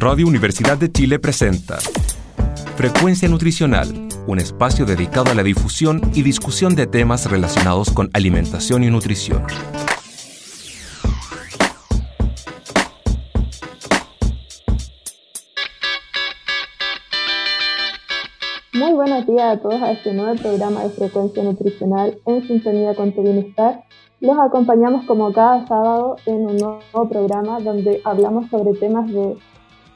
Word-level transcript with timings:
Radio 0.00 0.28
Universidad 0.28 0.78
de 0.78 0.92
Chile 0.92 1.18
presenta 1.18 1.78
Frecuencia 2.76 3.28
Nutricional, 3.28 4.08
un 4.28 4.38
espacio 4.38 4.86
dedicado 4.86 5.32
a 5.32 5.34
la 5.34 5.42
difusión 5.42 6.00
y 6.14 6.22
discusión 6.22 6.76
de 6.76 6.86
temas 6.86 7.28
relacionados 7.28 7.90
con 7.90 8.08
alimentación 8.12 8.84
y 8.84 8.90
nutrición. 8.90 9.42
Muy 18.74 18.92
buenos 18.92 19.26
días 19.26 19.56
a 19.56 19.60
todos 19.60 19.82
a 19.82 19.90
este 19.90 20.14
nuevo 20.14 20.40
programa 20.40 20.84
de 20.84 20.90
Frecuencia 20.90 21.42
Nutricional 21.42 22.16
en 22.24 22.46
sintonía 22.46 22.94
con 22.94 23.12
tu 23.12 23.22
bienestar. 23.22 23.82
Los 24.20 24.38
acompañamos 24.38 25.06
como 25.06 25.32
cada 25.32 25.66
sábado 25.66 26.18
en 26.26 26.46
un 26.46 26.56
nuevo 26.56 27.08
programa 27.08 27.58
donde 27.58 28.00
hablamos 28.04 28.48
sobre 28.48 28.78
temas 28.78 29.10
de 29.10 29.36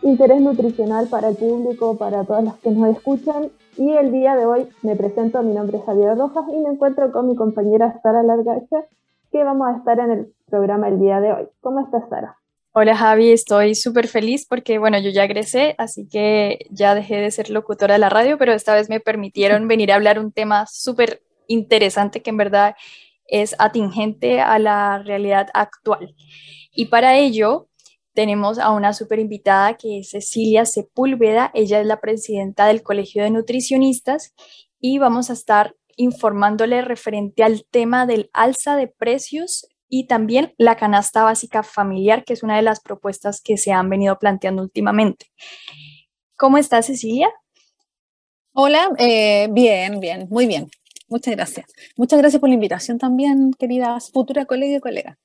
interés 0.02 0.40
nutricional 0.40 1.08
para 1.08 1.28
el 1.28 1.36
público, 1.36 1.96
para 1.96 2.24
todos 2.24 2.44
los 2.44 2.54
que 2.56 2.70
nos 2.70 2.96
escuchan. 2.96 3.50
Y 3.76 3.92
el 3.92 4.12
día 4.12 4.36
de 4.36 4.46
hoy 4.46 4.68
me 4.82 4.96
presento, 4.96 5.42
mi 5.42 5.54
nombre 5.54 5.78
es 5.78 5.84
Javier 5.84 6.16
Rojas 6.16 6.44
y 6.52 6.58
me 6.58 6.70
encuentro 6.70 7.10
con 7.12 7.28
mi 7.28 7.36
compañera 7.36 7.98
Sara 8.02 8.22
Largacha, 8.22 8.84
que 9.30 9.44
vamos 9.44 9.68
a 9.68 9.78
estar 9.78 9.98
en 9.98 10.10
el 10.10 10.34
programa 10.50 10.88
el 10.88 11.00
día 11.00 11.20
de 11.20 11.32
hoy. 11.32 11.48
¿Cómo 11.60 11.80
estás, 11.80 12.02
Sara? 12.10 12.36
Hola 12.74 12.96
Javi, 12.96 13.30
estoy 13.30 13.74
súper 13.74 14.08
feliz 14.08 14.46
porque, 14.48 14.78
bueno, 14.78 14.98
yo 14.98 15.10
ya 15.10 15.24
egresé, 15.24 15.74
así 15.76 16.08
que 16.08 16.66
ya 16.70 16.94
dejé 16.94 17.16
de 17.16 17.30
ser 17.30 17.50
locutora 17.50 17.94
de 17.94 17.98
la 17.98 18.08
radio, 18.08 18.38
pero 18.38 18.52
esta 18.52 18.74
vez 18.74 18.88
me 18.88 18.98
permitieron 18.98 19.68
venir 19.68 19.92
a 19.92 19.96
hablar 19.96 20.18
un 20.18 20.32
tema 20.32 20.64
súper 20.66 21.22
interesante 21.48 22.22
que 22.22 22.30
en 22.30 22.38
verdad 22.38 22.74
es 23.26 23.54
atingente 23.58 24.40
a 24.40 24.58
la 24.58 25.02
realidad 25.02 25.48
actual. 25.52 26.14
Y 26.74 26.86
para 26.86 27.18
ello 27.18 27.68
tenemos 28.14 28.58
a 28.58 28.70
una 28.70 28.92
súper 28.92 29.18
invitada 29.18 29.74
que 29.74 30.00
es 30.00 30.10
Cecilia 30.10 30.64
Sepúlveda. 30.64 31.50
Ella 31.54 31.80
es 31.80 31.86
la 31.86 32.00
presidenta 32.00 32.66
del 32.66 32.82
Colegio 32.82 33.22
de 33.22 33.30
Nutricionistas 33.30 34.34
y 34.80 34.98
vamos 34.98 35.30
a 35.30 35.32
estar 35.32 35.74
informándole 35.96 36.82
referente 36.82 37.42
al 37.42 37.64
tema 37.70 38.06
del 38.06 38.30
alza 38.32 38.76
de 38.76 38.88
precios 38.88 39.66
y 39.88 40.06
también 40.06 40.54
la 40.56 40.76
canasta 40.76 41.22
básica 41.22 41.62
familiar, 41.62 42.24
que 42.24 42.32
es 42.32 42.42
una 42.42 42.56
de 42.56 42.62
las 42.62 42.80
propuestas 42.80 43.42
que 43.42 43.58
se 43.58 43.72
han 43.72 43.90
venido 43.90 44.18
planteando 44.18 44.62
últimamente. 44.62 45.26
¿Cómo 46.36 46.56
está 46.56 46.80
Cecilia? 46.82 47.28
Hola, 48.54 48.90
eh, 48.98 49.48
bien, 49.50 50.00
bien, 50.00 50.28
muy 50.30 50.46
bien. 50.46 50.68
Muchas 51.08 51.36
gracias. 51.36 51.66
Muchas 51.96 52.18
gracias 52.18 52.40
por 52.40 52.48
la 52.48 52.54
invitación 52.54 52.98
también, 52.98 53.52
queridas 53.58 54.10
futura 54.10 54.46
colega 54.46 54.78
y 54.78 54.80
colega. 54.80 55.18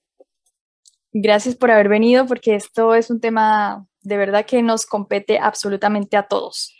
Gracias 1.13 1.55
por 1.55 1.71
haber 1.71 1.89
venido 1.89 2.25
porque 2.25 2.55
esto 2.55 2.93
es 2.93 3.09
un 3.09 3.19
tema 3.19 3.87
de 4.01 4.17
verdad 4.17 4.45
que 4.45 4.61
nos 4.61 4.85
compete 4.85 5.39
absolutamente 5.39 6.17
a 6.17 6.27
todos. 6.27 6.73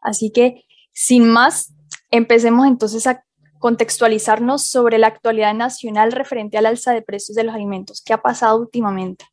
Así 0.00 0.30
que, 0.30 0.64
sin 0.92 1.28
más, 1.28 1.72
empecemos 2.10 2.66
entonces 2.66 3.06
a 3.06 3.24
contextualizarnos 3.58 4.68
sobre 4.68 4.98
la 4.98 5.08
actualidad 5.08 5.54
nacional 5.54 6.12
referente 6.12 6.58
al 6.58 6.66
alza 6.66 6.92
de 6.92 7.02
precios 7.02 7.36
de 7.36 7.44
los 7.44 7.54
alimentos. 7.54 8.02
¿Qué 8.04 8.12
ha 8.12 8.22
pasado 8.22 8.58
últimamente? 8.58 9.26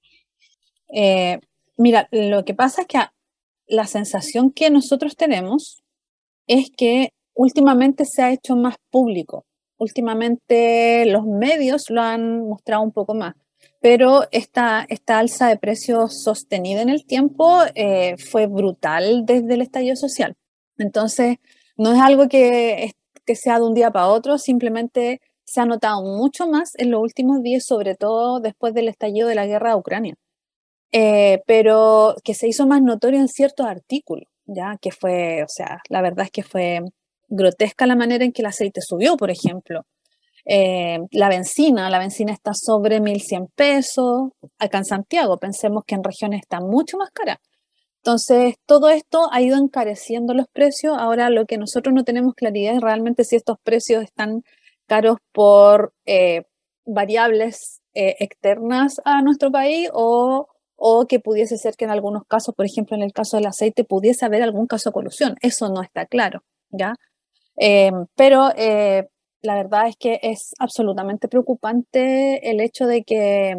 Eh, 0.94 1.40
mira, 1.78 2.08
lo 2.12 2.44
que 2.44 2.54
pasa 2.54 2.82
es 2.82 2.88
que 2.88 3.00
la 3.68 3.86
sensación 3.86 4.52
que 4.52 4.70
nosotros 4.70 5.16
tenemos 5.16 5.84
es 6.48 6.70
que 6.76 7.14
últimamente 7.34 8.06
se 8.06 8.22
ha 8.22 8.32
hecho 8.32 8.56
más 8.56 8.76
público. 8.90 9.46
Últimamente 9.78 11.06
los 11.06 11.26
medios 11.26 11.90
lo 11.90 12.02
han 12.02 12.48
mostrado 12.48 12.82
un 12.82 12.92
poco 12.92 13.14
más, 13.14 13.36
pero 13.90 14.24
esta, 14.32 14.86
esta 14.90 15.18
alza 15.18 15.48
de 15.48 15.56
precios 15.56 16.22
sostenida 16.22 16.82
en 16.82 16.90
el 16.90 17.06
tiempo 17.06 17.62
eh, 17.74 18.18
fue 18.18 18.46
brutal 18.46 19.26
desde 19.26 19.54
el 19.54 19.62
estallido 19.62 19.96
social. 19.96 20.36
Entonces, 20.78 21.38
no 21.78 21.94
es 21.94 22.02
algo 22.02 22.28
que, 22.28 22.92
que 23.26 23.36
sea 23.38 23.60
de 23.60 23.66
un 23.66 23.74
día 23.74 23.90
para 23.90 24.08
otro, 24.08 24.40
simplemente 24.40 25.22
se 25.46 25.62
ha 25.62 25.66
notado 25.66 26.04
mucho 26.04 26.50
más 26.50 26.74
en 26.76 26.92
los 26.92 27.02
últimos 27.02 27.42
días, 27.42 27.64
sobre 27.64 27.96
todo 27.96 28.42
después 28.42 28.74
del 28.74 28.90
estallido 28.90 29.30
de 29.30 29.36
la 29.36 29.46
guerra 29.46 29.70
de 29.70 29.78
Ucrania, 29.78 30.16
eh, 30.92 31.42
pero 31.48 32.16
que 32.26 32.34
se 32.34 32.50
hizo 32.50 32.68
más 32.68 32.82
notorio 32.82 33.22
en 33.22 33.30
ciertos 33.30 33.68
artículos, 33.68 34.28
ya 34.46 34.78
que 34.82 34.92
fue, 34.92 35.44
o 35.44 35.48
sea, 35.48 35.80
la 35.88 36.02
verdad 36.02 36.26
es 36.26 36.32
que 36.32 36.44
fue 36.44 36.82
grotesca 37.30 37.88
la 37.88 37.96
manera 37.96 38.26
en 38.26 38.34
que 38.34 38.42
el 38.42 38.48
aceite 38.48 38.82
subió, 38.82 39.16
por 39.16 39.32
ejemplo. 39.32 39.86
Eh, 40.50 41.00
la 41.12 41.28
benzina, 41.28 41.90
la 41.90 42.00
benzina 42.00 42.32
está 42.32 42.54
sobre 42.54 43.02
1.100 43.02 43.50
pesos. 43.54 44.30
Acá 44.58 44.80
en 44.80 44.86
Santiago, 44.86 45.38
pensemos 45.38 45.84
que 45.86 45.96
en 45.96 46.04
regiones 46.04 46.42
está 46.42 46.62
mucho 46.62 46.98
más 46.98 47.12
cara. 47.12 47.42
Entonces, 47.98 48.56
todo 48.66 48.90
esto 48.90 49.28
ha 49.34 49.42
ido 49.42 49.58
encareciendo 49.58 50.34
los 50.34 50.48
precios. 50.48 50.96
Ahora, 50.98 51.30
lo 51.30 51.46
que 51.46 51.58
nosotros 51.58 51.94
no 51.94 52.06
tenemos 52.06 52.34
claridad 52.34 52.76
es 52.76 52.82
realmente 52.82 53.26
si 53.26 53.36
estos 53.36 53.58
precios 53.62 54.04
están 54.04 54.44
caros 54.88 55.18
por 55.34 55.94
eh, 56.06 56.44
variables 56.86 57.82
eh, 57.94 58.16
externas 58.20 59.02
a 59.04 59.22
nuestro 59.22 59.52
país 59.52 59.90
o, 59.94 60.48
o, 60.78 61.08
que 61.08 61.20
pudiese 61.20 61.58
ser 61.58 61.76
que 61.76 61.84
en 61.84 61.92
algunos 61.92 62.24
casos, 62.26 62.56
por 62.56 62.66
ejemplo, 62.66 62.96
en 62.96 63.04
el 63.04 63.12
caso 63.12 63.36
del 63.36 63.48
aceite, 63.48 63.84
pudiese 63.84 64.26
haber 64.26 64.44
algún 64.44 64.68
caso 64.68 64.92
de 64.92 64.94
colusión. 64.94 65.36
Eso 65.42 65.68
no 65.68 65.82
está 65.82 66.06
claro, 66.06 66.44
¿ya? 66.70 66.94
Pero 68.16 68.52
la 69.42 69.56
verdad 69.56 69.88
es 69.88 69.96
que 69.98 70.20
es 70.24 70.54
absolutamente 70.60 71.28
preocupante 71.28 72.50
el 72.50 72.60
hecho 72.62 72.88
de 72.88 73.04
que, 73.04 73.56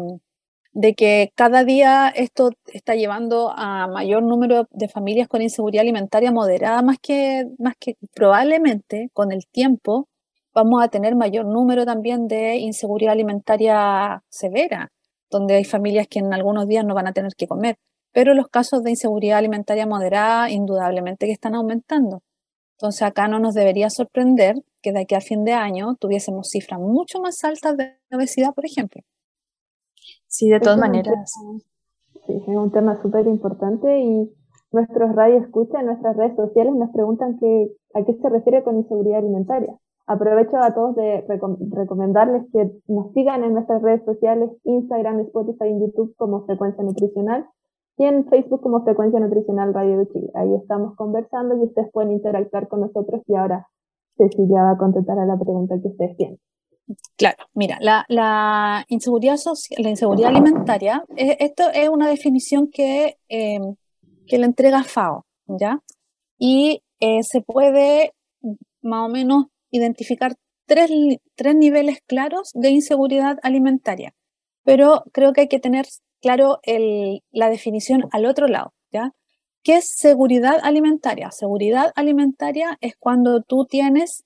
de 0.73 0.93
que 0.95 1.31
cada 1.35 1.63
día 1.63 2.09
esto 2.09 2.51
está 2.67 2.95
llevando 2.95 3.51
a 3.55 3.87
mayor 3.87 4.23
número 4.23 4.67
de 4.71 4.89
familias 4.89 5.27
con 5.27 5.41
inseguridad 5.41 5.81
alimentaria 5.81 6.31
moderada, 6.31 6.81
más 6.81 6.97
que, 7.01 7.45
más 7.57 7.75
que 7.79 7.95
probablemente 8.13 9.09
con 9.13 9.31
el 9.31 9.47
tiempo 9.47 10.07
vamos 10.53 10.83
a 10.83 10.89
tener 10.89 11.15
mayor 11.15 11.45
número 11.45 11.85
también 11.85 12.27
de 12.27 12.57
inseguridad 12.57 13.13
alimentaria 13.13 14.23
severa, 14.29 14.91
donde 15.29 15.55
hay 15.55 15.63
familias 15.63 16.07
que 16.07 16.19
en 16.19 16.33
algunos 16.33 16.67
días 16.67 16.85
no 16.85 16.95
van 16.95 17.07
a 17.07 17.13
tener 17.13 17.33
que 17.37 17.47
comer. 17.47 17.77
Pero 18.11 18.33
los 18.33 18.47
casos 18.47 18.83
de 18.83 18.89
inseguridad 18.91 19.37
alimentaria 19.37 19.85
moderada 19.85 20.49
indudablemente 20.49 21.27
que 21.27 21.31
están 21.31 21.55
aumentando. 21.55 22.23
Entonces 22.77 23.03
acá 23.03 23.27
no 23.27 23.39
nos 23.39 23.53
debería 23.53 23.89
sorprender 23.89 24.55
que 24.81 24.91
de 24.91 25.01
aquí 25.01 25.15
a 25.15 25.21
fin 25.21 25.43
de 25.43 25.53
año 25.53 25.95
tuviésemos 25.95 26.49
cifras 26.49 26.79
mucho 26.79 27.19
más 27.19 27.43
altas 27.43 27.77
de 27.77 27.97
obesidad, 28.11 28.53
por 28.53 28.65
ejemplo. 28.65 29.01
Sí, 30.27 30.49
de 30.49 30.59
todas 30.59 30.77
maneras. 30.77 31.31
sí, 32.25 32.33
es 32.35 32.47
un 32.47 32.71
tema 32.71 33.01
súper 33.01 33.27
importante 33.27 33.99
y 33.99 34.31
nuestros 34.71 35.15
radios 35.15 35.43
escucha 35.45 35.79
en 35.79 35.87
nuestras 35.87 36.15
redes 36.15 36.35
sociales 36.35 36.75
nos 36.75 36.91
preguntan 36.91 37.39
que, 37.39 37.71
a 37.95 38.03
qué 38.03 38.13
se 38.13 38.29
refiere 38.29 38.63
con 38.63 38.77
inseguridad 38.77 39.19
alimentaria. 39.19 39.75
Aprovecho 40.05 40.57
a 40.57 40.73
todos 40.73 40.95
de 40.95 41.23
recomendarles 41.71 42.43
que 42.51 42.71
nos 42.87 43.11
sigan 43.13 43.43
en 43.43 43.53
nuestras 43.53 43.81
redes 43.81 44.03
sociales, 44.05 44.49
Instagram, 44.63 45.19
Spotify 45.21 45.67
y 45.67 45.79
YouTube 45.79 46.15
como 46.17 46.45
Frecuencia 46.45 46.83
Nutricional 46.83 47.47
y 47.97 48.05
en 48.05 48.25
Facebook 48.27 48.61
como 48.61 48.83
Frecuencia 48.83 49.19
Nutricional 49.19 49.73
Radio 49.73 49.99
de 49.99 50.07
Chile. 50.07 50.31
Ahí 50.33 50.53
estamos 50.55 50.95
conversando 50.95 51.55
y 51.57 51.65
ustedes 51.65 51.91
pueden 51.91 52.11
interactuar 52.11 52.67
con 52.67 52.81
nosotros 52.81 53.21
y 53.27 53.35
ahora 53.35 53.67
Cecilia 54.19 54.63
va 54.63 54.71
a 54.71 54.77
contestar 54.77 55.17
a 55.17 55.25
la 55.25 55.37
pregunta 55.37 55.75
que 55.81 55.87
ustedes 55.87 56.17
tienen. 56.17 56.39
Claro, 57.15 57.37
mira, 57.53 57.77
la, 57.81 58.85
inseguridad 58.87 59.37
social, 59.37 59.83
la 59.83 59.89
inseguridad 59.89 60.29
alimentaria, 60.29 61.03
eh, 61.15 61.37
esto 61.39 61.69
es 61.71 61.87
una 61.89 62.09
definición 62.09 62.69
que, 62.69 63.17
em, 63.27 63.75
que 64.27 64.37
le 64.39 64.45
entrega 64.45 64.83
FAO, 64.83 65.25
¿ya? 65.47 65.81
Y 66.37 66.81
eh, 66.99 67.23
se 67.23 67.41
puede 67.41 68.13
más 68.81 69.05
o 69.07 69.09
menos 69.09 69.45
identificar 69.71 70.35
tres, 70.65 70.89
tres 71.35 71.55
niveles 71.55 71.99
claros 72.07 72.51
de 72.53 72.69
inseguridad 72.71 73.37
alimentaria, 73.43 74.13
pero 74.63 75.03
creo 75.11 75.33
que 75.33 75.41
hay 75.41 75.47
que 75.47 75.59
tener 75.59 75.85
claro 76.21 76.59
la 77.31 77.49
definición 77.49 78.05
al 78.11 78.25
otro 78.25 78.47
lado, 78.47 78.73
¿ya? 78.91 79.13
¿Qué 79.63 79.77
es 79.77 79.87
seguridad 79.95 80.59
alimentaria? 80.63 81.31
Seguridad 81.31 81.91
alimentaria 81.95 82.77
es 82.81 82.93
cuando 82.97 83.41
tú 83.41 83.65
tienes 83.65 84.23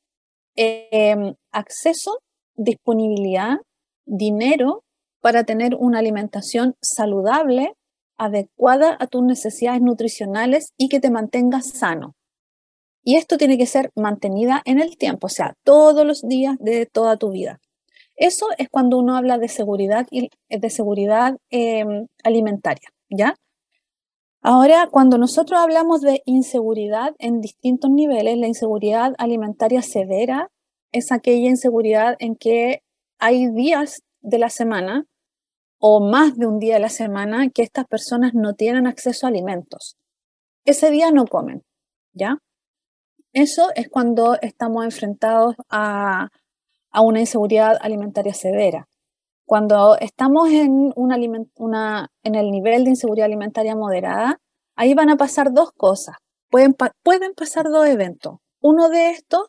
em, 0.56 1.34
acceso, 1.52 2.20
disponibilidad, 2.56 3.58
dinero 4.06 4.84
para 5.22 5.44
tener 5.44 5.76
una 5.76 6.00
alimentación 6.00 6.76
saludable, 6.82 7.74
adecuada 8.18 8.96
a 9.00 9.08
tus 9.08 9.24
necesidades 9.24 9.82
nutricionales 9.82 10.74
y 10.78 10.88
que 10.90 11.00
te 11.00 11.10
mantenga 11.10 11.62
sano. 11.62 12.14
Y 13.04 13.16
esto 13.16 13.38
tiene 13.38 13.58
que 13.58 13.66
ser 13.66 13.90
mantenida 13.96 14.62
en 14.66 14.80
el 14.80 14.98
tiempo, 14.98 15.28
o 15.28 15.30
sea, 15.30 15.56
todos 15.64 16.06
los 16.06 16.22
días 16.22 16.56
de 16.60 16.86
toda 16.86 17.18
tu 17.18 17.32
vida. 17.32 17.60
Eso 18.16 18.48
es 18.58 18.70
cuando 18.70 18.98
uno 19.00 19.18
habla 19.18 19.38
de 19.40 19.48
seguridad, 19.48 20.08
de 20.12 20.70
seguridad 20.70 21.36
em, 21.50 22.08
alimentaria, 22.24 22.90
¿ya? 23.10 23.36
Ahora, 24.46 24.90
cuando 24.92 25.18
nosotros 25.18 25.58
hablamos 25.58 26.02
de 26.02 26.22
inseguridad 26.26 27.16
en 27.18 27.40
distintos 27.40 27.90
niveles, 27.90 28.38
la 28.38 28.48
inseguridad 28.48 29.14
alimentaria 29.18 29.82
severa 29.82 30.52
es 30.92 31.14
aquella 31.14 31.50
inseguridad 31.50 32.18
en 32.20 32.36
que 32.36 32.84
hay 33.20 33.50
días 33.50 34.04
de 34.20 34.40
la 34.40 34.50
semana 34.50 35.06
o 35.80 36.06
más 36.06 36.38
de 36.38 36.46
un 36.46 36.60
día 36.60 36.74
de 36.74 36.82
la 36.82 36.90
semana 36.90 37.50
que 37.52 37.62
estas 37.62 37.86
personas 37.86 38.34
no 38.34 38.54
tienen 38.54 38.86
acceso 38.86 39.26
a 39.26 39.30
alimentos. 39.30 39.98
ese 40.66 40.92
día 40.92 41.12
no 41.12 41.26
comen, 41.26 41.64
¿ya? 42.14 42.40
Eso 43.34 43.70
es 43.76 43.90
cuando 43.90 44.38
estamos 44.42 44.84
enfrentados 44.84 45.56
a, 45.70 46.30
una 46.94 47.22
inseguridad 47.22 47.78
alimentaria 47.82 48.34
severa. 48.34 48.88
Cuando 49.54 49.96
estamos 50.00 50.50
en, 50.50 50.96
el 50.98 52.52
nivel 52.52 52.84
de 52.86 52.90
inseguridad 52.90 53.28
alimentaria 53.28 53.76
moderada, 53.76 54.40
ahí 54.76 54.96
van 54.96 55.12
a 55.12 55.16
pasar 55.16 55.54
dos 55.54 55.72
cosas. 55.74 56.16
Pueden, 56.50 56.74
pasar 56.74 57.66
dos 57.70 57.86
eventos. 57.86 58.40
Uno 58.64 58.90
de 58.90 59.12
estos 59.12 59.44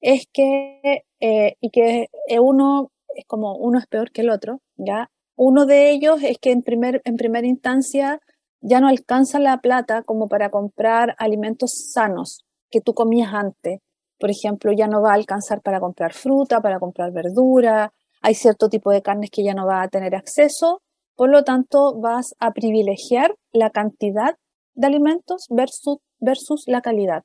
es 0.00 0.26
que, 0.32 1.04
eh, 1.20 1.54
y 1.60 1.70
que 1.70 2.08
uno 2.40 2.90
es 3.14 3.24
como 3.26 3.54
uno 3.54 3.78
es 3.78 3.86
peor 3.86 4.10
que 4.10 4.22
el 4.22 4.30
otro, 4.30 4.62
¿ya? 4.74 5.12
Uno 5.36 5.64
de 5.64 5.92
ellos 5.92 6.24
es 6.24 6.38
que 6.38 6.50
en, 6.50 6.62
primer, 6.62 7.00
en 7.04 7.14
primera 7.16 7.46
instancia 7.46 8.18
ya 8.60 8.80
no 8.80 8.88
alcanza 8.88 9.38
la 9.38 9.58
plata 9.58 10.02
como 10.02 10.26
para 10.26 10.50
comprar 10.50 11.14
alimentos 11.18 11.92
sanos 11.92 12.44
que 12.68 12.80
tú 12.80 12.94
comías 12.94 13.32
antes. 13.32 13.78
Por 14.18 14.28
ejemplo, 14.28 14.72
ya 14.72 14.88
no 14.88 15.02
va 15.02 15.12
a 15.12 15.14
alcanzar 15.14 15.62
para 15.62 15.78
comprar 15.78 16.14
fruta, 16.14 16.60
para 16.60 16.80
comprar 16.80 17.12
verdura, 17.12 17.92
hay 18.26 18.34
cierto 18.34 18.68
tipo 18.68 18.90
de 18.90 19.02
carnes 19.02 19.30
que 19.30 19.44
ya 19.44 19.54
no 19.54 19.68
va 19.68 19.82
a 19.82 19.88
tener 19.88 20.16
acceso, 20.16 20.82
por 21.14 21.30
lo 21.30 21.44
tanto 21.44 21.94
vas 22.00 22.34
a 22.40 22.50
privilegiar 22.50 23.36
la 23.52 23.70
cantidad 23.70 24.34
de 24.74 24.86
alimentos 24.88 25.46
versus, 25.48 25.98
versus 26.18 26.64
la 26.66 26.80
calidad. 26.80 27.22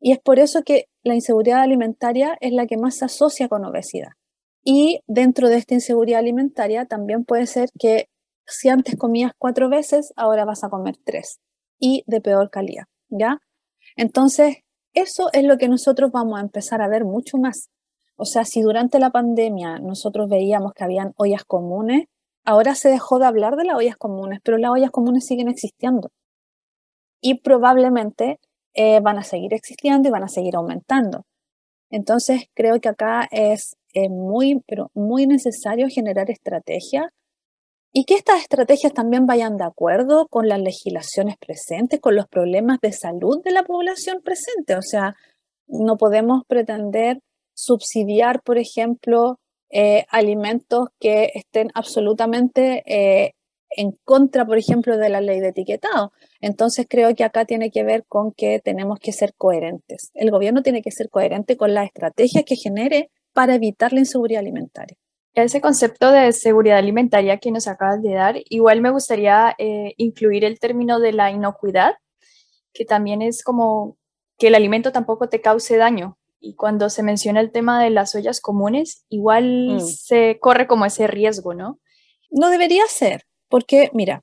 Y 0.00 0.10
es 0.10 0.18
por 0.18 0.40
eso 0.40 0.64
que 0.64 0.86
la 1.04 1.14
inseguridad 1.14 1.60
alimentaria 1.60 2.36
es 2.40 2.52
la 2.52 2.66
que 2.66 2.76
más 2.76 2.96
se 2.96 3.04
asocia 3.04 3.46
con 3.46 3.64
obesidad. 3.64 4.10
Y 4.64 5.02
dentro 5.06 5.48
de 5.48 5.58
esta 5.58 5.74
inseguridad 5.74 6.18
alimentaria 6.18 6.86
también 6.86 7.24
puede 7.24 7.46
ser 7.46 7.68
que 7.78 8.08
si 8.44 8.70
antes 8.70 8.96
comías 8.96 9.30
cuatro 9.38 9.68
veces, 9.68 10.12
ahora 10.16 10.44
vas 10.44 10.64
a 10.64 10.68
comer 10.68 10.96
tres 11.04 11.38
y 11.78 12.02
de 12.08 12.20
peor 12.20 12.50
calidad, 12.50 12.86
¿ya? 13.08 13.38
Entonces, 13.94 14.56
eso 14.94 15.30
es 15.32 15.44
lo 15.44 15.58
que 15.58 15.68
nosotros 15.68 16.10
vamos 16.10 16.40
a 16.40 16.42
empezar 16.42 16.82
a 16.82 16.88
ver 16.88 17.04
mucho 17.04 17.38
más. 17.38 17.70
O 18.20 18.24
sea, 18.24 18.44
si 18.44 18.62
durante 18.62 18.98
la 18.98 19.10
pandemia 19.10 19.78
nosotros 19.78 20.28
veíamos 20.28 20.72
que 20.74 20.82
habían 20.82 21.12
ollas 21.16 21.44
comunes, 21.44 22.06
ahora 22.44 22.74
se 22.74 22.88
dejó 22.88 23.20
de 23.20 23.26
hablar 23.26 23.54
de 23.54 23.64
las 23.64 23.76
ollas 23.76 23.96
comunes, 23.96 24.40
pero 24.42 24.58
las 24.58 24.72
ollas 24.72 24.90
comunes 24.90 25.24
siguen 25.24 25.48
existiendo. 25.48 26.10
Y 27.22 27.40
probablemente 27.40 28.40
eh, 28.74 28.98
van 29.00 29.18
a 29.18 29.22
seguir 29.22 29.54
existiendo 29.54 30.08
y 30.08 30.12
van 30.12 30.24
a 30.24 30.28
seguir 30.28 30.56
aumentando. 30.56 31.26
Entonces, 31.90 32.46
creo 32.54 32.80
que 32.80 32.88
acá 32.88 33.28
es 33.30 33.76
eh, 33.94 34.08
muy, 34.08 34.62
pero 34.66 34.90
muy 34.94 35.28
necesario 35.28 35.86
generar 35.88 36.28
estrategias 36.28 37.06
y 37.92 38.04
que 38.04 38.14
estas 38.14 38.40
estrategias 38.40 38.92
también 38.92 39.26
vayan 39.26 39.56
de 39.56 39.64
acuerdo 39.64 40.26
con 40.28 40.48
las 40.48 40.60
legislaciones 40.60 41.36
presentes, 41.38 42.00
con 42.00 42.16
los 42.16 42.26
problemas 42.26 42.80
de 42.80 42.92
salud 42.92 43.40
de 43.44 43.52
la 43.52 43.62
población 43.62 44.22
presente. 44.22 44.74
O 44.74 44.82
sea, 44.82 45.14
no 45.68 45.96
podemos 45.96 46.42
pretender 46.48 47.20
subsidiar, 47.58 48.40
por 48.42 48.56
ejemplo, 48.56 49.40
eh, 49.70 50.06
alimentos 50.10 50.88
que 51.00 51.32
estén 51.34 51.70
absolutamente 51.74 52.84
eh, 52.86 53.34
en 53.70 53.92
contra, 54.04 54.46
por 54.46 54.58
ejemplo, 54.58 54.96
de 54.96 55.08
la 55.08 55.20
ley 55.20 55.40
de 55.40 55.48
etiquetado. 55.48 56.12
Entonces 56.40 56.86
creo 56.88 57.14
que 57.16 57.24
acá 57.24 57.44
tiene 57.44 57.70
que 57.70 57.82
ver 57.82 58.04
con 58.06 58.32
que 58.32 58.60
tenemos 58.60 59.00
que 59.00 59.12
ser 59.12 59.34
coherentes. 59.36 60.10
El 60.14 60.30
gobierno 60.30 60.62
tiene 60.62 60.82
que 60.82 60.92
ser 60.92 61.10
coherente 61.10 61.56
con 61.56 61.74
la 61.74 61.84
estrategia 61.84 62.44
que 62.44 62.54
genere 62.54 63.10
para 63.32 63.56
evitar 63.56 63.92
la 63.92 64.00
inseguridad 64.00 64.40
alimentaria. 64.40 64.96
Ese 65.34 65.60
concepto 65.60 66.12
de 66.12 66.32
seguridad 66.32 66.78
alimentaria 66.78 67.38
que 67.38 67.50
nos 67.50 67.66
acabas 67.68 68.02
de 68.02 68.14
dar, 68.14 68.36
igual 68.48 68.80
me 68.80 68.90
gustaría 68.90 69.54
eh, 69.58 69.94
incluir 69.96 70.44
el 70.44 70.58
término 70.58 71.00
de 71.00 71.12
la 71.12 71.30
inocuidad, 71.30 71.94
que 72.72 72.84
también 72.84 73.20
es 73.20 73.42
como 73.42 73.96
que 74.38 74.48
el 74.48 74.54
alimento 74.54 74.92
tampoco 74.92 75.28
te 75.28 75.40
cause 75.40 75.76
daño. 75.76 76.17
Y 76.40 76.54
cuando 76.54 76.88
se 76.90 77.02
menciona 77.02 77.40
el 77.40 77.50
tema 77.50 77.82
de 77.82 77.90
las 77.90 78.14
ollas 78.14 78.40
comunes, 78.40 79.04
igual 79.08 79.76
mm. 79.76 79.80
se 79.80 80.38
corre 80.40 80.66
como 80.66 80.86
ese 80.86 81.06
riesgo, 81.06 81.54
¿no? 81.54 81.80
No 82.30 82.50
debería 82.50 82.84
ser, 82.88 83.22
porque 83.48 83.90
mira, 83.92 84.22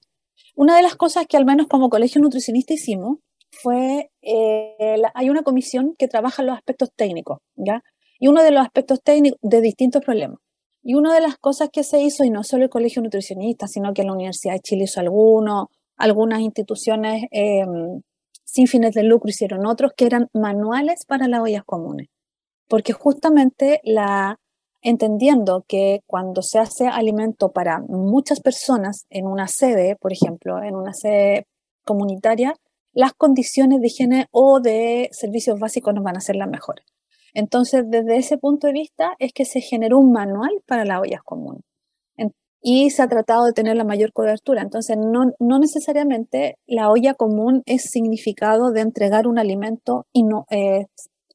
una 0.56 0.78
de 0.78 0.84
las 0.84 0.96
cosas 0.96 1.26
que 1.28 1.38
al 1.38 1.46
menos 1.46 1.68
como 1.68 1.90
colegio 1.90 2.22
nutricionista 2.22 2.74
hicimos 2.74 3.18
fue, 3.52 4.12
eh, 4.22 5.02
hay 5.14 5.30
una 5.30 5.44
comisión 5.44 5.96
que 5.98 6.08
trabaja 6.08 6.44
los 6.44 6.56
aspectos 6.56 6.90
técnicos, 6.96 7.40
¿ya? 7.56 7.84
Y 8.20 8.28
uno 8.28 8.44
de 8.44 8.52
los 8.52 8.64
aspectos 8.64 9.02
técnicos 9.04 9.40
de 9.42 9.62
distintos 9.62 10.04
problemas. 10.04 10.40
Y 10.82 10.94
una 10.94 11.14
de 11.14 11.22
las 11.22 11.38
cosas 11.38 11.70
que 11.72 11.84
se 11.84 12.00
hizo, 12.02 12.24
y 12.24 12.30
no 12.30 12.44
solo 12.44 12.66
el 12.66 12.70
Colegio 12.70 13.02
Nutricionista, 13.02 13.68
sino 13.68 13.94
que 13.94 14.04
la 14.04 14.14
Universidad 14.14 14.54
de 14.54 14.60
Chile 14.60 14.84
hizo 14.84 15.00
algunos, 15.00 15.68
algunas 15.98 16.42
instituciones 16.42 17.24
em, 17.32 18.02
sin 18.56 18.68
fines 18.68 18.94
de 18.94 19.04
lucro 19.04 19.30
hicieron 19.30 19.66
otros, 19.66 19.92
que 19.98 20.06
eran 20.06 20.30
manuales 20.34 21.06
para 21.06 21.28
las 21.28 21.42
ollas 21.42 21.66
comunes. 21.66 22.08
Porque 22.70 22.94
justamente 22.94 23.82
la, 23.84 24.40
entendiendo 24.82 25.66
que 25.68 26.00
cuando 26.08 26.42
se 26.42 26.60
hace 26.60 26.88
alimento 26.88 27.52
para 27.52 27.82
muchas 27.82 28.40
personas 28.40 29.08
en 29.10 29.28
una 29.28 29.50
sede, 29.50 29.98
por 29.98 30.14
ejemplo, 30.14 30.64
en 30.64 30.78
una 30.78 30.94
sede 30.94 31.48
comunitaria, 31.84 32.56
las 32.94 33.12
condiciones 33.12 33.82
de 33.82 33.88
higiene 33.88 34.28
o 34.32 34.62
de 34.62 35.10
servicios 35.12 35.60
básicos 35.60 35.94
no 35.94 36.02
van 36.02 36.16
a 36.16 36.22
ser 36.22 36.38
las 36.38 36.50
mejores. 36.50 36.86
Entonces, 37.34 37.84
desde 37.90 38.16
ese 38.16 38.38
punto 38.38 38.68
de 38.68 38.74
vista 38.74 39.16
es 39.20 39.34
que 39.34 39.44
se 39.44 39.60
generó 39.60 40.00
un 40.00 40.14
manual 40.14 40.62
para 40.66 40.86
las 40.86 41.02
ollas 41.02 41.22
comunes 41.26 41.64
y 42.68 42.90
se 42.90 43.04
ha 43.04 43.08
tratado 43.08 43.46
de 43.46 43.54
tener 43.54 43.78
la 43.78 43.84
mayor 43.84 44.12
cobertura. 44.12 44.64
Entonces, 44.64 44.98
no, 44.98 45.32
no 45.38 45.60
necesariamente 45.60 46.58
la 46.66 46.90
olla 46.90 47.14
común 47.14 47.62
es 47.68 47.92
significado 47.92 48.72
de 48.72 48.82
entregar 48.82 49.28
un 49.28 49.38
alimento 49.38 50.08
y 50.12 50.24
no 50.24 50.48
eh, 50.50 50.88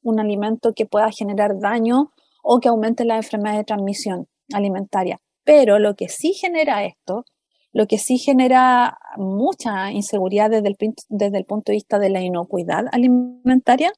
un 0.03 0.19
alimento 0.19 0.73
que 0.73 0.85
pueda 0.85 1.09
generar 1.09 1.57
daño 1.57 2.11
o 2.43 2.59
que 2.59 2.67
aumente 2.67 3.05
la 3.05 3.15
enfermedad 3.15 3.55
de 3.55 3.63
transmisión 3.63 4.27
alimentaria. 4.53 5.21
Pero 5.45 5.79
lo 5.79 5.95
que 5.95 6.09
sí 6.09 6.33
genera 6.33 6.83
esto, 6.83 7.23
lo 7.71 7.87
que 7.87 7.97
sí 7.97 8.17
genera 8.17 8.97
mucha 9.15 9.89
inseguridad 9.93 10.49
desde 10.49 10.67
el, 10.67 10.75
desde 11.07 11.37
el 11.37 11.45
punto 11.45 11.71
de 11.71 11.77
vista 11.77 11.97
de 11.97 12.09
la 12.09 12.19
inocuidad 12.19 12.87
alimentaria, 12.91 13.93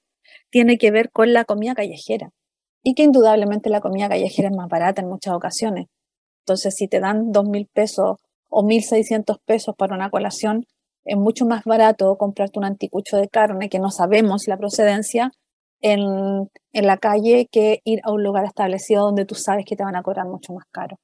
tiene 0.51 0.77
que 0.77 0.91
ver 0.91 1.09
con 1.09 1.33
la 1.33 1.45
comida 1.45 1.73
callejera. 1.73 2.29
Y 2.83 2.93
que 2.93 3.01
indudablemente 3.01 3.71
la 3.71 3.81
comida 3.81 4.07
callejera 4.07 4.49
es 4.49 4.55
más 4.55 4.69
barata 4.69 5.01
en 5.01 5.07
muchas 5.07 5.33
ocasiones. 5.33 5.87
Entonces, 6.45 6.75
si 6.75 6.87
te 6.87 6.99
dan 6.99 7.31
dos 7.31 7.47
mil 7.47 7.67
pesos 7.73 8.17
o 8.49 8.63
mil 8.63 8.83
seiscientos 8.83 9.39
pesos 9.45 9.75
para 9.75 9.95
una 9.95 10.09
colación, 10.09 10.65
es 11.05 11.17
mucho 11.17 11.45
más 11.45 11.63
barato 11.65 12.15
comprarte 12.17 12.59
un 12.59 12.65
anticucho 12.65 13.17
de 13.17 13.27
carne 13.27 13.69
que 13.69 13.79
no 13.79 13.89
sabemos 13.89 14.47
la 14.47 14.57
procedencia 14.57 15.31
en, 15.81 15.99
en 16.71 16.87
la 16.87 16.97
calle 16.97 17.47
que 17.51 17.79
ir 17.83 17.99
a 18.03 18.11
un 18.11 18.23
lugar 18.23 18.45
establecido 18.45 19.03
donde 19.03 19.25
tú 19.25 19.35
sabes 19.35 19.65
que 19.65 19.75
te 19.75 19.83
van 19.83 19.95
a 19.95 20.03
cobrar 20.03 20.27
mucho 20.27 20.53
más 20.53 20.65
caro. 20.71 20.97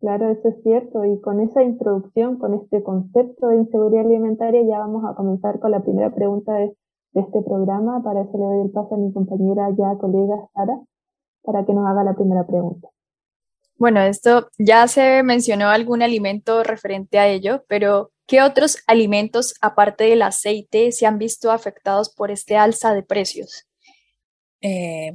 Claro, 0.00 0.30
eso 0.30 0.48
es 0.48 0.62
cierto. 0.62 1.04
Y 1.04 1.20
con 1.20 1.40
esa 1.40 1.62
introducción, 1.62 2.38
con 2.38 2.54
este 2.54 2.82
concepto 2.82 3.48
de 3.48 3.56
inseguridad 3.56 4.06
alimentaria, 4.06 4.62
ya 4.62 4.78
vamos 4.78 5.04
a 5.04 5.14
comenzar 5.14 5.60
con 5.60 5.70
la 5.70 5.80
primera 5.80 6.14
pregunta 6.14 6.54
de 6.54 6.74
de 7.12 7.20
este 7.20 7.42
programa. 7.42 8.02
Para 8.02 8.22
eso 8.22 8.36
le 8.36 8.44
doy 8.44 8.60
el 8.66 8.70
paso 8.70 8.94
a 8.94 8.98
mi 8.98 9.12
compañera 9.12 9.70
ya 9.76 9.98
colega 9.98 10.36
Sara 10.54 10.80
para 11.42 11.64
que 11.64 11.72
nos 11.72 11.86
haga 11.86 12.04
la 12.04 12.14
primera 12.14 12.46
pregunta. 12.46 12.88
Bueno, 13.80 14.02
esto 14.02 14.50
ya 14.58 14.86
se 14.88 15.22
mencionó 15.22 15.70
algún 15.70 16.02
alimento 16.02 16.62
referente 16.62 17.18
a 17.18 17.28
ello, 17.28 17.64
pero 17.66 18.12
¿qué 18.26 18.42
otros 18.42 18.76
alimentos 18.86 19.54
aparte 19.62 20.04
del 20.04 20.20
aceite 20.20 20.92
se 20.92 21.06
han 21.06 21.16
visto 21.16 21.50
afectados 21.50 22.14
por 22.14 22.30
este 22.30 22.58
alza 22.58 22.92
de 22.92 23.02
precios? 23.02 23.64
Eh, 24.60 25.12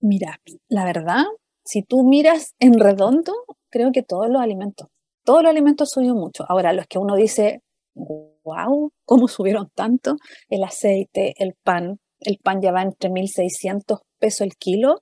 mira, 0.00 0.38
la 0.68 0.84
verdad, 0.84 1.24
si 1.64 1.84
tú 1.84 2.04
miras 2.04 2.54
en 2.58 2.78
redondo, 2.78 3.32
creo 3.70 3.92
que 3.92 4.02
todos 4.02 4.28
los 4.28 4.42
alimentos, 4.42 4.88
todos 5.24 5.42
los 5.42 5.50
alimentos 5.50 5.88
subió 5.88 6.14
mucho. 6.14 6.44
Ahora, 6.50 6.74
los 6.74 6.86
que 6.88 6.98
uno 6.98 7.16
dice, 7.16 7.62
wow, 7.94 8.92
¿cómo 9.06 9.26
subieron 9.26 9.70
tanto? 9.74 10.16
El 10.50 10.64
aceite, 10.64 11.32
el 11.38 11.54
pan, 11.64 11.98
el 12.20 12.36
pan 12.36 12.60
ya 12.60 12.72
va 12.72 12.82
entre 12.82 13.08
1.600 13.08 14.00
pesos 14.18 14.42
el 14.42 14.56
kilo, 14.56 15.00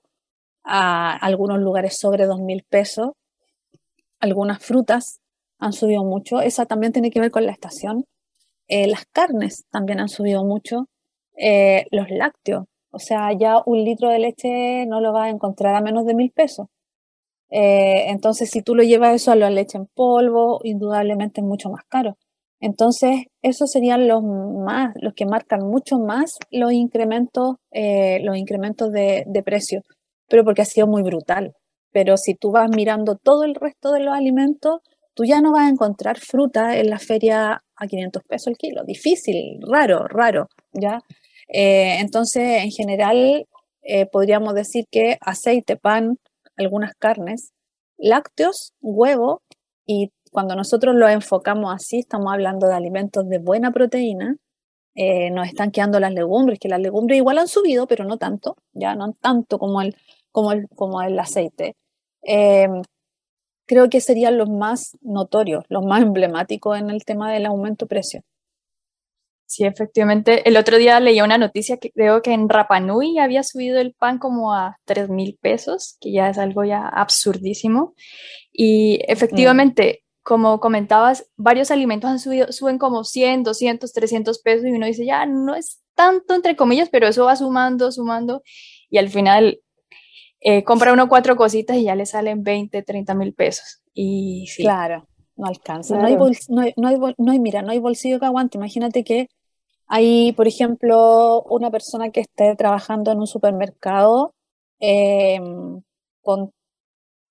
a 0.63 1.15
algunos 1.15 1.59
lugares 1.59 1.97
sobre 1.97 2.27
2.000 2.27 2.63
pesos. 2.69 3.11
Algunas 4.19 4.63
frutas 4.63 5.21
han 5.61 5.73
subido 5.73 6.03
mucho, 6.03 6.41
esa 6.41 6.65
también 6.65 6.91
tiene 6.91 7.11
que 7.11 7.19
ver 7.21 7.31
con 7.31 7.45
la 7.45 7.51
estación. 7.51 8.05
Eh, 8.67 8.87
las 8.87 9.05
carnes 9.05 9.65
también 9.71 9.99
han 9.99 10.09
subido 10.09 10.43
mucho, 10.43 10.87
eh, 11.37 11.85
los 11.91 12.09
lácteos, 12.09 12.65
o 12.91 12.99
sea, 12.99 13.31
ya 13.33 13.61
un 13.65 13.83
litro 13.83 14.09
de 14.09 14.19
leche 14.19 14.85
no 14.87 15.01
lo 15.01 15.13
vas 15.13 15.27
a 15.27 15.29
encontrar 15.29 15.75
a 15.75 15.81
menos 15.81 16.05
de 16.05 16.15
mil 16.15 16.31
pesos. 16.31 16.67
Eh, 17.51 18.05
entonces, 18.09 18.49
si 18.49 18.61
tú 18.61 18.75
lo 18.75 18.83
llevas 18.83 19.15
eso 19.15 19.31
a 19.31 19.35
la 19.35 19.49
leche 19.49 19.77
en 19.77 19.87
polvo, 19.87 20.61
indudablemente 20.63 21.41
es 21.41 21.47
mucho 21.47 21.69
más 21.69 21.83
caro. 21.87 22.17
Entonces, 22.61 23.25
esos 23.41 23.71
serían 23.71 24.07
los 24.07 24.23
más, 24.23 24.93
los 25.01 25.13
que 25.13 25.25
marcan 25.25 25.67
mucho 25.67 25.99
más 25.99 26.37
los 26.51 26.71
incrementos, 26.73 27.57
los 27.71 28.37
incrementos 28.37 28.91
de, 28.91 29.23
de 29.27 29.43
precio, 29.43 29.83
pero 30.31 30.45
porque 30.45 30.61
ha 30.61 30.65
sido 30.65 30.87
muy 30.87 31.03
brutal. 31.03 31.53
Pero 31.91 32.15
si 32.15 32.35
tú 32.35 32.51
vas 32.51 32.69
mirando 32.73 33.17
todo 33.17 33.43
el 33.43 33.53
resto 33.53 33.91
de 33.91 33.99
los 33.99 34.15
alimentos, 34.15 34.79
tú 35.13 35.25
ya 35.25 35.41
no 35.41 35.51
vas 35.51 35.63
a 35.63 35.69
encontrar 35.69 36.19
fruta 36.19 36.77
en 36.77 36.89
la 36.89 36.99
feria 36.99 37.61
a 37.75 37.87
500 37.87 38.23
pesos 38.23 38.47
el 38.47 38.57
kilo. 38.57 38.85
Difícil, 38.85 39.59
raro, 39.69 40.07
raro, 40.07 40.47
¿ya? 40.71 41.01
Eh, 41.49 41.97
entonces, 41.99 42.63
en 42.63 42.71
general, 42.71 43.45
eh, 43.81 44.05
podríamos 44.05 44.55
decir 44.55 44.85
que 44.89 45.17
aceite, 45.19 45.75
pan, 45.75 46.17
algunas 46.55 46.93
carnes, 46.95 47.51
lácteos, 47.97 48.71
huevo, 48.79 49.41
y 49.85 50.13
cuando 50.31 50.55
nosotros 50.55 50.95
lo 50.95 51.09
enfocamos 51.09 51.73
así, 51.75 51.99
estamos 51.99 52.31
hablando 52.31 52.67
de 52.67 52.75
alimentos 52.75 53.27
de 53.27 53.39
buena 53.39 53.71
proteína, 53.71 54.37
eh, 54.95 55.29
nos 55.31 55.47
están 55.47 55.71
quedando 55.71 55.99
las 55.99 56.13
legumbres, 56.13 56.57
que 56.57 56.69
las 56.69 56.79
legumbres 56.79 57.17
igual 57.17 57.37
han 57.37 57.49
subido, 57.49 57.85
pero 57.85 58.05
no 58.05 58.17
tanto, 58.17 58.55
ya 58.71 58.95
no 58.95 59.13
tanto 59.19 59.57
como 59.59 59.81
el, 59.81 59.95
como 60.31 60.51
el, 60.51 60.67
como 60.75 61.01
el 61.01 61.17
aceite. 61.19 61.75
Em, 62.23 62.81
creo 63.65 63.89
que 63.89 64.01
serían 64.01 64.37
los 64.37 64.49
más 64.49 64.97
notorios, 65.01 65.63
los 65.69 65.83
más 65.85 66.01
emblemáticos 66.01 66.77
en 66.77 66.89
el 66.89 67.05
tema 67.05 67.31
del 67.31 67.45
aumento 67.45 67.85
de 67.85 67.89
precio. 67.89 68.21
Sí, 69.51 69.65
efectivamente. 69.65 70.47
El 70.47 70.55
otro 70.55 70.77
día 70.77 70.97
leía 71.01 71.25
una 71.25 71.37
noticia 71.37 71.75
que 71.75 71.91
creo 71.91 72.21
que 72.21 72.31
en 72.31 72.47
Rapanui 72.47 73.19
había 73.19 73.43
subido 73.43 73.79
el 73.81 73.93
pan 73.93 74.17
como 74.17 74.53
a 74.53 74.77
3 74.85 75.09
mil 75.09 75.37
pesos, 75.41 75.97
que 75.99 76.13
ya 76.13 76.29
es 76.29 76.37
algo 76.37 76.63
ya 76.63 76.87
absurdísimo. 76.87 77.93
Y 78.53 79.01
efectivamente, 79.09 80.03
como 80.23 80.61
comentabas, 80.61 81.29
varios 81.35 81.69
alimentos 81.69 82.09
han 82.09 82.19
subido, 82.19 82.51
suben 82.53 82.77
como 82.77 83.03
100, 83.03 83.43
200, 83.43 83.91
300 83.91 84.39
pesos 84.39 84.65
y 84.67 84.71
uno 84.71 84.85
dice, 84.85 85.05
ya 85.05 85.25
no 85.25 85.53
es 85.53 85.81
tanto 85.95 86.33
entre 86.33 86.55
comillas, 86.55 86.89
pero 86.89 87.07
eso 87.07 87.25
va 87.25 87.35
sumando, 87.35 87.91
sumando 87.91 88.43
y 88.89 88.99
al 88.99 89.09
final 89.09 89.59
eh, 90.41 90.63
compra 90.63 90.91
uno 90.91 91.07
cuatro 91.07 91.35
cositas 91.35 91.77
y 91.77 91.83
ya 91.83 91.95
le 91.95 92.07
salen 92.07 92.43
20, 92.43 92.81
30 92.81 93.13
mil 93.13 93.33
pesos. 93.33 93.83
Y 93.93 94.47
sí. 94.47 94.63
Claro, 94.63 95.07
no 95.35 95.45
alcanza. 95.45 95.97
No, 95.97 96.05
hay 96.05 96.15
no, 96.15 97.31
hay, 97.31 97.39
mira, 97.39 97.61
no 97.61 97.71
hay 97.71 97.79
bolsillo 97.79 98.19
que 98.19 98.25
aguante. 98.25 98.57
Imagínate 98.57 99.03
que 99.03 99.27
hay, 99.87 100.33
por 100.33 100.47
ejemplo, 100.47 101.43
una 101.43 101.69
persona 101.69 102.09
que 102.09 102.21
esté 102.21 102.55
trabajando 102.55 103.11
en 103.11 103.19
un 103.19 103.27
supermercado 103.27 104.33
em, 104.79 105.81
con 106.21 106.51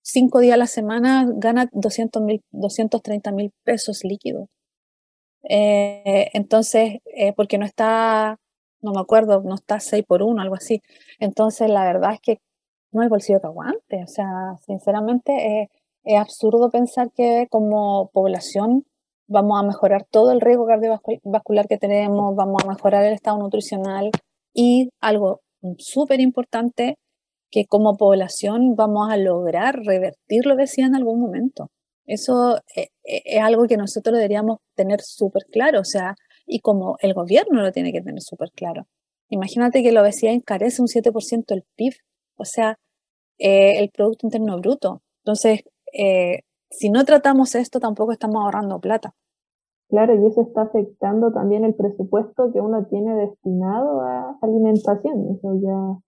cinco 0.02 0.40
días 0.40 0.54
a 0.54 0.58
la 0.58 0.66
semana 0.66 1.26
gana 1.34 1.68
200 1.72 2.22
mil, 2.22 2.42
230 2.52 3.32
mil 3.32 3.52
pesos 3.64 4.04
líquidos. 4.04 4.48
Eh, 5.42 6.30
entonces, 6.34 7.00
eh, 7.06 7.32
porque 7.34 7.58
no 7.58 7.64
está, 7.64 8.38
no 8.82 8.92
me 8.92 9.00
acuerdo, 9.00 9.42
no 9.42 9.56
está 9.56 9.80
6 9.80 10.04
por 10.06 10.22
1, 10.22 10.40
algo 10.40 10.54
así. 10.54 10.82
Entonces, 11.18 11.68
la 11.70 11.84
verdad 11.84 12.14
es 12.14 12.20
que 12.20 12.40
no 12.92 13.02
hay 13.02 13.09
bolsillo 13.09 13.40
que 13.40 13.47
aguante. 13.47 14.02
O 14.02 14.06
sea, 14.06 14.56
sinceramente, 14.66 15.68
es 16.04 16.18
absurdo 16.18 16.70
pensar 16.70 17.11
que 17.12 17.47
como 17.50 18.11
población 18.12 18.85
vamos 19.26 19.61
a 19.61 19.62
mejorar 19.62 20.04
todo 20.11 20.32
el 20.32 20.40
riesgo 20.40 20.66
cardiovascular 20.66 21.68
que 21.68 21.78
tenemos, 21.78 22.35
vamos 22.35 22.64
a 22.64 22.68
mejorar 22.68 23.04
el 23.04 23.14
estado 23.14 23.38
nutricional 23.38 24.11
y 24.52 24.90
algo 25.00 25.40
súper 25.78 26.20
importante 26.20 26.97
que 27.50 27.66
como 27.66 27.97
población 27.97 28.75
vamos 28.76 29.11
a 29.11 29.16
lograr 29.16 29.76
revertir 29.85 30.47
lo 30.47 30.56
que 30.56 30.62
decía 30.62 30.87
en 30.87 30.94
algún 30.94 31.20
momento. 31.20 31.70
Eso 32.06 32.56
eh, 32.75 32.88
eh, 33.04 33.23
es, 33.25 33.42
algo 33.42 33.66
que 33.66 33.76
nosotros 33.76 34.16
deberíamos 34.16 34.59
tener 34.75 35.00
súper 35.00 35.44
claro, 35.50 35.80
o 35.80 35.85
sea, 35.85 36.16
y 36.47 36.61
como 36.61 36.97
el 37.00 37.14
gobierno 37.14 37.62
lo 37.62 37.73
tiene 37.73 37.92
que 37.92 38.02
tener 38.02 38.20
súper 38.20 38.50
claro. 38.50 38.87
Imagínate 39.28 39.82
que 39.82 39.92
la 39.92 40.02
obesidad 40.02 40.32
encarece 40.32 40.82
un 40.82 40.88
7% 40.88 41.44
el 41.54 41.64
PIB, 41.76 41.94
o 42.40 42.44
sea, 42.44 42.78
eh, 43.38 43.80
el 43.80 43.90
Producto 43.90 44.26
Interno 44.26 44.59
Bruto. 44.59 45.02
Entonces, 45.25 45.62
si 46.70 46.90
no 46.90 47.04
tratamos 47.04 47.54
esto, 47.54 47.80
tampoco 47.80 48.12
estamos 48.12 48.42
ahorrando 48.42 48.80
plata. 48.80 49.14
Claro, 49.90 50.14
y 50.14 50.25
eso 50.25 50.42
está 50.42 50.62
afectando 50.62 51.32
también 51.32 51.64
el 51.64 51.75
presupuesto 51.75 52.52
que 52.52 52.61
uno 52.61 52.87
tiene 52.87 53.12
destinado 53.16 54.00
a 54.02 54.38
alimentación. 54.40 55.37
Eso 55.37 55.54
ya 55.61 55.99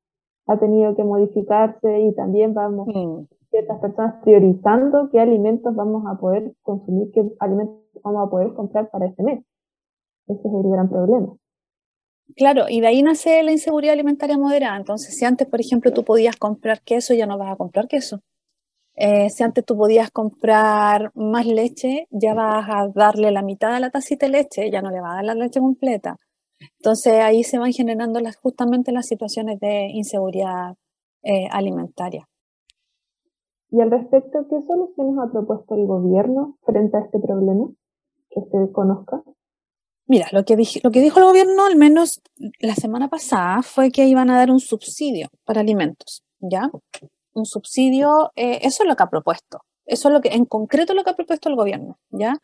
ha 0.46 0.58
tenido 0.58 0.94
que 0.94 1.02
modificarse 1.02 2.00
y 2.00 2.14
también 2.14 2.54
vamos, 2.54 2.86
mm. 2.86 3.24
ciertas 3.50 3.80
personas 3.80 4.22
priorizando 4.22 5.10
qué 5.10 5.18
alimentos 5.20 5.74
vamos 5.74 6.04
a 6.06 6.16
poder 6.16 6.54
consumir, 6.62 7.10
qué 7.12 7.28
alimentos 7.40 7.76
vamos 8.04 8.28
a 8.28 8.30
poder 8.30 8.54
comprar 8.54 8.88
para 8.88 9.06
este 9.06 9.24
mes. 9.24 9.44
Ese 10.28 10.46
es 10.46 10.54
el 10.54 10.70
gran 10.70 10.88
problema. 10.88 11.34
Claro, 12.36 12.64
y 12.68 12.80
de 12.80 12.86
ahí 12.86 13.02
nace 13.02 13.42
la 13.42 13.52
inseguridad 13.52 13.92
alimentaria 13.92 14.38
moderada. 14.38 14.76
Entonces, 14.76 15.16
si 15.16 15.24
antes, 15.24 15.46
por 15.46 15.60
ejemplo, 15.60 15.92
tú 15.92 16.04
podías 16.04 16.36
comprar 16.36 16.80
queso, 16.82 17.14
ya 17.14 17.26
no 17.26 17.38
vas 17.38 17.52
a 17.52 17.56
comprar 17.56 17.88
queso. 17.88 18.20
Eh, 18.94 19.30
si 19.30 19.42
antes 19.42 19.64
tú 19.64 19.76
podías 19.76 20.10
comprar 20.10 21.10
más 21.14 21.46
leche, 21.46 22.06
ya 22.10 22.34
vas 22.34 22.66
a 22.68 22.88
darle 22.94 23.30
la 23.30 23.42
mitad 23.42 23.72
de 23.72 23.80
la 23.80 23.90
tacita 23.90 24.26
de 24.26 24.32
leche, 24.32 24.70
ya 24.70 24.82
no 24.82 24.90
le 24.90 25.00
vas 25.00 25.12
a 25.12 25.16
dar 25.16 25.24
la 25.24 25.34
leche 25.34 25.60
completa. 25.60 26.16
Entonces 26.78 27.14
ahí 27.14 27.42
se 27.42 27.58
van 27.58 27.72
generando 27.72 28.20
las, 28.20 28.36
justamente 28.36 28.92
las 28.92 29.06
situaciones 29.06 29.58
de 29.60 29.88
inseguridad 29.92 30.76
eh, 31.22 31.48
alimentaria. 31.50 32.28
Y 33.70 33.80
al 33.80 33.90
respecto, 33.90 34.46
¿qué 34.48 34.60
soluciones 34.62 35.16
ha 35.18 35.32
propuesto 35.32 35.74
el 35.74 35.86
gobierno 35.86 36.58
frente 36.62 36.96
a 36.98 37.00
este 37.00 37.18
problema 37.18 37.70
que 38.28 38.40
usted 38.40 38.70
conozca? 38.72 39.22
Mira, 40.12 40.28
lo 40.30 40.44
que, 40.44 40.58
lo 40.82 40.90
que 40.90 41.00
dijo 41.00 41.20
el 41.20 41.24
gobierno, 41.24 41.64
al 41.64 41.76
menos 41.76 42.20
la 42.60 42.74
semana 42.74 43.08
pasada, 43.08 43.62
fue 43.62 43.90
que 43.90 44.04
iban 44.04 44.28
a 44.28 44.36
dar 44.36 44.50
un 44.50 44.60
subsidio 44.60 45.30
para 45.46 45.62
alimentos, 45.62 46.22
¿ya? 46.38 46.70
Un 47.32 47.46
subsidio, 47.46 48.30
eh, 48.36 48.58
eso 48.60 48.82
es 48.82 48.88
lo 48.90 48.94
que 48.94 49.04
ha 49.04 49.08
propuesto. 49.08 49.60
Eso 49.86 50.08
es 50.08 50.12
lo 50.12 50.20
que, 50.20 50.28
en 50.28 50.44
concreto, 50.44 50.92
lo 50.92 51.02
que 51.02 51.08
ha 51.08 51.16
propuesto 51.16 51.48
el 51.48 51.56
gobierno, 51.56 51.98
¿ya? 52.10 52.36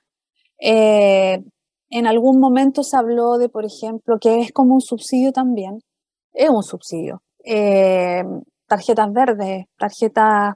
Eh, 0.58 1.44
en 1.90 2.06
algún 2.06 2.40
momento 2.40 2.82
se 2.82 2.96
habló 2.96 3.36
de, 3.36 3.50
por 3.50 3.66
ejemplo, 3.66 4.18
que 4.18 4.40
es 4.40 4.50
como 4.50 4.72
un 4.72 4.80
subsidio 4.80 5.32
también. 5.32 5.82
Es 6.32 6.48
un 6.48 6.62
subsidio. 6.62 7.22
Eh, 7.44 8.24
tarjetas 8.66 9.12
verdes, 9.12 9.66
tarjetas 9.76 10.54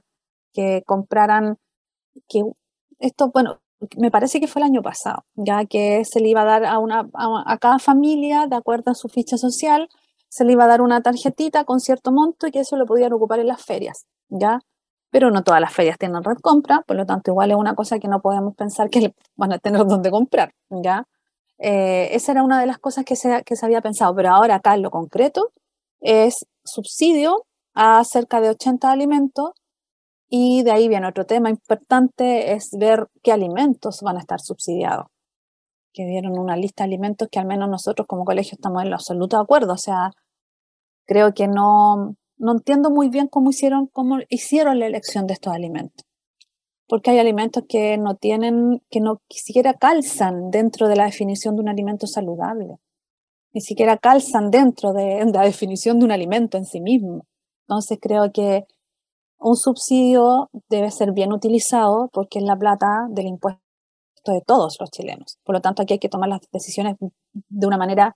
que 0.51 0.81
compraran, 0.83 1.57
que 2.27 2.41
esto, 2.97 3.29
bueno, 3.31 3.59
me 3.97 4.11
parece 4.11 4.39
que 4.39 4.47
fue 4.47 4.61
el 4.61 4.67
año 4.67 4.81
pasado, 4.81 5.25
ya 5.35 5.65
que 5.65 6.05
se 6.05 6.19
le 6.19 6.29
iba 6.29 6.41
a 6.41 6.45
dar 6.45 6.65
a, 6.65 6.79
una, 6.79 7.09
a, 7.13 7.57
cada 7.57 7.79
familia, 7.79 8.47
de 8.47 8.55
acuerdo 8.55 8.91
a 8.91 8.95
su 8.95 9.07
ficha 9.09 9.37
social, 9.37 9.89
se 10.29 10.45
le 10.45 10.53
iba 10.53 10.65
a 10.65 10.67
dar 10.67 10.81
una 10.81 11.01
tarjetita 11.01 11.63
con 11.63 11.79
cierto 11.79 12.11
monto 12.11 12.47
y 12.47 12.51
que 12.51 12.61
eso 12.61 12.75
lo 12.75 12.85
podían 12.85 13.13
ocupar 13.13 13.39
en 13.39 13.47
las 13.47 13.63
ferias, 13.63 14.05
¿ya? 14.29 14.59
Pero 15.11 15.29
no 15.31 15.43
todas 15.43 15.61
las 15.61 15.73
ferias 15.73 15.97
tienen 15.97 16.23
red 16.23 16.37
compra, 16.41 16.83
por 16.87 16.95
lo 16.95 17.05
tanto 17.05 17.31
igual 17.31 17.51
es 17.51 17.57
una 17.57 17.75
cosa 17.75 17.99
que 17.99 18.07
no 18.07 18.21
podemos 18.21 18.55
pensar 18.55 18.89
que 18.89 19.13
van 19.35 19.53
a 19.53 19.59
tener 19.59 19.85
donde 19.85 20.11
comprar, 20.11 20.53
¿ya? 20.69 21.07
Eh, 21.59 22.09
esa 22.11 22.31
era 22.31 22.43
una 22.43 22.59
de 22.59 22.65
las 22.65 22.79
cosas 22.79 23.05
que 23.05 23.15
se, 23.15 23.43
que 23.43 23.55
se 23.55 23.65
había 23.65 23.81
pensado, 23.81 24.15
pero 24.15 24.29
ahora 24.29 24.55
acá 24.55 24.73
en 24.73 24.81
lo 24.81 24.91
concreto 24.91 25.51
es 26.01 26.45
subsidio 26.63 27.45
a 27.73 28.03
cerca 28.03 28.41
de 28.41 28.49
80 28.49 28.91
alimentos 28.91 29.51
y 30.35 30.63
de 30.63 30.71
ahí 30.71 30.87
viene 30.87 31.07
otro 31.07 31.27
tema 31.27 31.51
importante, 31.51 32.53
es 32.53 32.71
ver 32.75 33.07
qué 33.21 33.31
alimentos 33.31 34.01
van 34.01 34.17
a 34.17 34.19
estar 34.19 34.39
subsidiados. 34.41 35.05
Que 35.93 36.05
dieron 36.05 36.39
una 36.39 36.57
lista 36.57 36.83
de 36.83 36.87
alimentos 36.87 37.27
que 37.31 37.37
al 37.37 37.45
menos 37.45 37.69
nosotros 37.69 38.07
como 38.07 38.25
colegio 38.25 38.55
estamos 38.55 38.81
en 38.81 38.89
lo 38.89 38.95
absoluto 38.95 39.37
de 39.37 39.43
acuerdo. 39.43 39.73
O 39.73 39.77
sea, 39.77 40.09
creo 41.05 41.35
que 41.35 41.47
no, 41.47 42.15
no 42.37 42.51
entiendo 42.53 42.89
muy 42.89 43.09
bien 43.09 43.27
cómo 43.27 43.51
hicieron, 43.51 43.85
cómo 43.93 44.21
hicieron 44.27 44.79
la 44.79 44.87
elección 44.87 45.27
de 45.27 45.33
estos 45.33 45.53
alimentos 45.53 46.03
porque 46.87 47.11
hay 47.11 47.19
alimentos 47.19 47.63
que 47.69 47.97
no 47.99 48.15
tienen, 48.15 48.81
que 48.89 49.01
no 49.01 49.21
siquiera 49.29 49.75
calzan 49.75 50.49
dentro 50.49 50.87
de 50.87 50.95
la 50.95 51.05
definición 51.05 51.55
de 51.55 51.61
un 51.61 51.69
alimento 51.69 52.07
saludable, 52.07 52.77
ni 53.53 53.61
siquiera 53.61 53.97
calzan 53.97 54.49
dentro 54.49 54.93
de, 54.93 55.23
la 55.31 55.43
definición 55.43 55.99
de 55.99 56.05
un 56.05 56.11
alimento 56.11 56.57
en 56.57 56.65
sí 56.65 56.81
mismo. 56.81 57.25
Entonces 57.67 57.99
creo 58.01 58.31
que 58.31 58.65
un 59.43 59.55
subsidio 59.57 60.49
debe 60.69 60.91
ser 60.91 61.11
bien 61.11 61.31
utilizado 61.33 62.09
porque 62.13 62.39
es 62.39 62.45
la 62.45 62.57
plata 62.57 63.07
del 63.09 63.27
impuesto 63.27 63.59
de 64.25 64.41
todos 64.41 64.77
los 64.79 64.89
chilenos. 64.89 65.37
Por 65.43 65.55
lo 65.55 65.61
tanto, 65.61 65.81
aquí 65.81 65.93
hay 65.93 65.99
que 65.99 66.09
tomar 66.09 66.29
las 66.29 66.41
decisiones 66.51 66.95
de 67.31 67.67
una 67.67 67.77
manera 67.77 68.15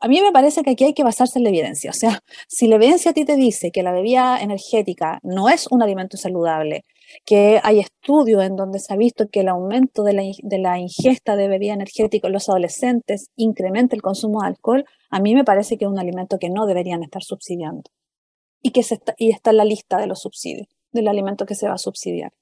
a 0.00 0.08
mí 0.08 0.20
me 0.20 0.32
parece 0.32 0.62
que 0.62 0.70
aquí 0.70 0.84
hay 0.84 0.94
que 0.94 1.02
basarse 1.02 1.38
en 1.38 1.44
la 1.44 1.48
evidencia. 1.48 1.90
O 1.90 1.94
sea, 1.94 2.20
si 2.48 2.68
la 2.68 2.76
evidencia 2.76 3.10
a 3.10 3.14
ti 3.14 3.24
te 3.24 3.36
dice 3.36 3.70
que 3.70 3.82
la 3.82 3.92
bebida 3.92 4.40
energética 4.40 5.18
no 5.22 5.48
es 5.48 5.66
un 5.70 5.82
alimento 5.82 6.16
saludable, 6.16 6.84
que 7.24 7.60
hay 7.62 7.80
estudios 7.80 8.42
en 8.44 8.56
donde 8.56 8.80
se 8.80 8.92
ha 8.92 8.96
visto 8.96 9.28
que 9.30 9.40
el 9.40 9.48
aumento 9.48 10.02
de 10.02 10.12
la, 10.12 10.78
ingesta 10.78 11.36
de 11.36 11.48
bebida 11.48 11.72
energética 11.72 12.28
en 12.28 12.34
los 12.34 12.48
adolescentes 12.48 13.28
incrementa 13.36 13.96
el 13.96 14.02
consumo 14.02 14.42
de 14.42 14.48
alcohol, 14.48 14.84
a 15.10 15.20
mí 15.20 15.34
me 15.34 15.44
parece 15.44 15.78
que 15.78 15.86
es 15.86 15.90
un 15.90 15.98
alimento 15.98 16.38
que 16.38 16.50
no 16.50 16.66
deberían 16.66 17.02
estar 17.02 17.22
subsidiando. 17.22 17.90
Y 18.62 18.70
que 18.72 18.80
está, 18.80 19.14
y 19.16 19.30
está 19.30 19.50
en 19.50 19.58
la 19.58 19.64
lista 19.64 19.98
de 19.98 20.06
los 20.06 20.22
subsidios, 20.22 20.68
del 20.92 21.08
alimento 21.08 21.46
que 21.46 21.54
se 21.54 21.68
va 21.68 21.74
a 21.74 21.78
subsidiar. 21.78 22.32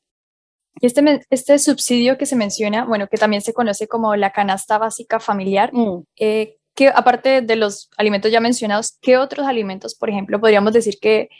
Y 0.81 0.87
este, 0.87 1.27
este 1.31 1.59
subsidio 1.59 2.19
que 2.19 2.27
se 2.27 2.37
menciona, 2.37 2.85
bueno, 2.85 3.09
que 3.09 3.17
también 3.17 3.43
se 3.43 3.55
conoce 3.55 3.89
como 3.89 4.15
la 4.17 4.33
canasta 4.33 4.79
básica 4.79 5.21
familiar, 5.21 5.71
mm. 5.73 6.05
eh, 6.17 6.59
que 6.75 6.89
aparte 6.89 7.41
de 7.41 7.57
los 7.57 7.89
alimentos 7.97 8.31
ya 8.31 8.41
mencionados, 8.41 8.99
¿qué 9.01 9.17
otros 9.17 9.47
alimentos, 9.47 9.95
por 9.95 10.11
ejemplo, 10.11 10.39
podríamos 10.41 10.75
decir 10.75 10.99
que 11.01 11.31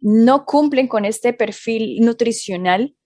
no 0.00 0.46
cumplen 0.46 0.88
con 0.88 1.04
este 1.04 1.34
perfil 1.34 2.00
nutricional 2.00 2.96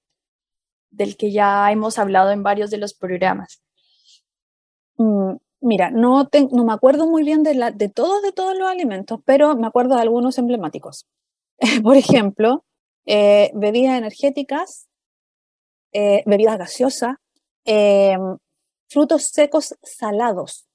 del 0.90 1.16
que 1.16 1.32
ya 1.32 1.70
hemos 1.72 1.98
hablado 1.98 2.30
en 2.30 2.44
varios 2.44 2.70
de 2.70 2.78
los 2.78 2.94
programas? 2.94 3.62
Mm, 4.96 5.36
mira, 5.60 5.90
no, 5.90 6.28
me 6.32 6.72
acuerdo 6.72 7.06
muy 7.06 7.22
bien 7.22 7.42
de 7.42 7.88
todos, 7.94 8.22
de 8.22 8.32
todos 8.32 8.56
los 8.56 8.68
alimentos, 8.68 9.20
pero 9.24 9.56
me 9.56 9.66
acuerdo 9.66 9.96
de 9.96 10.02
algunos 10.02 10.38
emblemáticos. 10.38 11.06
Por 11.82 11.96
ejemplo, 11.96 12.64
eh, 13.06 13.50
bebidas 13.54 13.98
energéticas, 13.98 14.88
eh, 15.92 16.22
bebidas 16.26 16.58
gaseosas, 16.58 17.16
em, 17.64 18.36
frutos 18.88 19.24
secos 19.26 19.74
salados. 19.82 20.66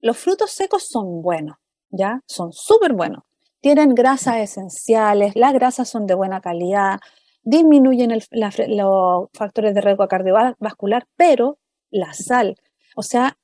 Los 0.00 0.18
frutos 0.18 0.50
secos 0.50 0.88
son 0.88 1.22
buenos, 1.22 1.56
¿ya? 1.90 2.20
Son 2.26 2.52
súper 2.52 2.92
buenos. 2.92 3.24
Tienen 3.60 3.94
grasas 3.94 4.36
esenciales, 4.36 5.34
las 5.34 5.52
grasas 5.52 5.88
son 5.88 6.06
de 6.06 6.14
buena 6.14 6.40
calidad, 6.40 7.00
disminuyen 7.42 8.12
los 8.30 9.28
factores 9.32 9.74
de 9.74 9.80
riesgo 9.80 10.06
cardiovascular, 10.06 11.06
pero 11.16 11.58
la 11.90 12.12
sal, 12.12 12.56
o 12.94 13.02
sea, 13.02 13.36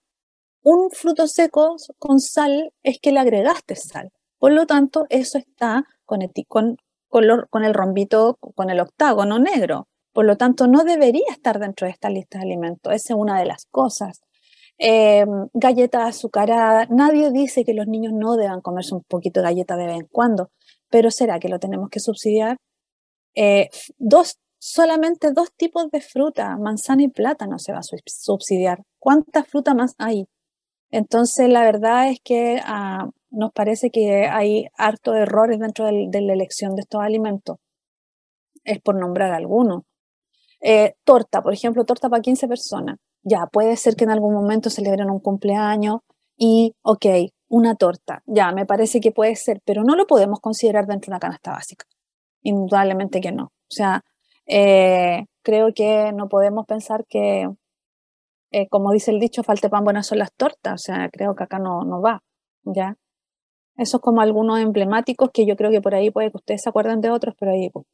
un 0.64 0.90
fruto 0.90 1.28
seco 1.28 1.76
con 1.98 2.18
sal 2.18 2.72
es 2.82 2.98
que 2.98 3.12
le 3.12 3.20
agregaste 3.20 3.76
sal. 3.76 4.10
Por 4.38 4.52
lo 4.52 4.66
tanto, 4.66 5.06
eso 5.10 5.38
está 5.38 5.84
con, 6.06 6.22
el 6.22 7.74
rombito, 7.74 8.38
con 8.54 8.70
el 8.70 8.80
octágono 8.80 9.38
negro. 9.38 9.88
Por 10.12 10.24
lo 10.24 10.36
tanto, 10.36 10.66
no 10.66 10.84
debería 10.84 11.30
estar 11.30 11.58
dentro 11.58 11.86
de 11.86 11.92
esta 11.92 12.08
lista 12.08 12.38
de 12.38 12.44
alimentos. 12.44 12.92
Esa 12.92 13.12
es 13.12 13.18
una 13.18 13.38
de 13.38 13.44
las 13.44 13.66
cosas. 13.66 14.22
Eh, 14.78 15.26
galletas 15.52 16.16
azucaradas. 16.16 16.88
Nadie 16.90 17.30
dice 17.30 17.64
que 17.64 17.74
los 17.74 17.86
niños 17.86 18.14
no 18.14 18.36
deban 18.36 18.62
comerse 18.62 18.94
un 18.94 19.02
poquito 19.02 19.40
de 19.40 19.44
galleta 19.44 19.76
de 19.76 19.86
vez 19.86 19.96
en 20.00 20.06
cuando, 20.06 20.50
pero 20.88 21.10
¿será 21.10 21.38
que 21.38 21.48
lo 21.48 21.58
tenemos 21.58 21.90
que 21.90 22.00
subsidiar? 22.00 22.56
Eh, 23.34 23.68
dos, 23.98 24.38
solamente 24.58 25.30
dos 25.32 25.52
tipos 25.54 25.90
de 25.90 26.00
fruta, 26.00 26.56
manzana 26.56 27.02
y 27.02 27.08
plátano 27.08 27.58
se 27.58 27.72
va 27.72 27.80
a 27.80 27.82
subsidiar. 28.06 28.82
¿Cuánta 28.98 29.44
fruta 29.44 29.74
más 29.74 29.94
hay? 29.98 30.26
Entonces, 30.94 31.48
la 31.48 31.64
verdad 31.64 32.08
es 32.08 32.20
que 32.22 32.60
ah, 32.64 33.08
nos 33.30 33.50
parece 33.52 33.90
que 33.90 34.28
hay 34.28 34.66
harto 34.78 35.12
errores 35.16 35.58
dentro 35.58 35.86
de 35.86 36.20
la 36.20 36.32
elección 36.32 36.76
de 36.76 36.82
estos 36.82 37.02
alimentos. 37.02 37.56
Es 38.62 38.80
por 38.80 38.94
nombrar 38.94 39.32
algunos. 39.32 39.82
Eh, 40.60 40.94
torta, 41.02 41.42
por 41.42 41.52
ejemplo, 41.52 41.84
torta 41.84 42.08
para 42.08 42.22
15 42.22 42.46
personas. 42.46 42.98
Ya, 43.24 43.46
puede 43.46 43.76
ser 43.76 43.96
que 43.96 44.04
en 44.04 44.10
algún 44.10 44.34
momento 44.34 44.70
celebren 44.70 45.10
un 45.10 45.18
cumpleaños 45.18 45.98
y, 46.36 46.76
ok, 46.82 47.06
una 47.48 47.74
torta. 47.74 48.22
Ya, 48.26 48.52
me 48.52 48.64
parece 48.64 49.00
que 49.00 49.10
puede 49.10 49.34
ser, 49.34 49.60
pero 49.64 49.82
no 49.82 49.96
lo 49.96 50.06
podemos 50.06 50.38
considerar 50.38 50.86
dentro 50.86 51.10
de 51.10 51.14
una 51.14 51.20
canasta 51.20 51.50
básica. 51.50 51.86
Indudablemente 52.42 53.20
que 53.20 53.32
no. 53.32 53.46
O 53.46 53.74
sea, 53.74 54.00
eh, 54.46 55.24
creo 55.42 55.74
que 55.74 56.12
no 56.12 56.28
podemos 56.28 56.66
pensar 56.66 57.04
que, 57.08 57.48
eh, 58.54 58.68
como 58.68 58.92
dice 58.92 59.10
el 59.10 59.18
dicho, 59.18 59.42
falte 59.42 59.68
pan, 59.68 59.82
buenas 59.84 60.06
son 60.06 60.18
las 60.18 60.32
tortas. 60.32 60.74
O 60.74 60.78
sea, 60.78 61.08
creo 61.10 61.34
que 61.34 61.44
acá 61.44 61.58
no, 61.58 61.84
no 61.84 62.00
va. 62.00 62.22
¿ya? 62.64 62.96
Esos 63.76 64.00
como 64.00 64.20
algunos 64.20 64.60
emblemáticos 64.60 65.30
que 65.32 65.46
yo 65.46 65.56
creo 65.56 65.70
que 65.70 65.80
por 65.80 65.94
ahí 65.94 66.10
puede 66.10 66.30
que 66.30 66.36
ustedes 66.36 66.62
se 66.62 66.68
acuerden 66.68 67.00
de 67.00 67.10
otros, 67.10 67.34
pero 67.38 67.52
ahí 67.52 67.70
pues, 67.70 67.84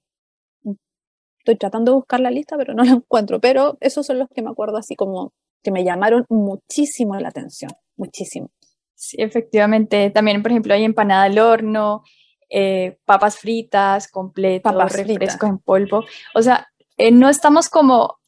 estoy 1.39 1.57
tratando 1.57 1.93
de 1.93 1.97
buscar 1.97 2.21
la 2.21 2.31
lista, 2.31 2.57
pero 2.59 2.75
no 2.75 2.85
la 2.85 2.91
encuentro. 3.03 3.41
Pero 3.41 3.79
esos 3.81 4.07
son 4.07 4.19
los 4.19 4.29
que 4.29 4.43
me 4.43 4.51
acuerdo 4.51 4.77
así 4.77 4.97
como 4.97 5.33
que 5.63 5.71
me 5.71 5.85
llamaron 5.85 6.25
muchísimo 6.29 7.17
la 7.17 7.29
atención, 7.29 7.71
muchísimo. 7.97 8.51
Sí, 8.95 9.17
efectivamente. 9.19 10.11
También, 10.11 10.43
por 10.43 10.51
ejemplo, 10.51 10.75
hay 10.75 10.85
empanada 10.85 11.25
al 11.25 11.39
horno, 11.39 12.03
eh, 12.51 12.99
papas 13.07 13.39
fritas, 13.39 14.11
completo, 14.11 14.71
papas 14.71 14.93
refresco 14.93 15.47
en 15.47 15.59
polvo. 15.59 16.05
O 16.35 16.43
sea, 16.43 16.69
eh, 16.99 17.11
no 17.11 17.31
estamos 17.31 17.71
como, 17.71 18.20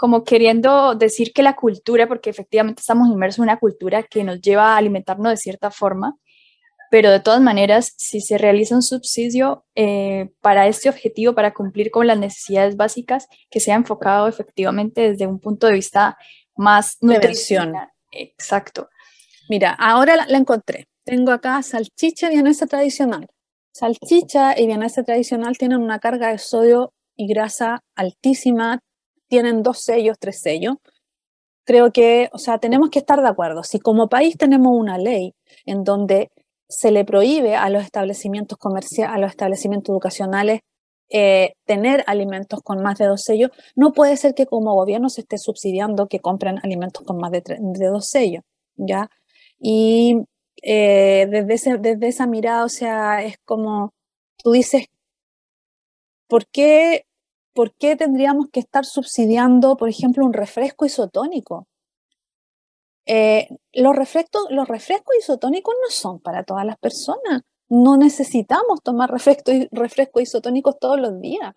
como 0.00 0.24
queriendo 0.24 0.94
decir 0.94 1.34
que 1.34 1.42
la 1.42 1.56
cultura, 1.56 2.08
porque 2.08 2.30
efectivamente 2.30 2.80
estamos 2.80 3.06
inmersos 3.10 3.40
en 3.40 3.42
una 3.42 3.58
cultura 3.58 4.02
que 4.02 4.24
nos 4.24 4.40
lleva 4.40 4.72
a 4.72 4.78
alimentarnos 4.78 5.30
de 5.30 5.36
cierta 5.36 5.70
forma, 5.70 6.16
pero 6.90 7.10
de 7.10 7.20
todas 7.20 7.42
maneras, 7.42 7.92
si 7.98 8.22
se 8.22 8.38
realiza 8.38 8.74
un 8.74 8.80
subsidio 8.80 9.66
eh, 9.74 10.30
para 10.40 10.68
este 10.68 10.88
objetivo, 10.88 11.34
para 11.34 11.52
cumplir 11.52 11.90
con 11.90 12.06
las 12.06 12.18
necesidades 12.18 12.78
básicas, 12.78 13.28
que 13.50 13.60
sea 13.60 13.74
enfocado 13.74 14.26
efectivamente 14.26 15.10
desde 15.10 15.26
un 15.26 15.38
punto 15.38 15.66
de 15.66 15.74
vista 15.74 16.16
más 16.56 16.96
nutricional. 17.02 17.90
Exacto. 18.10 18.88
Mira, 19.50 19.72
ahora 19.72 20.16
la, 20.16 20.38
encontré. 20.38 20.88
Tengo 21.04 21.30
acá 21.30 21.62
salchicha 21.62 22.28
y 22.30 22.36
vienesa 22.36 22.66
tradicional. 22.66 23.28
Salchicha 23.74 24.58
y 24.58 24.66
vienesa 24.66 25.02
tradicional 25.02 25.58
tienen 25.58 25.82
una 25.82 25.98
carga 25.98 26.28
de 26.28 26.38
sodio 26.38 26.94
y 27.16 27.28
grasa 27.28 27.82
altísima, 27.94 28.80
tienen 29.30 29.62
dos 29.62 29.78
sellos, 29.82 30.18
tres 30.18 30.40
sellos. 30.40 30.74
Creo 31.64 31.92
que, 31.92 32.28
o 32.32 32.38
sea, 32.38 32.58
tenemos 32.58 32.90
que 32.90 32.98
estar 32.98 33.22
de 33.22 33.28
acuerdo. 33.28 33.62
Si 33.62 33.78
como 33.78 34.08
país 34.08 34.36
tenemos 34.36 34.72
una 34.74 34.98
ley 34.98 35.34
en 35.66 35.84
donde 35.84 36.30
se 36.68 36.90
le 36.90 37.04
prohíbe 37.04 37.56
a 37.56 37.70
los 37.70 37.84
establecimientos 37.84 38.58
comerciales, 38.58 39.14
a 39.14 39.18
los 39.18 39.30
establecimientos 39.30 39.92
educacionales 39.92 40.60
eh, 41.10 41.52
tener 41.64 42.04
alimentos 42.06 42.60
con 42.62 42.82
más 42.82 42.98
de 42.98 43.06
dos 43.06 43.22
sellos, 43.22 43.50
no 43.76 43.92
puede 43.92 44.16
ser 44.16 44.34
que 44.34 44.46
como 44.46 44.74
gobierno 44.74 45.08
se 45.08 45.22
esté 45.22 45.38
subsidiando 45.38 46.06
que 46.08 46.20
compren 46.20 46.58
alimentos 46.62 47.04
con 47.04 47.18
más 47.18 47.32
de, 47.32 47.42
de 47.46 47.86
dos 47.86 48.06
sellos, 48.08 48.42
¿ya? 48.76 49.08
Y 49.58 50.16
eh, 50.62 51.26
desde, 51.30 51.78
desde 51.78 52.08
esa 52.08 52.26
mirada, 52.26 52.64
o 52.64 52.68
sea, 52.68 53.22
es 53.24 53.36
como 53.44 53.92
tú 54.42 54.52
dices, 54.52 54.86
¿por 56.28 56.46
qué, 56.46 57.04
¿por 57.52 57.74
qué 57.74 57.96
tendríamos 57.96 58.46
que 58.52 58.60
estar 58.60 58.84
subsidiando, 58.84 59.76
por 59.76 59.88
ejemplo, 59.88 60.24
un 60.24 60.32
refresco 60.32 60.86
isotónico? 60.86 61.66
Eh, 63.06 63.48
los, 63.72 63.96
refrescos, 63.96 64.46
isotónicos 65.18 65.74
no 65.82 65.90
son 65.90 66.20
para 66.20 66.44
todas 66.44 66.64
las 66.64 66.78
personas. 66.78 67.42
No 67.68 67.96
necesitamos 67.96 68.82
tomar 68.82 69.10
refrescos 69.12 69.54
refresco 69.72 70.20
isotónicos 70.20 70.78
todos 70.78 71.00
los 71.00 71.20
días. 71.20 71.54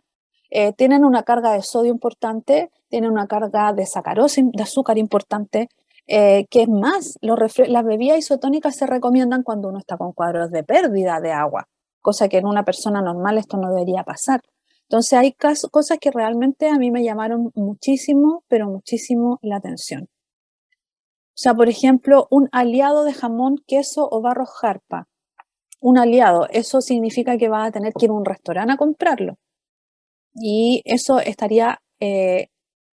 Eh, 0.50 0.74
tienen 0.74 1.04
una 1.04 1.24
carga 1.24 1.54
de 1.54 1.64
sodio 1.64 1.92
importante, 1.92 2.70
tienen 2.88 3.12
una 3.12 3.28
carga 3.28 3.74
de 3.74 3.86
sacarosa, 3.86 4.42
de 4.44 4.64
azúcar 4.64 5.00
importante, 5.00 5.68
eh, 6.06 6.46
que 6.50 6.64
es 6.64 6.70
más, 6.70 7.18
las 7.22 7.86
bebidas 7.86 8.20
isotónicas 8.20 8.76
se 8.76 8.86
recomiendan 8.86 9.42
cuando 9.42 9.70
uno 9.70 9.80
está 9.80 9.98
con 9.98 10.12
cuadros 10.12 10.52
de 10.52 10.64
pérdida 10.64 11.20
de 11.22 11.32
agua, 11.32 11.70
cosa 12.02 12.30
que 12.30 12.38
en 12.38 12.46
una 12.46 12.66
persona 12.66 13.02
normal 13.02 13.38
esto 13.38 13.58
no 13.58 13.70
debería 13.70 14.04
pasar. 14.04 14.42
Entonces 14.94 15.14
hay 15.14 15.34
cosas 15.72 15.98
que 16.00 16.12
realmente 16.12 16.70
a 16.70 16.78
mí 16.78 16.92
me 16.92 17.04
llamaron 17.04 17.52
muchísimo, 17.56 18.44
pero 18.48 18.68
muchísimo 18.68 19.40
la 19.42 19.56
atención. 19.56 20.04
O 20.04 21.34
sea, 21.34 21.56
por 21.56 21.68
ejemplo, 21.68 22.28
un 22.30 22.48
aliado 22.52 23.04
de 23.04 23.12
jamón, 23.12 23.56
queso 23.66 24.08
o 24.12 24.22
barro 24.22 24.46
jarpa. 24.46 25.08
Un 25.82 25.98
aliado, 25.98 26.48
eso 26.52 26.80
significa 26.80 27.40
que 27.40 27.50
va 27.50 27.66
a 27.66 27.72
tener 27.72 27.94
que 27.94 28.06
ir 28.06 28.12
a 28.12 28.14
un 28.14 28.24
restaurante 28.24 28.74
a 28.74 28.78
comprarlo. 28.78 29.40
Y 30.36 30.84
eso 30.86 31.20
estaría 31.20 31.82
eh, 32.00 32.50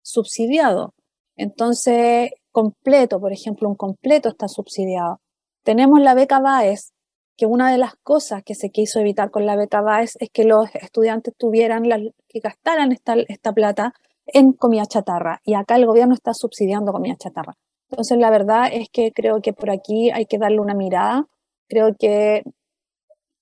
subsidiado. 0.01 0.95
Entonces, 1.37 2.31
completo, 2.51 3.21
por 3.21 3.31
ejemplo, 3.31 3.69
un 3.69 3.75
completo 3.75 4.27
está 4.27 4.49
subsidiado. 4.49 5.21
Tenemos 5.63 6.01
la 6.01 6.13
beca 6.13 6.41
BAES, 6.41 6.91
que 7.37 7.45
una 7.45 7.71
de 7.71 7.77
las 7.77 7.95
cosas 7.95 8.43
que 8.43 8.55
se 8.55 8.69
quiso 8.69 8.99
evitar 8.99 9.31
con 9.31 9.45
la 9.45 9.55
beca 9.55 9.81
BAES 9.81 10.17
es 10.19 10.29
que 10.29 10.45
los 10.45 10.73
estudiantes 10.75 11.33
tuvieran, 11.37 11.83
que 11.83 12.39
gastaran 12.39 12.91
esta, 12.91 13.15
esta 13.27 13.51
plata 13.53 13.93
en 14.25 14.53
comida 14.53 14.85
chatarra. 14.85 15.41
Y 15.43 15.53
acá 15.53 15.75
el 15.75 15.85
gobierno 15.85 16.13
está 16.13 16.33
subsidiando 16.33 16.91
comida 16.91 17.15
chatarra. 17.17 17.53
Entonces, 17.89 18.17
la 18.17 18.31
verdad 18.31 18.69
es 18.71 18.89
que 18.91 19.11
creo 19.11 19.41
que 19.41 19.53
por 19.53 19.69
aquí 19.69 20.11
hay 20.11 20.25
que 20.25 20.37
darle 20.37 20.59
una 20.59 20.73
mirada. 20.73 21.27
Creo 21.67 21.95
que 21.97 22.43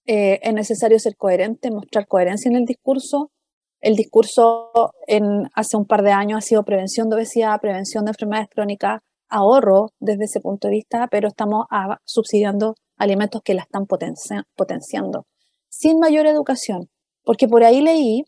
eh, 0.05 0.39
es 0.41 0.53
necesario 0.53 0.99
ser 0.99 1.15
coherente, 1.15 1.71
mostrar 1.71 2.07
coherencia 2.07 2.49
en 2.49 2.57
el 2.57 2.65
discurso. 2.65 3.31
El 3.79 3.95
discurso 3.95 4.71
en, 5.07 5.49
hace 5.55 5.77
un 5.77 5.85
par 5.85 6.03
de 6.03 6.11
años 6.11 6.39
ha 6.39 6.41
sido 6.41 6.63
prevención 6.63 7.09
de 7.09 7.17
obesidad, 7.17 7.59
prevención 7.61 8.05
de 8.05 8.11
enfermedades 8.11 8.49
crónicas, 8.49 9.01
ahorro 9.29 9.87
desde 9.99 10.25
ese 10.25 10.39
punto 10.39 10.67
de 10.67 10.75
vista, 10.75 11.07
pero 11.09 11.27
estamos 11.27 11.65
subsidiando 12.05 12.75
alimentos 13.03 13.41
que 13.43 13.53
la 13.53 13.61
están 13.61 13.85
potenciando, 13.85 15.25
sin 15.69 15.99
mayor 15.99 16.25
educación. 16.25 16.89
Porque 17.23 17.47
por 17.47 17.63
ahí 17.63 17.81
leí, 17.81 18.25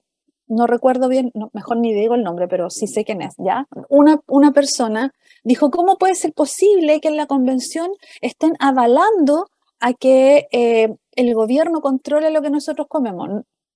no 0.48 0.68
recuerdo 0.68 1.10
bien, 1.10 1.32
mejor 1.54 1.78
ni 1.78 1.94
digo 1.94 2.16
el 2.16 2.24
nombre, 2.24 2.48
pero 2.48 2.70
sí 2.70 2.88
sé 2.88 3.04
quién 3.04 3.22
es, 3.22 3.34
¿ya? 3.38 3.68
Una, 3.90 4.20
una 4.28 4.52
persona 4.52 5.12
dijo, 5.44 5.70
¿cómo 5.72 5.98
puede 5.98 6.16
ser 6.16 6.34
posible 6.34 7.00
que 7.02 7.08
en 7.08 7.18
la 7.18 7.26
convención 7.26 7.90
estén 8.22 8.54
avalando 8.60 9.48
a 9.80 9.94
que 9.94 10.48
eh, 10.52 10.96
el 11.14 11.34
gobierno 11.34 11.82
controle 11.82 12.30
lo 12.32 12.42
que 12.42 12.50
nosotros 12.50 12.88
comemos? 12.90 13.28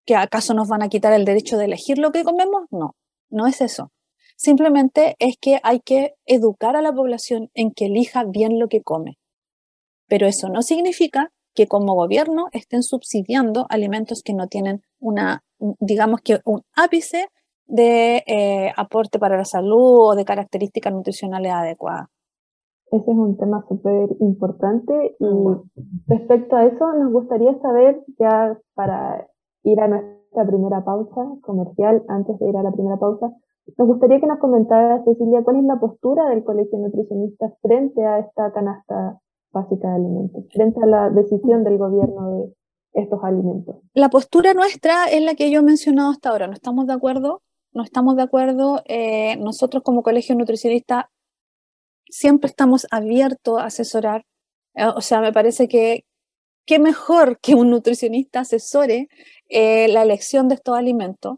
¿Que 0.06 0.16
acaso 0.16 0.54
nos 0.54 0.68
van 0.68 0.84
a 0.84 0.90
quitar 0.90 1.14
el 1.14 1.26
derecho 1.26 1.58
de 1.58 1.66
elegir 1.66 1.98
lo 1.98 2.12
que 2.12 2.24
comemos? 2.24 2.64
No, 2.72 2.96
no 3.30 3.48
es 3.48 3.62
eso. 3.62 3.92
Simplemente 4.36 5.16
es 5.20 5.36
que 5.40 5.60
hay 5.64 5.82
que 5.82 6.14
educar 6.26 6.78
a 6.78 6.82
la 6.82 6.94
población 6.94 7.50
en 7.54 7.72
que 7.72 7.88
elija 7.88 8.24
bien 8.24 8.58
lo 8.58 8.70
que 8.70 8.82
come. 8.82 9.19
Pero 10.10 10.28
eso 10.28 10.50
no 10.50 10.62
significa 10.62 11.32
que 11.56 11.68
como 11.68 11.96
gobierno 11.96 12.48
estén 12.52 12.84
subsidiando 12.84 13.66
alimentos 13.70 14.22
que 14.24 14.34
no 14.34 14.48
tienen 14.48 14.82
una, 15.00 15.44
digamos 15.80 16.22
que 16.22 16.40
un 16.46 16.62
ápice 16.76 17.28
de 17.66 18.24
eh, 18.28 18.72
aporte 18.76 19.20
para 19.20 19.38
la 19.38 19.46
salud 19.46 20.10
o 20.10 20.16
de 20.16 20.26
características 20.26 20.92
nutricionales 20.92 21.52
adecuadas. 21.52 22.08
Ese 22.92 23.12
es 23.12 23.18
un 23.18 23.38
tema 23.38 23.64
súper 23.70 24.10
importante 24.20 25.16
y 25.20 25.26
respecto 26.08 26.56
a 26.56 26.66
eso 26.66 26.92
nos 26.94 27.14
gustaría 27.14 27.60
saber, 27.62 28.04
ya 28.18 28.58
para 28.74 29.28
ir 29.64 29.80
a 29.80 29.88
nuestra 29.88 30.48
primera 30.48 30.84
pausa 30.84 31.22
comercial, 31.42 32.04
antes 32.08 32.40
de 32.40 32.50
ir 32.50 32.58
a 32.58 32.64
la 32.64 32.72
primera 32.72 32.98
pausa, 32.98 33.32
nos 33.78 33.88
gustaría 33.88 34.20
que 34.20 34.26
nos 34.26 34.40
comentara, 34.40 35.04
Cecilia, 35.04 35.44
cuál 35.44 35.58
es 35.58 35.66
la 35.66 35.80
postura 35.80 36.30
del 36.30 36.44
Colegio 36.44 36.80
Nutricionista 36.80 37.54
frente 37.62 38.04
a 38.04 38.20
esta 38.20 38.52
canasta 38.52 39.20
básica 39.52 39.90
de 39.90 39.96
alimentos, 39.96 40.44
frente 40.54 40.80
a 40.84 40.86
la 40.86 41.10
decisión 41.10 41.64
del 41.64 41.78
gobierno 41.78 42.32
de 42.32 42.54
estos 42.94 43.24
alimentos. 43.24 43.78
La 43.94 44.10
postura 44.10 44.54
nuestra 44.54 45.06
es 45.06 45.22
la 45.22 45.36
que 45.36 45.52
yo 45.52 45.60
he 45.60 45.64
mencionado 45.64 46.12
hasta 46.12 46.30
ahora. 46.30 46.48
No 46.48 46.54
estamos 46.54 46.88
de 46.88 46.94
acuerdo, 46.94 47.42
no 47.72 47.84
estamos 47.84 48.16
de 48.16 48.24
acuerdo. 48.24 48.82
Eh, 48.86 49.38
nosotros 49.38 49.84
como 49.84 50.04
Colegio 50.04 50.36
Nutricionista 50.36 51.12
siempre 52.06 52.48
estamos 52.48 52.88
abiertos 52.92 53.60
a 53.60 53.66
asesorar. 53.66 54.26
Eh, 54.76 54.86
o 54.86 55.02
sea, 55.02 55.22
me 55.22 55.34
parece 55.34 55.68
que 55.68 56.06
qué 56.66 56.80
mejor 56.80 57.40
que 57.40 57.56
un 57.56 57.72
nutricionista 57.72 58.42
asesore 58.42 59.10
eh, 59.48 59.88
la 59.88 60.04
elección 60.04 60.48
de 60.48 60.56
estos 60.56 60.78
alimentos. 60.78 61.38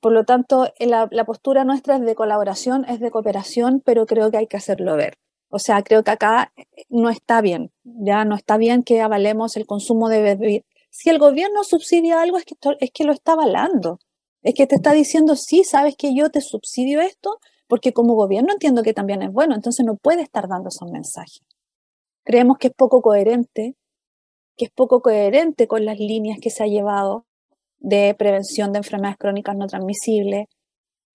por 0.00 0.12
lo 0.12 0.24
tanto, 0.24 0.72
la, 0.78 1.08
la 1.10 1.24
postura 1.24 1.64
nuestra 1.64 1.96
es 1.96 2.02
de 2.02 2.14
colaboración, 2.14 2.84
es 2.86 3.00
de 3.00 3.10
cooperación, 3.10 3.82
pero 3.84 4.06
creo 4.06 4.30
que 4.30 4.38
hay 4.38 4.46
que 4.46 4.56
hacerlo 4.56 4.96
ver. 4.96 5.14
O 5.50 5.58
sea, 5.58 5.82
creo 5.82 6.04
que 6.04 6.12
acá 6.12 6.52
no 6.88 7.10
está 7.10 7.40
bien, 7.40 7.72
ya 7.82 8.24
no 8.24 8.36
está 8.36 8.56
bien 8.56 8.84
que 8.84 9.00
avalemos 9.00 9.56
el 9.56 9.66
consumo 9.66 10.08
de 10.08 10.22
bebidas. 10.22 10.64
Si 10.90 11.10
el 11.10 11.18
gobierno 11.18 11.64
subsidia 11.64 12.22
algo 12.22 12.38
es 12.38 12.44
que, 12.44 12.54
es 12.78 12.90
que 12.92 13.04
lo 13.04 13.12
está 13.12 13.32
avalando, 13.32 13.98
es 14.42 14.54
que 14.54 14.66
te 14.66 14.76
está 14.76 14.92
diciendo, 14.92 15.34
sí, 15.36 15.64
sabes 15.64 15.96
que 15.96 16.14
yo 16.14 16.30
te 16.30 16.40
subsidio 16.40 17.00
esto, 17.00 17.38
porque 17.68 17.92
como 17.92 18.14
gobierno 18.14 18.52
entiendo 18.52 18.82
que 18.82 18.94
también 18.94 19.22
es 19.22 19.32
bueno, 19.32 19.54
entonces 19.54 19.84
no 19.84 19.96
puede 19.96 20.22
estar 20.22 20.48
dando 20.48 20.68
esos 20.68 20.90
mensajes. 20.90 21.42
Creemos 22.24 22.58
que 22.58 22.68
es 22.68 22.74
poco 22.74 23.02
coherente, 23.02 23.74
que 24.56 24.66
es 24.66 24.70
poco 24.70 25.02
coherente 25.02 25.66
con 25.66 25.84
las 25.84 25.98
líneas 25.98 26.38
que 26.40 26.50
se 26.50 26.62
ha 26.62 26.66
llevado 26.66 27.26
de 27.78 28.14
prevención 28.16 28.72
de 28.72 28.78
enfermedades 28.78 29.18
crónicas 29.18 29.56
no 29.56 29.66
transmisibles, 29.66 30.46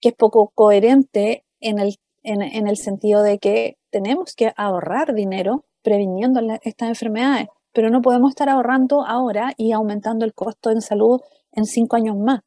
que 0.02 0.10
es 0.10 0.16
poco 0.16 0.52
coherente 0.54 1.46
en 1.62 1.80
el, 1.80 1.96
en 2.24 2.68
el 2.68 2.78
sentido 2.78 3.24
de 3.24 3.38
que 3.40 3.78
tenemos 3.96 4.36
que 4.36 4.52
ahorrar 4.58 5.14
dinero 5.14 5.64
previniendo 5.82 6.42
estas 6.64 6.90
enfermedades, 6.90 7.48
pero 7.72 7.90
no 7.90 8.02
podemos 8.02 8.32
estar 8.32 8.50
ahorrando 8.50 9.06
ahora 9.06 9.54
y 9.56 9.72
aumentando 9.72 10.26
el 10.26 10.34
costo 10.34 10.70
en 10.70 10.82
salud 10.82 11.22
en 11.54 11.64
cinco 11.64 11.96
años 11.96 12.18
más. 12.18 12.42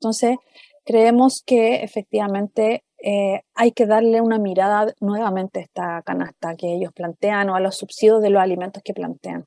Entonces, 0.00 0.38
creemos 0.82 1.42
que 1.44 1.82
efectivamente 1.82 2.84
eh, 2.96 3.42
hay 3.54 3.72
que 3.72 3.84
darle 3.84 4.22
una 4.22 4.38
mirada 4.38 4.94
nuevamente 4.98 5.58
a 5.58 5.62
esta 5.64 6.02
canasta 6.06 6.56
que 6.56 6.72
ellos 6.72 6.94
plantean 6.94 7.50
o 7.50 7.54
a 7.54 7.60
los 7.60 7.76
subsidios 7.76 8.22
de 8.22 8.30
los 8.30 8.40
alimentos 8.40 8.82
que 8.82 8.94
plantean. 8.94 9.44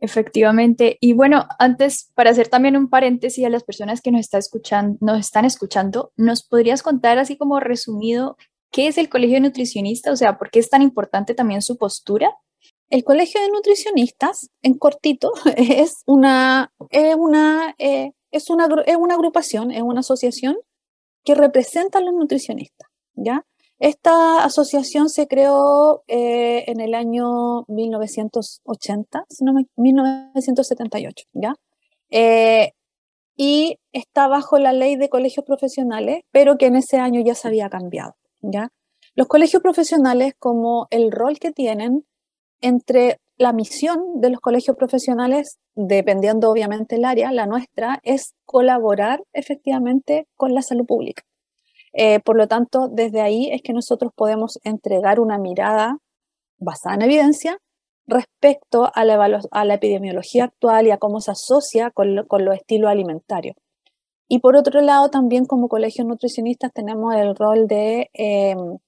Efectivamente. 0.00 0.96
Y 1.02 1.12
bueno, 1.12 1.46
antes, 1.58 2.10
para 2.14 2.30
hacer 2.30 2.48
también 2.48 2.78
un 2.78 2.88
paréntesis 2.88 3.44
a 3.44 3.50
las 3.50 3.62
personas 3.62 4.00
que 4.00 4.10
nos, 4.10 4.20
está 4.20 4.38
escuchando, 4.38 4.96
nos 5.02 5.18
están 5.18 5.44
escuchando, 5.44 6.12
¿nos 6.16 6.42
podrías 6.48 6.82
contar 6.82 7.18
así 7.18 7.36
como 7.36 7.60
resumido 7.60 8.38
¿Qué 8.70 8.86
es 8.88 8.98
el 8.98 9.08
colegio 9.08 9.36
de 9.36 9.40
nutricionistas? 9.42 10.12
O 10.12 10.16
sea, 10.16 10.38
¿por 10.38 10.50
qué 10.50 10.58
es 10.58 10.68
tan 10.68 10.82
importante 10.82 11.34
también 11.34 11.62
su 11.62 11.76
postura? 11.76 12.34
El 12.90 13.04
colegio 13.04 13.40
de 13.40 13.50
nutricionistas, 13.50 14.50
en 14.62 14.74
cortito, 14.74 15.32
es 15.56 16.02
una, 16.06 16.72
es 16.90 17.14
una, 17.16 17.74
eh, 17.78 18.12
es 18.30 18.50
una, 18.50 18.68
es 18.86 18.96
una 18.96 19.14
agrupación, 19.14 19.70
es 19.70 19.82
una 19.82 20.00
asociación 20.00 20.56
que 21.24 21.34
representa 21.34 21.98
a 21.98 22.02
los 22.02 22.14
nutricionistas, 22.14 22.88
¿ya? 23.14 23.44
Esta 23.78 24.44
asociación 24.44 25.08
se 25.08 25.28
creó 25.28 26.02
eh, 26.08 26.64
en 26.66 26.80
el 26.80 26.94
año 26.94 27.64
1980, 27.68 29.24
no 29.40 29.54
1978, 29.76 31.26
¿ya? 31.32 31.54
Eh, 32.10 32.72
y 33.36 33.78
está 33.92 34.26
bajo 34.26 34.58
la 34.58 34.72
ley 34.72 34.96
de 34.96 35.08
colegios 35.08 35.46
profesionales, 35.46 36.22
pero 36.32 36.58
que 36.58 36.66
en 36.66 36.76
ese 36.76 36.96
año 36.96 37.20
ya 37.20 37.36
se 37.36 37.46
había 37.46 37.68
cambiado. 37.70 38.16
¿Ya? 38.40 38.68
Los 39.14 39.26
colegios 39.26 39.62
profesionales, 39.62 40.34
como 40.38 40.86
el 40.90 41.10
rol 41.10 41.38
que 41.38 41.52
tienen 41.52 42.04
entre 42.60 43.18
la 43.36 43.52
misión 43.52 44.20
de 44.20 44.30
los 44.30 44.40
colegios 44.40 44.76
profesionales, 44.76 45.58
dependiendo 45.74 46.50
obviamente 46.50 46.96
el 46.96 47.04
área, 47.04 47.32
la 47.32 47.46
nuestra, 47.46 48.00
es 48.02 48.34
colaborar 48.44 49.22
efectivamente 49.32 50.26
con 50.36 50.54
la 50.54 50.62
salud 50.62 50.86
pública. 50.86 51.22
Eh, 51.92 52.20
por 52.20 52.36
lo 52.36 52.48
tanto, 52.48 52.88
desde 52.88 53.20
ahí 53.20 53.48
es 53.50 53.62
que 53.62 53.72
nosotros 53.72 54.12
podemos 54.14 54.58
entregar 54.64 55.20
una 55.20 55.38
mirada 55.38 55.98
basada 56.58 56.96
en 56.96 57.02
evidencia 57.02 57.58
respecto 58.06 58.90
a 58.92 59.04
la, 59.04 59.74
epidemiología 59.74 60.44
actual 60.44 60.86
y 60.86 60.90
a 60.90 60.98
cómo 60.98 61.20
se 61.20 61.30
asocia 61.30 61.90
con 61.90 62.14
los 62.14 62.54
estilos 62.54 62.90
alimentarios. 62.90 63.56
Y 64.28 64.40
por 64.40 64.56
otro 64.56 64.82
lado, 64.82 65.08
también 65.08 65.46
como 65.46 65.68
colegios 65.68 66.06
nutricionistas 66.06 66.72
tenemos 66.72 67.14
el 67.14 67.34
rol 67.34 67.66
de 67.66 68.10
em, 68.12 68.78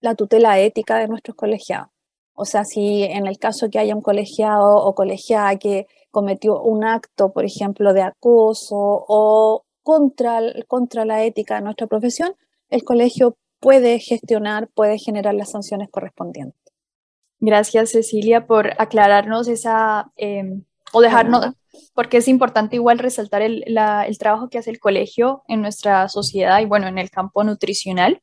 la 0.00 0.14
tutela 0.14 0.58
ética 0.58 0.96
de 0.96 1.08
nuestros 1.08 1.36
colegiados. 1.36 1.88
O 2.32 2.46
sea, 2.46 2.64
si 2.64 3.02
en 3.02 3.26
el 3.26 3.38
caso 3.38 3.68
que 3.68 3.78
haya 3.78 3.94
un 3.94 4.00
colegiado 4.00 4.76
o 4.76 4.94
colegiada 4.94 5.56
que 5.56 5.86
cometió 6.10 6.60
un 6.62 6.84
acto, 6.84 7.32
por 7.32 7.44
ejemplo, 7.44 7.92
de 7.92 8.00
acoso 8.00 8.76
o 8.78 9.64
contra, 9.82 10.40
contra 10.66 11.04
la 11.04 11.22
ética 11.22 11.56
de 11.56 11.62
nuestra 11.62 11.86
profesión, 11.86 12.34
el 12.70 12.82
colegio 12.82 13.36
puede 13.60 13.98
gestionar, 13.98 14.68
puede 14.74 14.98
generar 14.98 15.34
las 15.34 15.50
sanciones 15.50 15.90
correspondientes. 15.90 16.58
Gracias, 17.40 17.90
Cecilia, 17.90 18.46
por 18.46 18.70
aclararnos 18.78 19.48
esa 19.48 20.10
em, 20.16 20.64
o 20.92 21.02
dejarnos, 21.02 21.54
porque 21.94 22.18
es 22.18 22.28
importante 22.28 22.76
igual 22.76 22.98
resaltar 22.98 23.42
el, 23.42 23.64
el, 23.66 24.18
trabajo 24.18 24.48
que 24.48 24.58
hace 24.58 24.70
el 24.70 24.80
colegio 24.80 25.42
en 25.48 25.62
nuestra 25.62 26.08
sociedad 26.08 26.60
y 26.60 26.66
bueno, 26.66 26.86
en 26.86 26.98
el 26.98 27.10
campo 27.10 27.44
nutricional. 27.44 28.22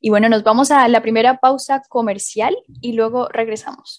Y 0.00 0.10
bueno, 0.10 0.28
nos 0.28 0.42
vamos 0.42 0.70
a 0.70 0.86
la 0.88 1.02
primera 1.02 1.38
pausa 1.38 1.82
comercial 1.88 2.56
y 2.80 2.92
luego 2.92 3.28
regresamos. 3.28 3.96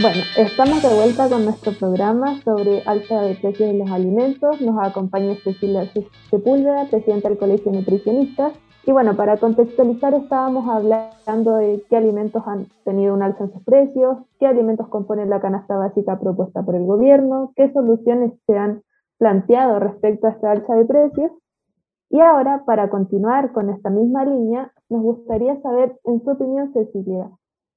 Bueno, 0.00 0.22
estamos 0.38 0.82
de 0.82 0.94
vuelta 0.94 1.28
con 1.28 1.44
nuestro 1.44 1.72
programa 1.72 2.40
sobre 2.40 2.80
alza 2.86 3.20
de 3.20 3.34
precios 3.34 3.70
de 3.70 3.78
los 3.80 3.90
alimentos. 3.90 4.58
Nos 4.62 4.82
acompaña 4.82 5.34
Cecilia 5.44 5.84
Sepúlveda, 6.30 6.86
presidenta 6.86 7.28
del 7.28 7.36
Colegio 7.36 7.70
de 7.70 7.80
Nutricionistas. 7.80 8.54
Y 8.86 8.92
bueno, 8.92 9.14
para 9.14 9.36
contextualizar, 9.36 10.14
estábamos 10.14 10.66
hablando 10.70 11.56
de 11.56 11.84
qué 11.90 11.98
alimentos 11.98 12.42
han 12.46 12.68
tenido 12.86 13.12
un 13.12 13.22
alza 13.22 13.44
en 13.44 13.52
sus 13.52 13.62
precios, 13.62 14.16
qué 14.38 14.46
alimentos 14.46 14.88
componen 14.88 15.28
la 15.28 15.42
canasta 15.42 15.76
básica 15.76 16.18
propuesta 16.18 16.62
por 16.62 16.76
el 16.76 16.86
gobierno, 16.86 17.52
qué 17.54 17.70
soluciones 17.70 18.32
se 18.46 18.56
han 18.56 18.82
planteado 19.18 19.80
respecto 19.80 20.28
a 20.28 20.30
esta 20.30 20.52
alza 20.52 20.76
de 20.76 20.86
precios. 20.86 21.30
Y 22.08 22.20
ahora, 22.20 22.62
para 22.64 22.88
continuar 22.88 23.52
con 23.52 23.68
esta 23.68 23.90
misma 23.90 24.24
línea, 24.24 24.72
nos 24.88 25.02
gustaría 25.02 25.60
saber, 25.60 26.00
en 26.04 26.24
su 26.24 26.30
opinión, 26.30 26.72
Cecilia, 26.72 27.30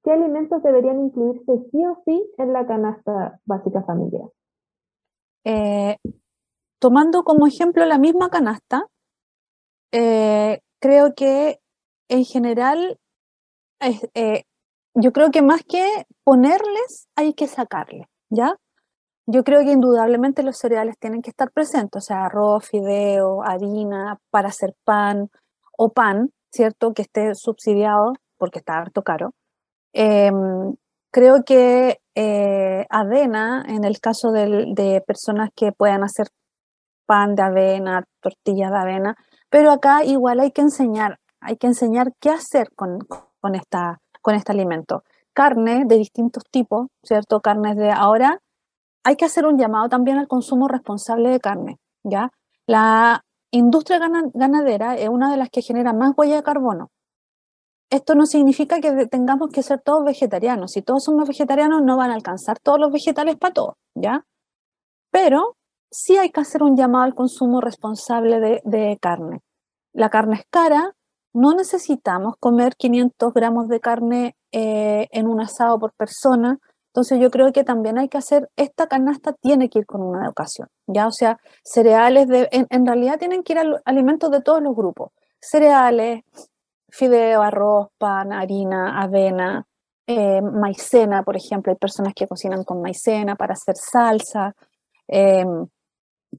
¿Qué 0.04 0.12
alimentos 0.12 0.62
deberían 0.62 1.00
incluirse 1.00 1.70
sí 1.72 1.86
o 1.86 2.02
sí 2.06 2.30
en 2.38 2.52
la 2.52 2.68
canasta 2.68 3.40
básica 3.46 3.84
familiar? 3.84 4.30
Eh, 5.46 5.98
tomando 6.80 7.24
como 7.24 7.48
ejemplo 7.48 7.86
la 7.86 7.98
misma 7.98 8.30
canasta, 8.30 8.86
eh, 9.94 10.60
creo 10.80 11.14
que 11.16 11.60
en 12.10 12.26
general, 12.26 13.00
eh, 14.14 14.44
yo 14.94 15.14
creo 15.14 15.32
que 15.32 15.42
más 15.42 15.64
que 15.64 16.06
ponerles, 16.26 17.08
hay 17.16 17.34
que 17.34 17.48
sacarles, 17.48 18.08
¿ya? 18.30 18.58
Yo 19.26 19.46
creo 19.46 19.64
que 19.64 19.72
indudablemente 19.72 20.44
los 20.44 20.58
cereales 20.58 20.98
tienen 21.00 21.22
que 21.22 21.30
estar 21.30 21.52
presentes, 21.52 22.04
o 22.04 22.06
sea, 22.06 22.26
arroz, 22.26 22.68
fideo, 22.68 23.42
harina 23.42 24.20
para 24.32 24.50
hacer 24.50 24.76
pan 24.84 25.30
o 25.78 25.94
pan, 25.94 26.32
¿cierto? 26.52 26.94
Que 26.94 27.04
esté 27.04 27.34
subsidiado 27.36 28.14
porque 28.38 28.60
está 28.60 28.78
harto 28.78 29.02
caro. 29.02 29.34
Em, 29.94 30.76
creo 31.12 31.44
que 31.46 32.00
eh, 32.16 32.86
avena, 32.90 33.64
en 33.68 33.84
el 33.86 34.00
caso 34.00 34.32
de 34.32 35.04
personas 35.06 35.50
que 35.56 35.72
puedan 35.72 36.04
hacer 36.04 36.28
pan 37.06 37.36
de 37.36 37.44
avena, 37.44 38.04
tortillas 38.22 38.72
de 38.72 38.78
avena, 38.78 39.16
pero 39.50 39.72
acá 39.72 40.04
igual 40.04 40.40
hay 40.40 40.52
que 40.52 40.62
enseñar, 40.62 41.20
hay 41.40 41.58
que 41.58 41.68
enseñar 41.68 42.14
qué 42.20 42.32
hacer 42.32 42.72
con, 42.76 43.00
con, 43.40 43.56
esta, 43.56 44.00
con 44.22 44.36
este 44.36 44.52
alimento. 44.52 45.04
Carne 45.34 45.84
de 45.86 45.98
distintos 45.98 46.44
tipos, 46.50 46.88
¿cierto? 47.04 47.42
Carnes 47.42 47.76
de 47.76 47.92
ahora. 47.92 48.40
Hay 49.04 49.16
que 49.16 49.26
hacer 49.26 49.46
un 49.46 49.58
llamado 49.58 49.90
también 49.90 50.18
al 50.18 50.28
consumo 50.28 50.68
responsable 50.68 51.30
de 51.30 51.40
carne, 51.40 51.78
¿ya? 52.04 52.32
La 52.66 53.24
industria 53.52 54.00
ganadera 54.34 54.96
es 54.96 55.10
una 55.10 55.30
de 55.30 55.38
las 55.38 55.50
que 55.50 55.62
genera 55.62 55.94
más 55.94 56.14
huella 56.16 56.38
de 56.38 56.44
carbono. 56.44 56.90
Esto 57.94 58.16
no 58.16 58.26
significa 58.26 58.80
que 58.80 59.06
tengamos 59.06 59.50
que 59.52 59.62
ser 59.62 59.80
todos 59.80 60.04
vegetarianos. 60.04 60.72
Si 60.72 60.82
todos 60.82 61.04
somos 61.04 61.28
vegetarianos, 61.28 61.84
no 61.84 61.96
van 61.96 62.10
a 62.10 62.16
alcanzar 62.16 62.58
todos 62.60 62.80
los 62.80 62.92
vegetales 62.92 63.38
para 63.38 63.54
todos, 63.54 63.76
¿ya? 63.94 64.26
Pero 65.12 65.58
sí 65.92 66.18
hay 66.18 66.32
que 66.32 66.42
hacer 66.42 66.64
un 66.64 66.76
llamado 66.76 67.04
al 67.06 67.14
consumo 67.14 67.62
responsable 67.62 68.62
de, 68.64 68.98
carne. 69.00 69.42
La 69.94 70.10
carne 70.10 70.38
es 70.38 70.46
cara, 70.50 70.96
no 71.34 71.54
necesitamos 71.54 72.36
comer 72.40 72.76
500 72.76 73.32
gramos 73.32 73.68
de 73.68 73.80
carne 73.80 74.36
eh, 74.52 75.08
en 75.12 75.28
un 75.28 75.40
asado 75.40 75.78
por 75.80 75.94
persona. 75.94 76.58
Entonces 76.88 77.20
yo 77.20 77.30
creo 77.30 77.54
que 77.54 77.64
también 77.64 78.00
hay 78.00 78.10
que 78.10 78.18
hacer, 78.18 78.50
esta 78.56 78.88
canasta 78.88 79.34
tiene 79.34 79.70
que 79.70 79.80
ir 79.80 79.86
con 79.86 80.02
una 80.02 80.26
educación, 80.26 80.68
¿ya? 80.88 81.06
O 81.06 81.12
sea, 81.12 81.40
cereales, 81.64 82.28
de, 82.28 82.50
en, 82.52 82.86
realidad 82.88 83.20
tienen 83.20 83.44
que 83.44 83.54
ir 83.54 83.60
a 83.60 83.66
alimentos 83.86 84.32
de 84.32 84.42
todos 84.42 84.64
los 84.64 84.76
grupos. 84.76 85.12
Cereales, 85.40 86.24
fideo, 86.94 87.42
arroz, 87.42 87.88
pan, 87.98 88.32
harina, 88.34 89.02
avena, 89.02 89.66
eh, 90.08 90.42
maicena, 90.42 91.24
por 91.24 91.36
ejemplo, 91.36 91.72
hay 91.72 91.78
personas 91.78 92.14
que 92.14 92.28
cocinan 92.28 92.64
con 92.64 92.82
maicena 92.82 93.36
para 93.36 93.54
hacer 93.54 93.76
salsa, 93.78 94.54
em, 95.08 95.68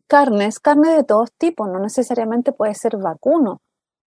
carnes, 0.06 0.60
carne 0.60 0.94
de 0.94 1.04
todos 1.04 1.32
tipos, 1.38 1.68
no 1.68 1.80
necesariamente 1.80 2.52
puede 2.52 2.74
ser 2.74 2.96
vacuno, 2.98 3.62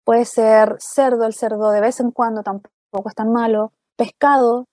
puede 0.05 0.25
ser 0.25 0.77
cerdo, 0.79 1.25
el 1.25 1.33
cerdo 1.33 1.71
de 1.71 1.81
vez 1.81 1.99
en 1.99 2.11
cuando 2.11 2.43
tampoco 2.43 3.09
es 3.09 3.15
tan 3.15 3.31
malo, 3.31 3.73
pescado, 3.97 4.67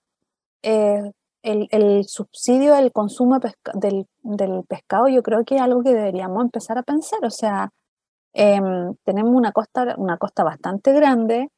eh, 0.63 1.11
el, 1.43 2.05
subsidio 2.05 2.73
del 2.75 2.91
consumo 2.91 3.39
del, 3.73 4.07
pescado 4.67 5.07
yo 5.09 5.21
creo 5.23 5.45
que 5.45 5.55
es 5.55 5.61
algo 5.61 5.83
que 5.83 5.93
deberíamos 5.93 6.43
empezar 6.43 6.77
a 6.77 6.83
pensar, 6.83 7.19
o 7.25 7.29
sea, 7.31 7.69
em, 8.33 8.95
tenemos 9.03 9.33
una 9.35 9.51
costa, 9.51 9.95
una 9.97 10.17
costa 10.17 10.43
bastante 10.43 10.93
grande, 10.93 11.49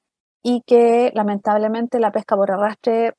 y 0.50 0.62
que 0.62 1.12
lamentablemente 1.14 2.00
la 2.00 2.14
pesca 2.14 2.38
por 2.38 2.50
arrastre 2.50 3.16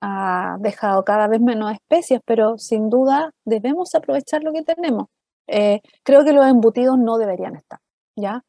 ha 0.00 0.56
dejado 0.58 1.04
cada 1.04 1.28
vez 1.28 1.40
menos 1.40 1.70
especies, 1.70 2.20
pero 2.24 2.58
sin 2.58 2.90
duda 2.90 3.30
debemos 3.44 3.94
aprovechar 3.94 4.42
lo 4.42 4.52
que 4.52 4.64
tenemos. 4.64 5.06
Eh, 5.46 5.80
creo 6.02 6.24
que 6.24 6.32
los 6.32 6.44
embutidos 6.44 6.98
no 6.98 7.18
deberían 7.18 7.54
estar, 7.54 7.78
¿ya? 8.16 8.42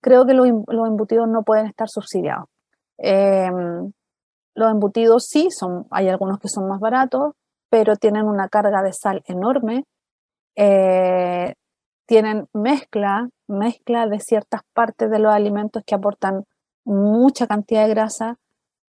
Creo 0.00 0.24
que 0.24 0.32
los, 0.32 0.46
embutidos 0.46 1.28
no 1.28 1.42
pueden 1.42 1.66
estar 1.66 1.90
subsidiados. 1.90 2.46
Em, 2.96 3.92
los 4.54 4.70
embutidos 4.70 5.26
sí, 5.26 5.50
son, 5.50 5.86
hay 5.90 6.08
algunos 6.08 6.38
que 6.38 6.48
son 6.48 6.66
más 6.66 6.80
baratos, 6.80 7.34
pero 7.68 7.96
tienen 7.96 8.24
una 8.24 8.48
carga 8.48 8.82
de 8.82 8.94
sal 8.94 9.22
enorme, 9.26 9.84
eh, 10.56 11.52
tienen 12.06 12.46
mezcla, 12.54 13.28
mezcla 13.46 14.06
de 14.06 14.20
ciertas 14.20 14.62
partes 14.72 15.10
de 15.10 15.18
los 15.18 15.34
alimentos 15.34 15.82
que 15.84 15.94
aportan 15.94 16.44
mucha 16.84 17.46
cantidad 17.46 17.84
de 17.84 17.90
grasa 17.90 18.38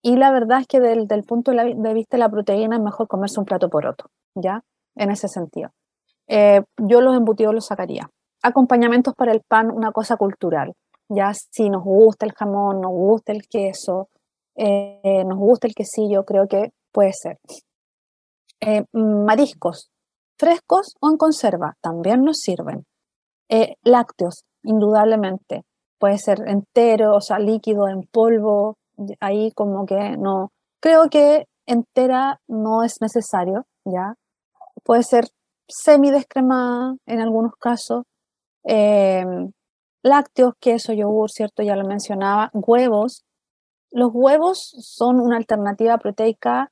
y 0.02 0.16
la 0.16 0.32
verdad 0.32 0.62
es 0.62 0.68
que 0.68 0.80
del, 0.80 1.08
punto 1.24 1.52
de 1.52 1.94
vista 1.94 2.18
de 2.18 2.20
la 2.20 2.30
proteína 2.30 2.78
es 2.78 2.82
mejor 2.82 3.08
comerse 3.08 3.40
un 3.40 3.46
plato 3.46 3.70
por 3.70 3.86
otro, 3.86 4.10
¿ya? 4.36 4.64
En 4.96 5.12
ese 5.12 5.28
sentido. 5.28 5.72
Eh, 6.28 6.62
yo 6.78 7.02
los 7.02 7.16
embutidos 7.16 7.54
los 7.54 7.66
sacaría. 7.66 8.10
Acompañamientos 8.42 9.16
para 9.16 9.32
el 9.32 9.42
pan, 9.42 9.72
una 9.72 9.92
cosa 9.92 10.18
cultural, 10.18 10.74
ya 11.10 11.34
si 11.34 11.70
nos 11.70 11.84
gusta 11.84 12.26
el 12.26 12.34
jamón, 12.34 12.82
nos 12.82 12.92
gusta 12.92 13.32
el 13.32 13.48
queso, 13.48 14.10
eh, 14.56 15.24
nos 15.26 15.38
gusta 15.38 15.68
el 15.68 15.74
quesillo, 15.74 16.24
creo 16.24 16.48
que 16.48 16.72
puede 16.92 17.14
ser. 17.14 17.40
Eh, 18.60 18.86
mariscos, 18.94 19.90
frescos 20.38 20.96
o 21.00 21.10
en 21.10 21.18
conserva, 21.18 21.76
también 21.82 22.24
nos 22.24 22.38
sirven. 22.38 22.86
lácteos, 23.84 24.44
indudablemente 24.64 25.64
puede 26.00 26.18
ser 26.18 26.48
entero, 26.48 27.16
o 27.16 27.22
sea, 27.22 27.40
líquido 27.40 27.88
en 27.88 28.04
polvo, 28.04 28.78
ahí 29.20 29.52
como 29.52 29.86
que 29.86 30.18
no. 30.18 30.52
Creo 30.80 31.10
que 31.10 31.48
entera 31.66 32.40
no 32.48 32.84
es 32.84 33.02
necesario, 33.02 33.66
¿ya? 33.86 34.16
Puede 34.84 35.04
ser 35.04 35.28
semidescremada 35.68 36.96
en 37.06 37.20
algunos 37.20 37.54
casos. 37.60 38.04
Em, 38.64 39.52
lácteos, 40.04 40.54
queso, 40.60 40.94
yogur, 40.94 41.32
¿cierto? 41.32 41.64
Ya 41.64 41.76
lo 41.76 41.86
mencionaba. 41.88 42.50
Huevos. 42.54 43.26
Los 43.92 44.12
huevos 44.14 44.76
son 44.80 45.20
una 45.20 45.38
alternativa 45.38 45.98
proteica 45.98 46.72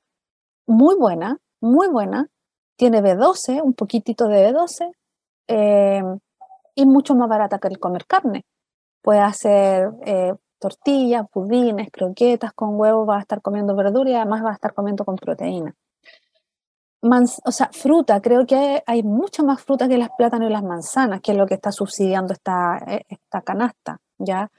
muy 0.68 0.96
buena, 0.96 1.40
muy 1.62 1.88
buena. 1.88 2.28
Tiene 2.78 3.02
B12, 3.02 3.62
un 3.62 3.74
poquitito 3.74 4.28
de 4.28 4.52
B12, 4.52 4.92
em, 5.48 6.20
y 6.76 6.86
mucho 6.86 7.16
más 7.16 7.30
barata 7.30 7.60
que 7.60 7.70
el 7.70 7.80
comer 7.80 8.06
carne. 8.06 8.46
Puede 9.06 9.20
hacer 9.20 9.92
eh, 10.04 10.34
tortillas, 10.58 11.28
budines, 11.32 11.92
croquetas 11.92 12.54
con 12.54 12.80
huevos, 12.80 13.08
va 13.08 13.18
a 13.18 13.20
estar 13.20 13.40
comiendo 13.40 13.76
verdura 13.76 14.10
y 14.10 14.16
además 14.16 14.44
va 14.44 14.50
a 14.50 14.54
estar 14.56 14.74
comiendo 14.74 15.06
con 15.06 15.16
proteína. 15.16 15.76
o 17.04 17.52
sea, 17.52 17.70
fruta, 17.72 18.20
creo 18.20 18.48
que 18.48 18.82
hay 18.84 19.04
mucha 19.04 19.44
más 19.44 19.62
fruta 19.62 19.88
que 19.88 20.00
las 20.00 20.10
plátanos 20.18 20.50
y 20.50 20.54
las 20.54 20.64
manzanas, 20.64 21.22
que 21.22 21.34
es 21.34 21.38
lo 21.38 21.46
que 21.46 21.54
está 21.54 21.72
subsidiando 21.72 22.34
esta, 22.34 22.80
eh, 22.88 23.06
esta 23.08 23.44
canasta, 23.44 24.00
¿ya? 24.18 24.50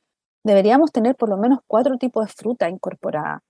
Deberíamos 0.44 0.92
tener 0.92 1.16
por 1.16 1.28
lo 1.28 1.38
menos 1.38 1.58
cuatro 1.66 1.98
tipos 1.98 2.24
de 2.24 2.32
fruta 2.32 2.68
incorporada. 2.68 3.42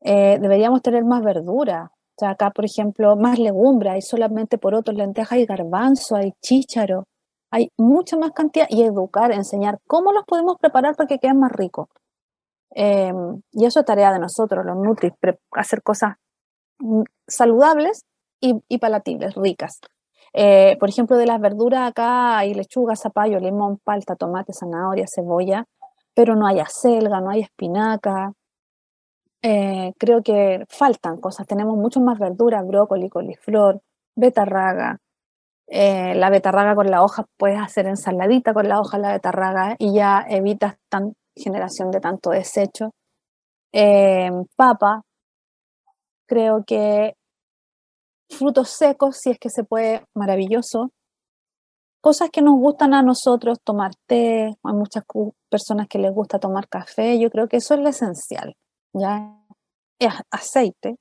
Eh, 0.00 0.38
deberíamos 0.40 0.80
tener 0.80 1.04
más 1.04 1.24
verdura. 1.24 1.90
O 1.92 2.20
sea, 2.20 2.30
acá, 2.30 2.50
por 2.52 2.64
ejemplo, 2.64 3.16
más 3.16 3.36
legumbre, 3.40 3.90
hay 3.90 4.02
solamente 4.02 4.58
por 4.58 4.74
otros 4.76 4.96
lentejas 4.96 5.40
y 5.40 5.44
garbanzo, 5.46 6.14
hay 6.14 6.34
chícharo, 6.40 7.08
hay 7.50 7.72
mucha 7.76 8.16
más 8.16 8.32
cantidad 8.32 8.66
y 8.70 8.82
educar, 8.82 9.32
enseñar 9.32 9.78
cómo 9.86 10.12
los 10.12 10.24
podemos 10.24 10.56
preparar 10.58 10.96
para 10.96 11.08
que 11.08 11.18
queden 11.18 11.40
más 11.40 11.52
ricos. 11.52 11.88
Em, 12.70 13.42
y 13.52 13.66
eso 13.66 13.80
es 13.80 13.86
tarea 13.86 14.12
de 14.12 14.20
nosotros, 14.20 14.64
los 14.64 14.76
Nutris, 14.76 15.12
hacer 15.52 15.82
cosas 15.82 16.14
mm, 16.78 17.02
saludables 17.26 18.04
y, 18.40 18.62
y 18.68 18.78
palatibles, 18.78 19.34
ricas. 19.34 19.80
Eh, 20.32 20.76
por 20.78 20.88
ejemplo, 20.88 21.16
de 21.16 21.26
las 21.26 21.40
verduras 21.40 21.90
acá 21.90 22.38
hay 22.38 22.54
lechuga, 22.54 22.96
zapallo, 22.96 23.40
limón, 23.40 23.78
palta, 23.82 24.16
tomate, 24.16 24.52
zanahoria, 24.52 25.06
cebolla, 25.12 25.66
pero 26.14 26.36
no 26.36 26.46
hay 26.46 26.60
acelga, 26.60 27.20
no 27.20 27.30
hay 27.30 27.40
espinaca. 27.42 28.32
Eh, 29.42 29.92
creo 29.98 30.22
que 30.22 30.64
faltan 30.68 31.20
cosas. 31.20 31.46
Tenemos 31.46 31.76
mucho 31.76 32.00
más 32.00 32.18
verduras, 32.18 32.66
brócoli, 32.66 33.08
coliflor, 33.08 33.80
betarraga, 34.14 34.98
eh, 35.72 36.16
la 36.16 36.30
betarraga 36.30 36.74
con 36.74 36.90
la 36.90 37.04
hoja, 37.04 37.26
puedes 37.36 37.60
hacer 37.60 37.86
ensaladita 37.86 38.52
con 38.52 38.68
la 38.68 38.80
hoja 38.80 38.98
la 38.98 39.12
betarraga 39.12 39.76
y 39.78 39.94
ya 39.94 40.26
evitas 40.28 40.76
tan, 40.88 41.14
generación 41.36 41.92
de 41.92 42.00
tanto 42.00 42.30
desecho. 42.30 42.90
Eh, 43.72 44.30
papa, 44.56 45.02
creo 46.26 46.64
que 46.66 47.14
frutos 48.28 48.70
secos, 48.70 49.18
si 49.18 49.30
es 49.30 49.38
que 49.38 49.48
se 49.48 49.62
puede, 49.62 50.04
maravilloso. 50.14 50.90
Cosas 52.00 52.30
que 52.30 52.42
nos 52.42 52.54
gustan 52.54 52.92
a 52.94 53.02
nosotros, 53.02 53.58
tomar 53.62 53.92
té, 54.06 54.46
hay 54.46 54.74
muchas 54.74 55.04
personas 55.48 55.86
que 55.86 55.98
les 55.98 56.12
gusta 56.12 56.40
tomar 56.40 56.68
café, 56.68 57.18
yo 57.20 57.30
creo 57.30 57.46
que 57.46 57.58
eso 57.58 57.74
es 57.74 57.80
lo 57.80 57.88
esencial, 57.90 58.56
¿ya? 58.92 59.36
Aceite, 60.30 60.96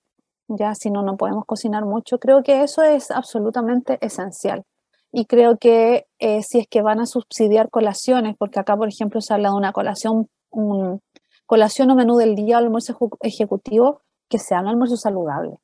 ya 0.49 0.75
si 0.75 0.89
no, 0.89 1.03
no 1.03 1.17
podemos 1.17 1.45
cocinar 1.45 1.85
mucho. 1.85 2.19
Creo 2.19 2.43
que 2.43 2.63
eso 2.63 2.81
es 2.81 3.11
absolutamente 3.11 3.97
esencial. 4.01 4.63
Y 5.11 5.25
creo 5.25 5.57
que 5.57 6.07
eh, 6.19 6.43
si 6.43 6.59
es 6.59 6.67
que 6.67 6.81
van 6.81 6.99
a 6.99 7.05
subsidiar 7.05 7.69
colaciones, 7.69 8.35
porque 8.37 8.59
acá, 8.59 8.77
por 8.77 8.87
ejemplo, 8.87 9.21
se 9.21 9.33
habla 9.33 9.49
de 9.49 9.55
una 9.55 9.71
colación, 9.73 10.29
un, 10.51 11.01
colación 11.45 11.89
o 11.91 11.95
menú 11.95 12.17
del 12.17 12.35
día 12.35 12.57
o 12.57 12.59
almuerzo 12.59 12.97
ejecutivo, 13.21 14.01
que 14.29 14.37
sea 14.37 14.61
un 14.61 14.67
almuerzo 14.67 14.97
saludable. 14.97 15.57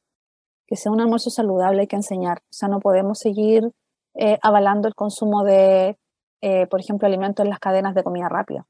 Que 0.67 0.75
sea 0.75 0.91
un 0.91 1.01
almuerzo 1.01 1.29
saludable 1.29 1.81
hay 1.81 1.87
que 1.87 1.95
enseñar. 1.95 2.39
O 2.39 2.53
sea, 2.53 2.69
no 2.69 2.79
podemos 2.79 3.19
seguir 3.19 3.71
eh, 4.15 4.39
avalando 4.41 4.87
el 4.87 4.95
consumo 4.95 5.43
de, 5.43 5.97
eh, 6.41 6.65
por 6.67 6.79
ejemplo, 6.79 7.07
alimentos 7.07 7.43
en 7.43 7.49
las 7.49 7.59
cadenas 7.59 7.93
de 7.93 8.03
comida 8.03 8.29
rápida. 8.29 8.65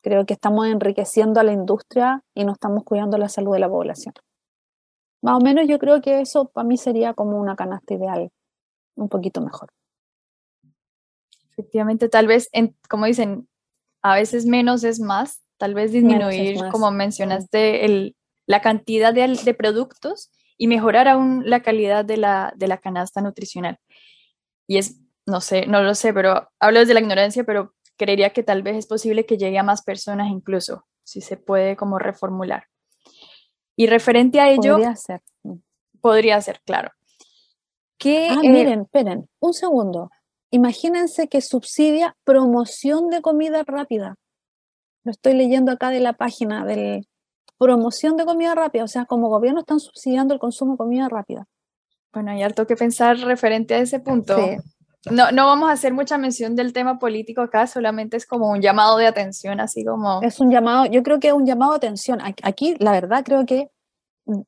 Creo 0.00 0.24
que 0.24 0.34
estamos 0.34 0.66
enriqueciendo 0.66 1.40
a 1.40 1.42
la 1.42 1.52
industria 1.52 2.22
y 2.34 2.44
no 2.44 2.52
estamos 2.52 2.84
cuidando 2.84 3.18
la 3.18 3.28
salud 3.28 3.52
de 3.52 3.58
la 3.58 3.68
población. 3.68 4.14
Más 5.22 5.36
o 5.36 5.40
menos 5.40 5.66
yo 5.66 5.78
creo 5.78 6.00
que 6.00 6.20
eso 6.20 6.48
para 6.48 6.66
mí 6.66 6.76
sería 6.76 7.14
como 7.14 7.40
una 7.40 7.56
canasta 7.56 7.94
ideal, 7.94 8.30
un 8.94 9.08
poquito 9.08 9.40
mejor. 9.40 9.68
Efectivamente, 11.50 12.08
tal 12.08 12.28
vez, 12.28 12.48
como 12.88 13.06
dicen, 13.06 13.48
a 14.02 14.14
veces 14.14 14.46
menos 14.46 14.84
es 14.84 15.00
más, 15.00 15.42
tal 15.56 15.74
vez 15.74 15.90
disminuir, 15.90 16.56
como 16.70 16.90
mencionaste, 16.92 17.84
el, 17.84 18.16
la 18.46 18.62
cantidad 18.62 19.12
de, 19.12 19.54
productos 19.54 20.30
y 20.56 20.68
mejorar 20.68 21.08
aún 21.08 21.42
la 21.44 21.62
calidad 21.62 22.04
de 22.04 22.16
la, 22.16 22.52
de 22.56 22.68
la 22.68 22.78
canasta 22.78 23.20
nutricional. 23.20 23.78
Y 24.68 24.78
es, 24.78 25.00
no 25.26 25.40
sé, 25.40 25.66
no 25.66 25.82
lo 25.82 25.94
sé, 25.94 26.14
pero 26.14 26.48
hablo 26.60 26.80
desde 26.80 26.94
la 26.94 27.00
ignorancia, 27.00 27.44
pero 27.44 27.74
creería 27.96 28.30
que 28.30 28.42
tal 28.42 28.62
vez 28.62 28.76
es 28.76 28.86
posible 28.86 29.26
que 29.26 29.36
llegue 29.36 29.58
a 29.58 29.62
más 29.62 29.82
personas 29.82 30.28
incluso, 30.30 30.86
si 31.02 31.20
se 31.20 31.36
puede 31.36 31.76
como 31.76 31.98
reformular. 31.98 32.64
Y 33.78 33.86
referente 33.86 34.40
a 34.40 34.50
ello... 34.50 34.74
Podría 34.74 34.96
ser. 34.96 35.22
Podría 36.00 36.40
ser, 36.40 36.60
claro. 36.64 36.90
Que, 37.96 38.28
ah, 38.28 38.40
eh, 38.42 38.50
miren, 38.50 38.82
esperen, 38.82 39.28
un 39.38 39.54
segundo. 39.54 40.10
Imagínense 40.50 41.28
que 41.28 41.40
subsidia 41.40 42.16
promoción 42.24 43.08
de 43.08 43.22
comida 43.22 43.62
rápida. 43.64 44.16
Lo 45.04 45.12
estoy 45.12 45.34
leyendo 45.34 45.70
acá 45.70 45.90
de 45.90 46.00
la 46.00 46.14
página 46.14 46.64
del, 46.64 47.06
promoción 47.56 48.16
de 48.16 48.24
comida 48.24 48.56
rápida, 48.56 48.82
o 48.82 48.88
sea, 48.88 49.04
como 49.04 49.28
gobierno 49.28 49.60
están 49.60 49.78
subsidiando 49.78 50.34
el 50.34 50.40
consumo 50.40 50.72
de 50.72 50.78
comida 50.78 51.08
rápida. 51.08 51.46
Bueno, 52.12 52.32
hay 52.32 52.42
harto 52.42 52.66
que 52.66 52.74
pensar 52.74 53.16
referente 53.18 53.76
a 53.76 53.78
ese 53.78 54.00
punto. 54.00 54.36
No, 55.12 55.30
no 55.32 55.46
vamos 55.46 55.70
a 55.70 55.72
hacer 55.72 55.94
mucha 55.94 56.18
mención 56.18 56.54
del 56.54 56.72
tema 56.72 56.98
político 56.98 57.40
acá, 57.40 57.66
solamente 57.66 58.16
es 58.16 58.26
como 58.26 58.50
un 58.50 58.60
llamado 58.60 58.98
de 58.98 59.06
atención, 59.06 59.60
así 59.60 59.84
como... 59.84 60.20
Es 60.22 60.40
un 60.40 60.50
llamado, 60.50 60.86
yo 60.86 61.02
creo 61.02 61.18
que 61.18 61.28
es 61.28 61.34
un 61.34 61.46
llamado 61.46 61.72
de 61.72 61.78
atención. 61.78 62.20
Aquí, 62.42 62.76
la 62.78 62.92
verdad, 62.92 63.24
creo 63.24 63.46
que 63.46 63.70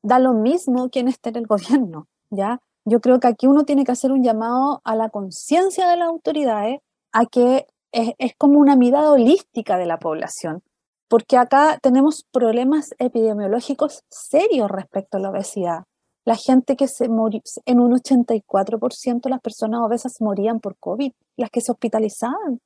da 0.03 0.19
lo 0.19 0.35
mismo 0.35 0.91
quién 0.91 1.09
esté 1.09 1.31
en 1.31 1.37
el 1.37 1.47
gobierno, 1.49 2.09
¿ya? 2.31 2.61
Yo 2.85 3.01
creo 3.01 3.21
que 3.21 3.29
aquí 3.29 3.47
uno 3.47 3.65
tiene 3.65 3.85
que 3.85 3.93
hacer 3.93 4.13
un 4.13 4.23
llamado 4.23 4.81
a 4.85 4.95
la 4.95 5.11
conciencia 5.11 5.89
de 5.89 5.97
las 5.97 6.09
autoridades, 6.09 6.81
a 7.13 7.27
que 7.27 7.67
es, 7.93 8.13
es 8.19 8.33
como 8.37 8.59
una 8.59 8.77
mirada 8.77 9.13
holística 9.13 9.77
de 9.79 9.87
la 9.87 9.99
población, 9.99 10.63
porque 11.09 11.37
acá 11.37 11.79
tenemos 11.83 12.25
problemas 12.31 12.95
epidemiológicos 12.99 14.05
serios 14.09 14.71
respecto 14.71 15.17
a 15.17 15.21
la 15.21 15.31
obesidad 15.31 15.85
la 16.25 16.37
gente 16.37 16.77
que 16.77 16.89
se 16.89 17.09
murió, 17.09 17.41
en 17.65 17.81
un 17.81 17.93
84% 17.93 19.29
las 19.29 19.41
personas 19.41 19.81
obesas 19.81 20.21
morían 20.21 20.61
por 20.61 20.77
COVID, 20.79 21.13
las 21.37 21.51
que 21.51 21.61
se 21.61 21.73
hospitalizaban. 21.73 22.61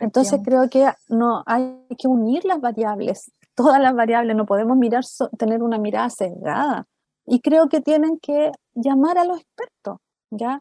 Entonces 0.00 0.40
creo 0.44 0.68
que 0.68 0.90
no 1.08 1.42
hay 1.46 1.86
que 1.98 2.06
unir 2.06 2.44
las 2.44 2.60
variables, 2.60 3.32
todas 3.54 3.80
las 3.80 3.94
variables, 3.94 4.36
no 4.36 4.44
podemos 4.44 4.76
mirar, 4.76 5.04
tener 5.38 5.62
una 5.62 5.78
mirada 5.78 6.10
sesgada. 6.10 6.86
Y 7.24 7.40
creo 7.40 7.68
que 7.68 7.80
tienen 7.80 8.18
que 8.18 8.50
llamar 8.74 9.16
a 9.16 9.24
los 9.24 9.40
expertos, 9.40 9.98
¿ya? 10.30 10.60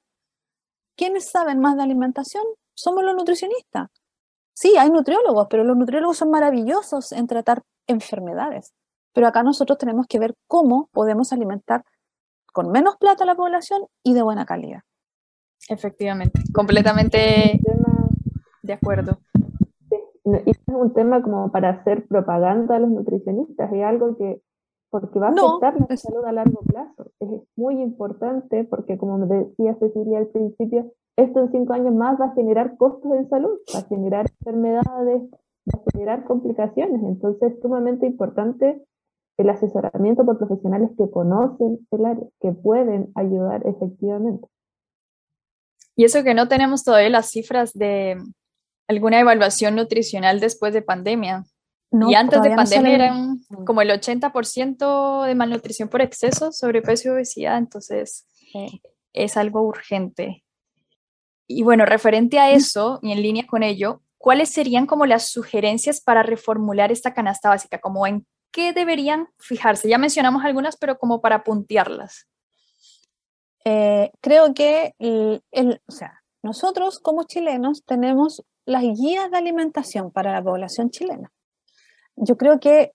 ¿Quiénes 0.95 1.29
saben 1.29 1.59
más 1.59 1.75
de 1.75 1.83
alimentación? 1.83 2.43
Somos 2.73 3.03
los 3.03 3.15
nutricionistas. 3.15 3.89
Sí, 4.53 4.77
hay 4.77 4.91
nutriólogos, 4.91 5.47
pero 5.49 5.63
los 5.63 5.75
nutriólogos 5.75 6.17
son 6.17 6.29
maravillosos 6.29 7.11
en 7.11 7.27
tratar 7.27 7.63
enfermedades. 7.87 8.73
Pero 9.13 9.27
acá 9.27 9.43
nosotros 9.43 9.77
tenemos 9.77 10.05
que 10.07 10.19
ver 10.19 10.35
cómo 10.47 10.87
podemos 10.93 11.33
alimentar 11.33 11.83
con 12.51 12.71
menos 12.71 12.97
plata 12.97 13.23
a 13.23 13.27
la 13.27 13.35
población 13.35 13.83
y 14.03 14.13
de 14.13 14.21
buena 14.21 14.45
calidad. 14.45 14.81
Efectivamente, 15.69 16.41
completamente 16.53 17.59
de 18.63 18.73
acuerdo. 18.73 19.19
Y 20.23 20.51
es 20.51 20.57
un 20.67 20.93
tema 20.93 21.21
como 21.21 21.51
para 21.51 21.69
hacer 21.69 22.07
propaganda 22.07 22.75
a 22.75 22.79
los 22.79 22.89
nutricionistas, 22.89 23.71
es 23.71 23.83
algo 23.83 24.15
que, 24.17 24.41
porque 24.89 25.19
va 25.19 25.27
a 25.27 25.31
afectar 25.31 25.75
la 25.89 25.97
salud 25.97 26.25
a 26.25 26.31
largo 26.31 26.61
plazo. 26.61 27.11
Es 27.19 27.29
muy 27.55 27.81
importante 27.81 28.63
porque, 28.65 28.97
como 28.97 29.25
decía 29.25 29.75
Cecilia 29.79 30.19
al 30.19 30.27
principio, 30.27 30.91
esto 31.15 31.39
en 31.39 31.51
cinco 31.51 31.73
años 31.73 31.93
más 31.93 32.19
va 32.19 32.25
a 32.25 32.33
generar 32.33 32.77
costos 32.77 33.11
en 33.13 33.29
salud, 33.29 33.57
va 33.73 33.79
a 33.79 33.85
generar 33.85 34.27
enfermedades, 34.39 35.23
va 35.31 35.79
a 35.79 35.91
generar 35.91 36.23
complicaciones. 36.25 37.01
Entonces 37.03 37.53
es 37.53 37.61
sumamente 37.61 38.05
importante 38.05 38.83
el 39.37 39.49
asesoramiento 39.49 40.25
por 40.25 40.37
profesionales 40.37 40.91
que 40.97 41.09
conocen 41.09 41.87
el 41.91 42.05
área, 42.05 42.27
que 42.39 42.51
pueden 42.51 43.11
ayudar 43.15 43.65
efectivamente. 43.65 44.47
Y 45.95 46.05
eso 46.05 46.23
que 46.23 46.33
no 46.33 46.47
tenemos 46.47 46.83
todavía 46.83 47.09
las 47.09 47.29
cifras 47.29 47.73
de 47.73 48.17
alguna 48.87 49.19
evaluación 49.19 49.75
nutricional 49.75 50.39
después 50.39 50.73
de 50.73 50.81
pandemia. 50.81 51.43
y 51.91 52.15
antes 52.15 52.41
de 52.41 52.55
pandemia 52.55 52.93
eran 52.93 53.41
mm. 53.49 53.65
como 53.65 53.81
el 53.81 53.89
80% 53.89 55.25
de 55.25 55.35
malnutrición 55.35 55.89
por 55.89 56.01
exceso, 56.01 56.51
sobrepeso 56.51 57.09
y 57.09 57.11
obesidad, 57.11 57.57
entonces 57.57 58.27
es 59.13 59.37
algo 59.37 59.61
urgente. 59.61 60.43
Y 61.47 61.63
bueno, 61.63 61.85
referente 61.85 62.39
a 62.39 62.51
eso 62.51 62.99
y 63.01 63.11
en 63.11 63.21
línea 63.21 63.45
con 63.45 63.61
ello, 63.63 64.01
¿cuáles 64.17 64.49
serían 64.49 64.85
como 64.85 65.05
las 65.05 65.29
sugerencias 65.29 65.99
para 65.99 66.23
reformular 66.23 66.91
esta 66.91 67.13
canasta 67.13 67.49
básica? 67.49 67.79
Como 67.79 68.07
en 68.07 68.25
qué 68.51 68.73
deberían 68.73 69.29
fijarse? 69.37 69.89
Ya 69.89 69.97
mencionamos 69.97 70.43
algunas, 70.43 70.77
pero 70.77 70.97
como 70.97 71.21
para 71.21 71.43
puntearlas. 71.43 72.27
Eh, 73.63 74.11
creo 74.21 74.53
que, 74.53 74.93
o 74.99 75.91
sea, 75.91 76.23
nosotros 76.43 76.99
como 76.99 77.23
chilenos 77.23 77.83
tenemos 77.85 78.43
las 78.65 78.83
guías 78.83 79.29
de 79.29 79.37
alimentación 79.37 80.11
para 80.11 80.33
la 80.33 80.43
población 80.43 80.89
chilena. 80.89 81.31
Yo 82.15 82.37
creo 82.37 82.59
que 82.59 82.93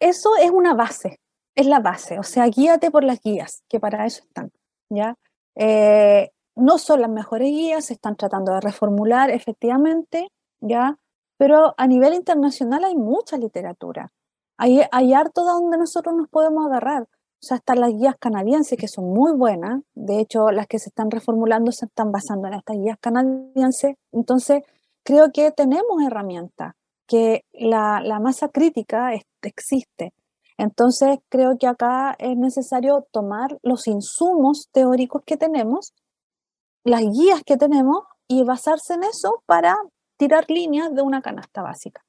eso 0.00 0.36
es 0.36 0.50
una 0.50 0.74
base, 0.74 1.20
es 1.54 1.66
la 1.66 1.80
base, 1.80 2.18
o 2.18 2.22
sea, 2.22 2.46
guíate 2.46 2.90
por 2.90 3.04
las 3.04 3.20
guías, 3.20 3.62
que 3.68 3.80
para 3.80 4.06
eso 4.06 4.24
están, 4.24 4.50
¿ya? 4.90 5.16
Eh, 5.54 6.30
no 6.56 6.78
son 6.78 7.00
las 7.00 7.10
mejores 7.10 7.48
guías, 7.48 7.86
se 7.86 7.94
están 7.94 8.16
tratando 8.16 8.52
de 8.52 8.60
reformular 8.60 9.30
efectivamente, 9.30 10.28
¿ya? 10.60 10.98
Pero 11.36 11.74
a 11.76 11.86
nivel 11.86 12.14
internacional 12.14 12.84
hay 12.84 12.96
mucha 12.96 13.36
literatura. 13.36 14.12
Hay, 14.56 14.82
hay 14.90 15.12
harto 15.12 15.44
donde 15.44 15.78
nosotros 15.78 16.14
nos 16.14 16.28
podemos 16.28 16.66
agarrar. 16.66 17.02
O 17.02 17.46
sea, 17.46 17.58
están 17.58 17.80
las 17.80 17.92
guías 17.92 18.16
canadienses 18.18 18.78
que 18.78 18.88
son 18.88 19.12
muy 19.12 19.32
buenas. 19.32 19.82
De 19.94 20.20
hecho, 20.20 20.50
las 20.50 20.66
que 20.66 20.78
se 20.78 20.88
están 20.88 21.10
reformulando 21.10 21.72
se 21.72 21.86
están 21.86 22.10
basando 22.10 22.48
en 22.48 22.54
estas 22.54 22.76
guías 22.76 22.96
canadienses. 23.00 23.96
Entonces, 24.12 24.62
creo 25.02 25.30
que 25.32 25.50
tenemos 25.50 26.02
herramientas, 26.02 26.74
que 27.06 27.44
la, 27.52 28.00
la 28.00 28.18
masa 28.18 28.48
crítica 28.48 29.10
existe. 29.42 30.14
Entonces, 30.56 31.18
creo 31.28 31.58
que 31.58 31.66
acá 31.66 32.14
es 32.18 32.36
necesario 32.36 33.06
tomar 33.10 33.58
los 33.62 33.86
insumos 33.88 34.68
teóricos 34.72 35.22
que 35.26 35.36
tenemos, 35.36 35.92
las 36.84 37.02
guías 37.02 37.42
que 37.44 37.56
tenemos 37.56 38.04
y 38.28 38.44
basarse 38.44 38.94
en 38.94 39.04
eso 39.04 39.42
para 39.46 39.76
tirar 40.16 40.46
líneas 40.48 40.94
de 40.94 41.02
una 41.02 41.22
canasta 41.22 41.62
básica. 41.62 42.04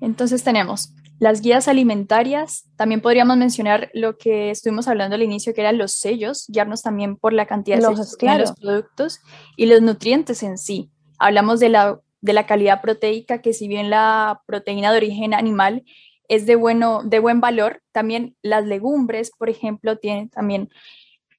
Entonces 0.00 0.42
tenemos 0.44 0.92
las 1.18 1.40
guías 1.40 1.66
alimentarias, 1.66 2.68
también 2.76 3.00
podríamos 3.00 3.36
mencionar 3.36 3.90
lo 3.92 4.16
que 4.18 4.50
estuvimos 4.50 4.86
hablando 4.86 5.16
al 5.16 5.22
inicio, 5.22 5.52
que 5.52 5.62
eran 5.62 5.78
los 5.78 5.94
sellos, 5.94 6.46
guiarnos 6.48 6.82
también 6.82 7.16
por 7.16 7.32
la 7.32 7.46
cantidad 7.46 7.76
de 7.76 7.82
los, 7.82 7.98
los 7.98 8.52
productos 8.52 9.20
y 9.56 9.66
los 9.66 9.82
nutrientes 9.82 10.42
en 10.42 10.58
sí. 10.58 10.90
Hablamos 11.18 11.58
de 11.58 11.70
la, 11.70 12.00
de 12.20 12.32
la 12.32 12.46
calidad 12.46 12.80
proteica, 12.80 13.42
que 13.42 13.52
si 13.52 13.66
bien 13.66 13.90
la 13.90 14.42
proteína 14.46 14.92
de 14.92 14.98
origen 14.98 15.34
animal 15.34 15.84
es 16.28 16.46
de, 16.46 16.54
bueno, 16.54 17.02
de 17.04 17.18
buen 17.18 17.40
valor, 17.40 17.82
también 17.90 18.36
las 18.42 18.66
legumbres, 18.66 19.32
por 19.36 19.50
ejemplo, 19.50 19.98
tienen 19.98 20.28
también 20.28 20.68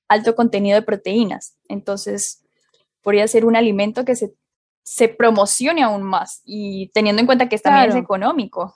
alto 0.10 0.36
contenido 0.36 0.76
de 0.76 0.82
proteínas. 0.82 1.56
Entonces, 1.70 2.44
podría 3.02 3.28
ser 3.28 3.46
un 3.46 3.56
alimento 3.56 4.04
que 4.04 4.16
se, 4.16 4.34
se 4.84 5.08
promocione 5.08 5.84
aún 5.84 6.04
más 6.04 6.42
y 6.44 6.90
teniendo 6.94 7.22
en 7.22 7.28
cuenta 7.28 7.48
que 7.48 7.60
también 7.60 7.92
es 7.92 7.96
económico. 7.96 8.76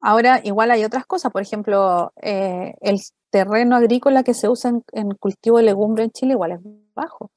Ahora, 0.00 0.40
igual 0.44 0.70
hay 0.70 0.84
otras 0.84 1.06
cosas, 1.06 1.32
por 1.32 1.42
ejemplo, 1.42 2.12
eh, 2.22 2.74
el 2.80 3.00
terreno 3.30 3.76
agrícola 3.76 4.22
que 4.22 4.34
se 4.34 4.48
usa 4.48 4.72
en, 4.92 5.10
cultivo 5.12 5.58
de 5.58 5.64
legumbre 5.64 6.04
en 6.04 6.10
Chile 6.10 6.32
igual 6.32 6.52
es 6.52 6.60
bajo. 6.94 7.30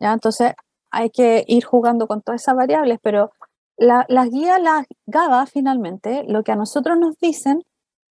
¿ya? 0.00 0.12
Entonces, 0.12 0.52
hay 0.90 1.10
que 1.10 1.44
ir 1.46 1.64
jugando 1.64 2.06
con 2.06 2.22
todas 2.22 2.42
esas 2.42 2.56
variables, 2.56 2.98
pero 3.02 3.30
las 3.76 4.30
guías, 4.30 4.60
las 4.60 4.86
GABA, 5.06 5.46
finalmente, 5.46 6.24
lo 6.26 6.42
que 6.42 6.50
a 6.52 6.56
nosotros 6.56 6.98
nos 6.98 7.16
dicen 7.18 7.62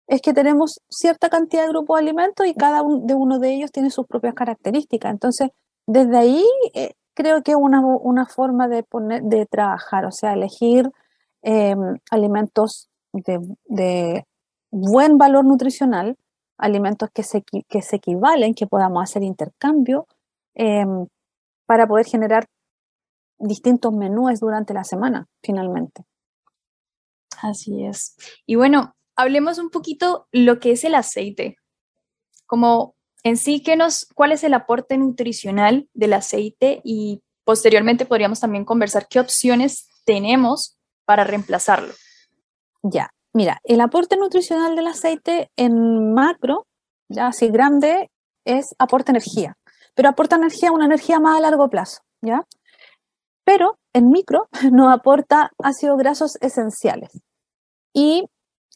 es 0.06 0.20
que 0.20 0.34
tenemos 0.34 0.80
cierta 0.90 1.30
cantidad 1.30 1.62
de 1.62 1.70
grupos 1.70 1.96
de 1.96 2.02
alimentos 2.02 2.46
y 2.46 2.54
cada 2.54 2.82
uno 2.82 3.00
de 3.06 3.14
uno 3.14 3.38
de 3.38 3.54
ellos 3.54 3.72
tiene 3.72 3.90
sus 3.90 4.06
propias 4.06 4.34
características. 4.34 5.10
Entonces, 5.10 5.50
desde 5.86 6.18
ahí 6.18 6.44
eh, 6.74 6.92
creo 7.14 7.42
que 7.42 7.52
es 7.52 7.56
una, 7.56 7.80
una, 7.80 8.26
forma 8.26 8.68
de, 8.68 8.82
poner, 8.82 9.22
de 9.22 9.46
trabajar, 9.46 10.04
o 10.04 10.12
sea, 10.12 10.34
elegir 10.34 10.90
em, 11.42 11.98
alimentos 12.10 12.90
de, 13.14 14.24
buen 14.70 15.18
valor 15.18 15.44
nutricional, 15.44 16.16
alimentos 16.58 17.08
que 17.12 17.22
se, 17.22 17.42
que 17.42 17.82
se 17.82 17.96
equivalen, 17.96 18.54
que 18.54 18.66
podamos 18.66 19.02
hacer 19.04 19.22
intercambio 19.22 20.06
em, 20.54 21.06
para 21.66 21.86
poder 21.86 22.06
generar 22.06 22.46
distintos 23.38 23.92
menúes 23.92 24.40
durante 24.40 24.74
la 24.74 24.84
semana, 24.84 25.28
finalmente. 25.42 26.04
Así 27.40 27.84
es. 27.84 28.16
Y 28.46 28.56
bueno, 28.56 28.94
hablemos 29.16 29.58
un 29.58 29.70
poquito 29.70 30.26
lo 30.32 30.58
que 30.58 30.72
es 30.72 30.84
el 30.84 30.94
aceite. 30.94 31.56
Como 32.46 32.94
en 33.22 33.36
sí, 33.36 33.62
¿qué 33.62 33.76
nos, 33.76 34.06
¿cuál 34.14 34.32
es 34.32 34.44
el 34.44 34.54
aporte 34.54 34.96
nutricional 34.98 35.88
del 35.94 36.12
aceite? 36.12 36.80
Y 36.84 37.22
posteriormente 37.44 38.06
podríamos 38.06 38.40
también 38.40 38.64
conversar 38.64 39.08
qué 39.08 39.20
opciones 39.20 39.88
tenemos 40.04 40.78
para 41.04 41.24
reemplazarlo. 41.24 41.92
Ya, 42.86 43.08
mira, 43.32 43.60
el 43.64 43.80
aporte 43.80 44.18
nutricional 44.18 44.76
del 44.76 44.86
aceite 44.86 45.50
en 45.56 46.12
macro, 46.12 46.66
ya 47.08 47.28
así 47.28 47.48
grande, 47.48 48.10
es 48.44 48.74
aporta 48.78 49.10
energía, 49.10 49.56
pero 49.94 50.10
aporta 50.10 50.36
energía, 50.36 50.70
una 50.70 50.84
energía 50.84 51.18
más 51.18 51.38
a 51.38 51.40
largo 51.40 51.70
plazo, 51.70 52.02
¿ya? 52.20 52.46
Pero 53.44 53.78
en 53.94 54.10
micro 54.10 54.48
nos 54.70 54.92
aporta 54.92 55.50
ácidos 55.62 55.96
grasos 55.96 56.36
esenciales. 56.42 57.10
Y 57.94 58.26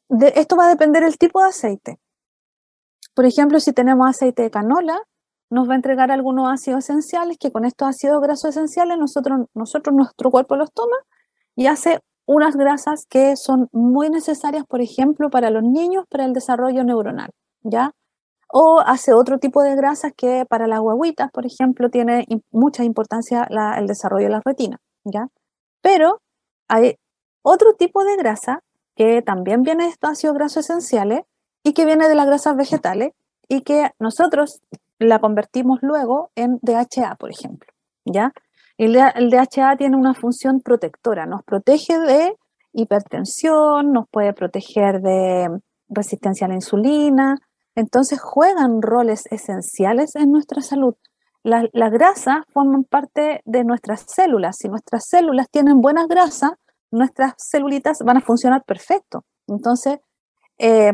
de, 0.08 0.32
esto 0.36 0.56
va 0.56 0.64
a 0.64 0.70
depender 0.70 1.04
del 1.04 1.18
tipo 1.18 1.42
de 1.42 1.50
aceite. 1.50 1.98
Por 3.14 3.26
ejemplo, 3.26 3.60
si 3.60 3.74
tenemos 3.74 4.08
aceite 4.08 4.42
de 4.42 4.50
canola, 4.50 5.02
nos 5.50 5.68
va 5.68 5.74
a 5.74 5.76
entregar 5.76 6.10
algunos 6.10 6.50
ácidos 6.50 6.84
esenciales 6.84 7.36
que 7.38 7.52
con 7.52 7.66
estos 7.66 7.88
ácidos 7.88 8.22
grasos 8.22 8.56
esenciales 8.56 8.96
nosotros, 8.96 9.40
nosotros 9.52 9.94
nuestro 9.94 10.30
cuerpo 10.30 10.56
los 10.56 10.72
toma 10.72 10.96
y 11.56 11.66
hace 11.66 12.00
unas 12.28 12.56
grasas 12.56 13.06
que 13.08 13.36
son 13.36 13.68
muy 13.72 14.10
necesarias, 14.10 14.64
por 14.68 14.82
ejemplo, 14.82 15.30
para 15.30 15.48
los 15.48 15.62
niños, 15.62 16.04
para 16.10 16.26
el 16.26 16.34
desarrollo 16.34 16.84
neuronal, 16.84 17.30
¿ya? 17.62 17.92
O 18.52 18.80
hace 18.80 19.14
otro 19.14 19.38
tipo 19.38 19.62
de 19.62 19.74
grasas 19.76 20.12
que 20.14 20.44
para 20.46 20.66
las 20.66 20.80
guaguitas, 20.80 21.30
por 21.32 21.46
ejemplo, 21.46 21.88
tiene 21.88 22.26
mucha 22.50 22.84
importancia 22.84 23.48
el 23.78 23.86
desarrollo 23.86 24.26
de 24.26 24.32
la 24.32 24.42
retina, 24.44 24.78
¿ya? 25.04 25.28
Pero 25.80 26.20
hay 26.68 26.96
otro 27.42 27.72
tipo 27.72 28.04
de 28.04 28.16
grasa 28.16 28.62
que 28.94 29.22
también 29.22 29.62
viene 29.62 29.84
de 29.84 29.90
estos 29.90 30.10
ácidos 30.10 30.36
grasos 30.36 30.68
esenciales 30.68 31.22
y 31.64 31.72
que 31.72 31.86
viene 31.86 32.10
de 32.10 32.14
las 32.14 32.26
grasas 32.26 32.56
vegetales 32.56 33.12
y 33.48 33.62
que 33.62 33.90
nosotros 33.98 34.60
la 34.98 35.18
convertimos 35.18 35.78
luego 35.80 36.30
en 36.34 36.58
DHA, 36.60 37.16
por 37.18 37.30
ejemplo, 37.30 37.72
¿ya? 38.04 38.34
El, 38.78 38.92
DHA 38.92 39.76
tiene 39.76 39.96
una 39.96 40.14
función 40.14 40.60
protectora, 40.60 41.26
nos 41.26 41.42
protege 41.42 41.98
de 41.98 42.36
hipertensión, 42.72 43.92
nos 43.92 44.08
puede 44.08 44.32
proteger 44.32 45.00
de 45.00 45.60
resistencia 45.88 46.46
a 46.46 46.48
la 46.48 46.54
insulina, 46.54 47.36
entonces 47.74 48.20
juegan 48.20 48.80
roles 48.80 49.26
esenciales 49.32 50.14
en 50.14 50.30
nuestra 50.30 50.62
salud. 50.62 50.94
Las 51.42 51.90
grasas 51.92 52.38
forman 52.52 52.84
parte 52.84 53.40
de 53.44 53.64
nuestras 53.64 54.04
células. 54.06 54.56
Si 54.58 54.68
nuestras 54.68 55.08
células 55.08 55.48
tienen 55.50 55.80
buenas 55.80 56.06
grasas, 56.06 56.52
nuestras 56.90 57.34
celulitas 57.38 57.98
van 58.04 58.18
a 58.18 58.20
funcionar 58.20 58.64
perfecto. 58.64 59.24
Entonces, 59.46 59.98
eh, 60.58 60.92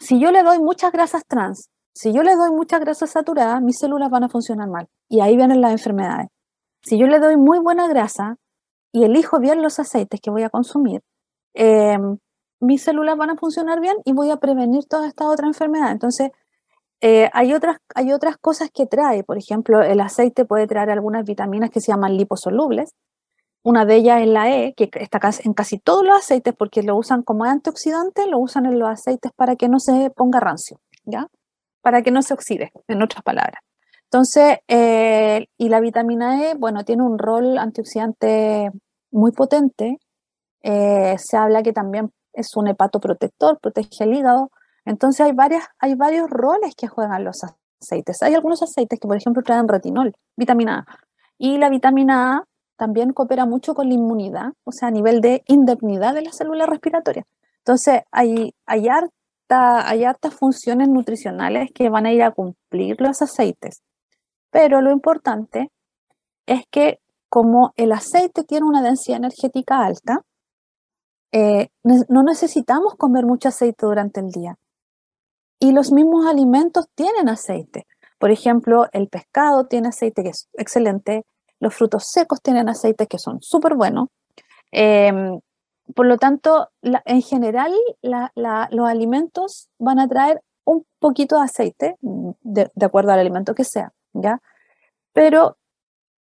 si 0.00 0.20
yo 0.20 0.30
le 0.30 0.42
doy 0.42 0.58
muchas 0.58 0.92
grasas 0.92 1.24
trans, 1.26 1.70
si 1.92 2.12
yo 2.12 2.22
le 2.22 2.36
doy 2.36 2.50
muchas 2.50 2.80
grasas 2.80 3.10
saturadas, 3.10 3.60
mis 3.62 3.78
células 3.78 4.10
van 4.10 4.24
a 4.24 4.28
funcionar 4.28 4.68
mal. 4.68 4.88
Y 5.08 5.20
ahí 5.20 5.36
vienen 5.36 5.60
las 5.60 5.72
enfermedades. 5.72 6.28
Si 6.84 6.98
yo 6.98 7.06
le 7.06 7.18
doy 7.18 7.36
muy 7.36 7.58
buena 7.58 7.88
grasa 7.88 8.36
y 8.92 9.04
elijo 9.04 9.40
bien 9.40 9.62
los 9.62 9.78
aceites 9.78 10.20
que 10.20 10.30
voy 10.30 10.42
a 10.42 10.50
consumir, 10.50 11.00
eh, 11.54 11.98
mis 12.60 12.82
células 12.82 13.16
van 13.16 13.30
a 13.30 13.36
funcionar 13.36 13.80
bien 13.80 13.96
y 14.04 14.12
voy 14.12 14.30
a 14.30 14.36
prevenir 14.36 14.84
toda 14.86 15.08
esta 15.08 15.28
otra 15.28 15.46
enfermedad. 15.46 15.92
Entonces, 15.92 16.30
eh, 17.00 17.30
hay, 17.32 17.52
otras, 17.54 17.78
hay 17.94 18.12
otras 18.12 18.36
cosas 18.38 18.70
que 18.72 18.86
trae. 18.86 19.24
Por 19.24 19.38
ejemplo, 19.38 19.82
el 19.82 20.00
aceite 20.00 20.44
puede 20.44 20.66
traer 20.66 20.90
algunas 20.90 21.24
vitaminas 21.24 21.70
que 21.70 21.80
se 21.80 21.92
llaman 21.92 22.16
liposolubles. 22.16 22.94
Una 23.62 23.86
de 23.86 23.96
ellas 23.96 24.20
es 24.20 24.28
la 24.28 24.50
E, 24.54 24.74
que 24.74 24.90
está 24.94 25.20
en 25.42 25.54
casi 25.54 25.78
todos 25.78 26.04
los 26.04 26.18
aceites 26.18 26.54
porque 26.54 26.82
lo 26.82 26.96
usan 26.96 27.22
como 27.22 27.44
antioxidante, 27.44 28.26
lo 28.26 28.38
usan 28.38 28.66
en 28.66 28.78
los 28.78 28.90
aceites 28.90 29.32
para 29.36 29.56
que 29.56 29.68
no 29.68 29.80
se 29.80 30.10
ponga 30.10 30.38
rancio, 30.38 30.80
¿ya? 31.04 31.28
Para 31.80 32.02
que 32.02 32.10
no 32.10 32.20
se 32.22 32.34
oxide, 32.34 32.72
en 32.88 33.02
otras 33.02 33.22
palabras. 33.22 33.62
Entonces, 34.14 34.58
eh, 34.68 35.48
y 35.58 35.68
la 35.70 35.80
vitamina 35.80 36.40
E, 36.40 36.54
bueno, 36.54 36.84
tiene 36.84 37.02
un 37.02 37.18
rol 37.18 37.58
antioxidante 37.58 38.70
muy 39.10 39.32
potente. 39.32 39.98
Eh, 40.62 41.16
se 41.18 41.36
habla 41.36 41.64
que 41.64 41.72
también 41.72 42.12
es 42.32 42.56
un 42.56 42.68
hepatoprotector, 42.68 43.58
protege 43.58 44.04
el 44.04 44.14
hígado. 44.14 44.52
Entonces, 44.84 45.26
hay, 45.26 45.32
varias, 45.32 45.64
hay 45.80 45.96
varios 45.96 46.30
roles 46.30 46.76
que 46.76 46.86
juegan 46.86 47.24
los 47.24 47.40
aceites. 47.80 48.22
Hay 48.22 48.34
algunos 48.34 48.62
aceites 48.62 49.00
que, 49.00 49.08
por 49.08 49.16
ejemplo, 49.16 49.42
traen 49.42 49.66
retinol, 49.66 50.14
vitamina 50.36 50.86
A. 50.86 50.98
Y 51.36 51.58
la 51.58 51.68
vitamina 51.68 52.36
A 52.36 52.44
también 52.76 53.12
coopera 53.12 53.46
mucho 53.46 53.74
con 53.74 53.88
la 53.88 53.94
inmunidad, 53.94 54.52
o 54.62 54.70
sea, 54.70 54.88
a 54.88 54.92
nivel 54.92 55.22
de 55.22 55.42
indemnidad 55.48 56.14
de 56.14 56.22
las 56.22 56.36
células 56.36 56.68
respiratorias. 56.68 57.26
Entonces, 57.58 58.02
hay, 58.12 58.54
hay, 58.64 58.86
harta, 58.86 59.88
hay 59.88 60.04
hartas 60.04 60.34
funciones 60.34 60.88
nutricionales 60.88 61.72
que 61.74 61.88
van 61.88 62.06
a 62.06 62.12
ir 62.12 62.22
a 62.22 62.30
cumplir 62.30 63.00
los 63.00 63.20
aceites. 63.20 63.82
Pero 64.54 64.80
lo 64.80 64.92
importante 64.92 65.72
es 66.46 66.62
que 66.70 67.00
como 67.28 67.72
el 67.74 67.90
aceite 67.90 68.44
tiene 68.44 68.64
una 68.64 68.82
densidad 68.82 69.18
energética 69.18 69.84
alta, 69.84 70.22
eh, 71.32 71.70
no 71.82 72.22
necesitamos 72.22 72.94
comer 72.94 73.26
mucho 73.26 73.48
aceite 73.48 73.84
durante 73.84 74.20
el 74.20 74.30
día. 74.30 74.54
Y 75.58 75.72
los 75.72 75.90
mismos 75.90 76.26
alimentos 76.26 76.86
tienen 76.94 77.28
aceite. 77.28 77.88
Por 78.20 78.30
ejemplo, 78.30 78.86
el 78.92 79.08
pescado 79.08 79.66
tiene 79.66 79.88
aceite 79.88 80.22
que 80.22 80.28
es 80.28 80.48
excelente, 80.52 81.24
los 81.58 81.74
frutos 81.74 82.04
secos 82.06 82.40
tienen 82.40 82.68
aceites 82.68 83.08
que 83.08 83.18
son 83.18 83.42
súper 83.42 83.74
buenos. 83.74 84.06
Em, 84.70 85.40
por 85.96 86.06
lo 86.06 86.16
tanto, 86.16 86.68
en 86.82 87.22
general, 87.22 87.72
los 88.02 88.88
alimentos 88.88 89.68
van 89.80 89.98
a 89.98 90.06
traer 90.06 90.42
un 90.64 90.86
poquito 91.00 91.38
de 91.38 91.42
aceite, 91.42 91.96
de, 92.00 92.70
de 92.72 92.86
acuerdo 92.86 93.10
al 93.10 93.18
alimento 93.18 93.56
que 93.56 93.64
sea. 93.64 93.92
¿Ya? 94.14 94.40
Pero 95.12 95.58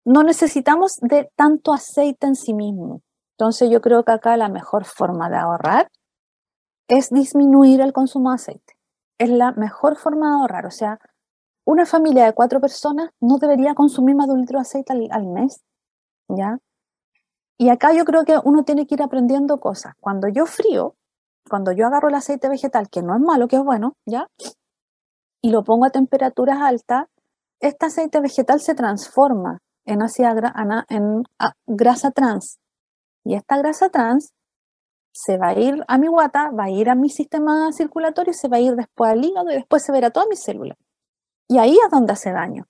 no 0.04 0.24
necesitamos 0.24 0.98
de 1.02 1.32
tanto 1.36 1.74
aceite 1.74 2.28
en 2.28 2.36
sí 2.36 2.54
mismo. 2.54 3.02
Entonces 3.38 3.70
yo 3.70 3.82
creo 3.82 4.04
que 4.04 4.12
acá 4.12 4.38
la 4.38 4.50
mejor 4.50 4.86
forma 4.86 5.30
de 5.30 5.38
ahorrar 5.38 5.92
es 6.88 7.10
disminuir 7.10 7.82
el 7.82 7.94
consumo 7.94 8.30
de 8.30 8.36
aceite. 8.36 8.74
Es 9.18 9.30
la 9.30 9.52
mejor 9.52 9.98
forma 9.98 10.28
de 10.30 10.42
ahorrar. 10.42 10.66
O 10.66 10.72
sea, 10.72 11.00
una 11.66 11.86
familia 11.86 12.26
de 12.26 12.34
cuatro 12.34 12.60
personas 12.60 13.12
no 13.20 13.38
debería 13.38 13.76
consumir 13.76 14.16
más 14.16 14.28
de 14.28 14.34
un 14.34 14.42
litro 14.42 14.58
de 14.58 14.64
aceite 14.64 14.94
al, 14.94 15.08
al 15.12 15.28
mes. 15.28 15.62
¿Ya? 16.28 16.58
Y 17.58 17.70
acá 17.70 17.94
yo 17.94 18.06
creo 18.06 18.26
que 18.26 18.39
uno 18.44 18.64
tiene 18.64 18.88
que 18.88 18.96
ir 18.96 19.04
aprendiendo 19.04 19.60
cosas. 19.60 19.94
Cuando 20.00 20.28
yo 20.28 20.48
frío, 20.48 20.96
cuando 21.48 21.72
yo 21.72 21.86
agarro 21.86 22.10
el 22.10 22.16
aceite 22.16 22.50
vegetal, 22.50 22.89
que 22.89 23.04
no 23.04 23.14
es 23.16 23.22
malo, 23.22 23.48
que 23.48 23.58
es 23.58 23.64
bueno, 23.64 23.96
¿ya? 24.06 24.28
Y 25.42 25.52
lo 25.52 25.64
pongo 25.64 25.86
a 25.86 25.92
temperaturas 25.92 26.60
altas, 26.62 27.06
este 27.62 27.86
aceite 27.86 28.20
vegetal 28.20 28.59
se 28.59 28.76
transforma 28.76 29.59
en, 29.86 29.99
en 30.89 31.24
grasa 31.68 32.12
trans. 32.12 32.59
Y 33.24 33.36
esta 33.36 33.57
grasa 33.57 33.89
trans 33.89 34.34
se 35.14 35.38
va 35.38 35.49
a 35.49 35.59
ir 35.59 35.84
a 35.88 35.97
mi 35.97 36.07
guata, 36.07 36.49
va 36.51 36.66
a 36.66 36.70
ir 36.70 36.89
a 36.89 36.95
mi 36.95 37.09
sistema 37.09 37.72
circulatorio, 37.72 38.34
se 38.34 38.47
va 38.47 38.57
a 38.57 38.62
ir 38.62 38.76
después 38.76 39.12
al 39.12 39.24
hígado 39.24 39.51
y 39.51 39.55
después 39.55 39.84
se 39.84 39.91
verá 39.91 40.07
a 40.07 40.12
todas 40.12 40.30
mis 40.30 40.41
células. 40.41 40.78
Y 41.47 41.59
ahí 41.59 41.78
es 41.84 41.91
donde 41.91 42.14
hace 42.14 42.32
daño. 42.32 42.66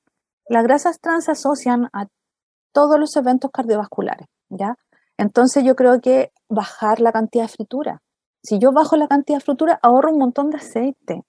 Las 0.48 0.64
grasas 0.64 1.00
trans 1.00 1.26
se 1.26 1.32
asocian 1.32 1.90
a 1.94 2.08
todos 2.74 3.00
los 3.00 3.16
eventos 3.16 3.52
cardiovasculares, 3.52 4.28
¿ya? 4.50 4.76
Entonces 5.18 5.64
yo 5.64 5.76
creo 5.76 6.02
que 6.02 6.32
bajar 6.50 7.00
la 7.00 7.12
cantidad 7.12 7.44
de 7.44 7.50
fritura. 7.50 8.02
Si 8.44 8.58
yo 8.58 8.72
bajo 8.72 8.98
la 8.98 9.08
cantidad 9.08 9.38
de 9.38 9.46
fritura, 9.46 9.80
ahorro 9.82 10.12
un 10.12 10.18
montón 10.18 10.50
de 10.50 10.58
aceite 10.58 11.24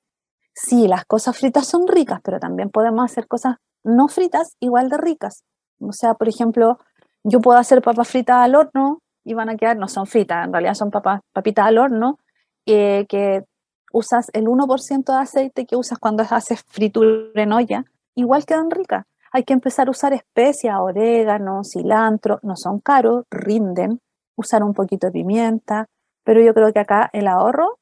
sí, 0.55 0.89
las 0.89 1.05
cosas 1.05 1.37
fritas 1.39 1.67
son 1.67 1.87
ricas, 1.89 2.21
pero 2.23 2.39
también 2.39 2.71
podemos 2.71 3.05
hacer 3.05 3.27
cosas 3.27 3.57
no 3.85 4.09
fritas 4.09 4.57
igual 4.61 4.89
de 4.89 4.99
ricas. 4.99 5.45
O 5.81 5.93
sea, 5.93 6.15
por 6.15 6.29
ejemplo, 6.29 6.79
yo 7.25 7.41
puedo 7.41 7.59
hacer 7.59 7.83
papas 7.83 8.09
fritas 8.09 8.37
al 8.37 8.55
horno 8.55 9.01
y 9.25 9.35
van 9.35 9.49
a 9.49 9.57
quedar, 9.57 9.77
no 9.77 9.89
son 9.89 10.07
fritas, 10.07 10.47
en 10.47 10.53
realidad 10.53 10.75
son 10.75 10.91
papas, 10.91 11.21
papitas 11.33 11.67
al 11.67 11.79
horno, 11.79 12.19
eh, 12.67 13.07
que 13.09 13.45
usas 13.93 14.31
el 14.33 14.47
1% 14.47 15.13
de 15.13 15.19
aceite 15.19 15.67
que 15.67 15.77
usas 15.77 15.99
cuando 15.99 16.25
haces 16.29 16.63
fritura 16.69 17.31
en 17.35 17.53
olla, 17.53 17.85
igual 18.15 18.45
quedan 18.45 18.71
ricas. 18.71 19.05
Hay 19.33 19.45
que 19.45 19.53
empezar 19.53 19.89
a 19.89 19.91
usar 19.91 20.13
especias, 20.13 20.77
orégano, 20.79 21.63
cilantro, 21.65 22.39
no 22.43 22.57
son 22.57 22.81
caros, 22.81 23.25
rinden, 23.31 24.01
usar 24.37 24.63
un 24.63 24.75
poquito 24.75 25.07
de 25.07 25.13
pimienta, 25.13 25.87
pero 26.25 26.41
yo 26.41 26.55
creo 26.55 26.73
que 26.73 26.81
acá 26.81 27.11
el 27.13 27.29
ahorro 27.29 27.79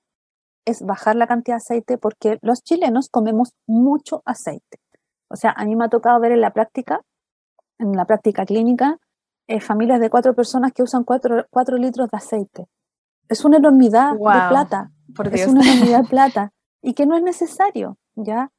es 0.71 0.83
bajar 0.83 1.17
la 1.17 1.27
cantidad 1.27 1.57
de 1.57 1.63
aceite 1.63 1.99
porque 1.99 2.39
los 2.43 2.63
chilenos 2.63 3.09
comemos 3.09 3.53
mucho 3.67 4.23
aceite. 4.25 4.79
O 5.29 5.37
sea, 5.37 5.53
a 5.57 5.65
mí 5.65 5.77
me 5.77 5.85
ha 5.85 5.89
tocado 5.89 6.19
ver 6.21 6.33
en 6.33 6.41
la 6.41 6.53
práctica, 6.53 7.03
en 7.79 7.93
la 7.93 8.05
práctica 8.05 8.45
clínica, 8.45 8.99
eh, 9.47 9.61
familias 9.61 10.01
de 10.01 10.11
cuatro 10.11 10.35
personas 10.35 10.73
que 10.73 10.83
usan 10.83 11.05
cuatro, 11.05 11.77
litros 11.77 12.09
de 12.11 12.17
aceite. 12.17 12.67
Es 13.29 13.45
una 13.45 13.59
enormidad 13.59 14.13
de 14.13 14.19
plata. 14.19 14.91
Es 15.33 15.47
una 15.47 15.63
enormidad 15.63 16.03
de 16.03 16.09
plata. 16.11 16.53
Y 16.83 16.95
que 16.95 17.07
no 17.07 17.17
es 17.17 17.23
necesario, 17.23 17.99
¿ya? 18.15 18.51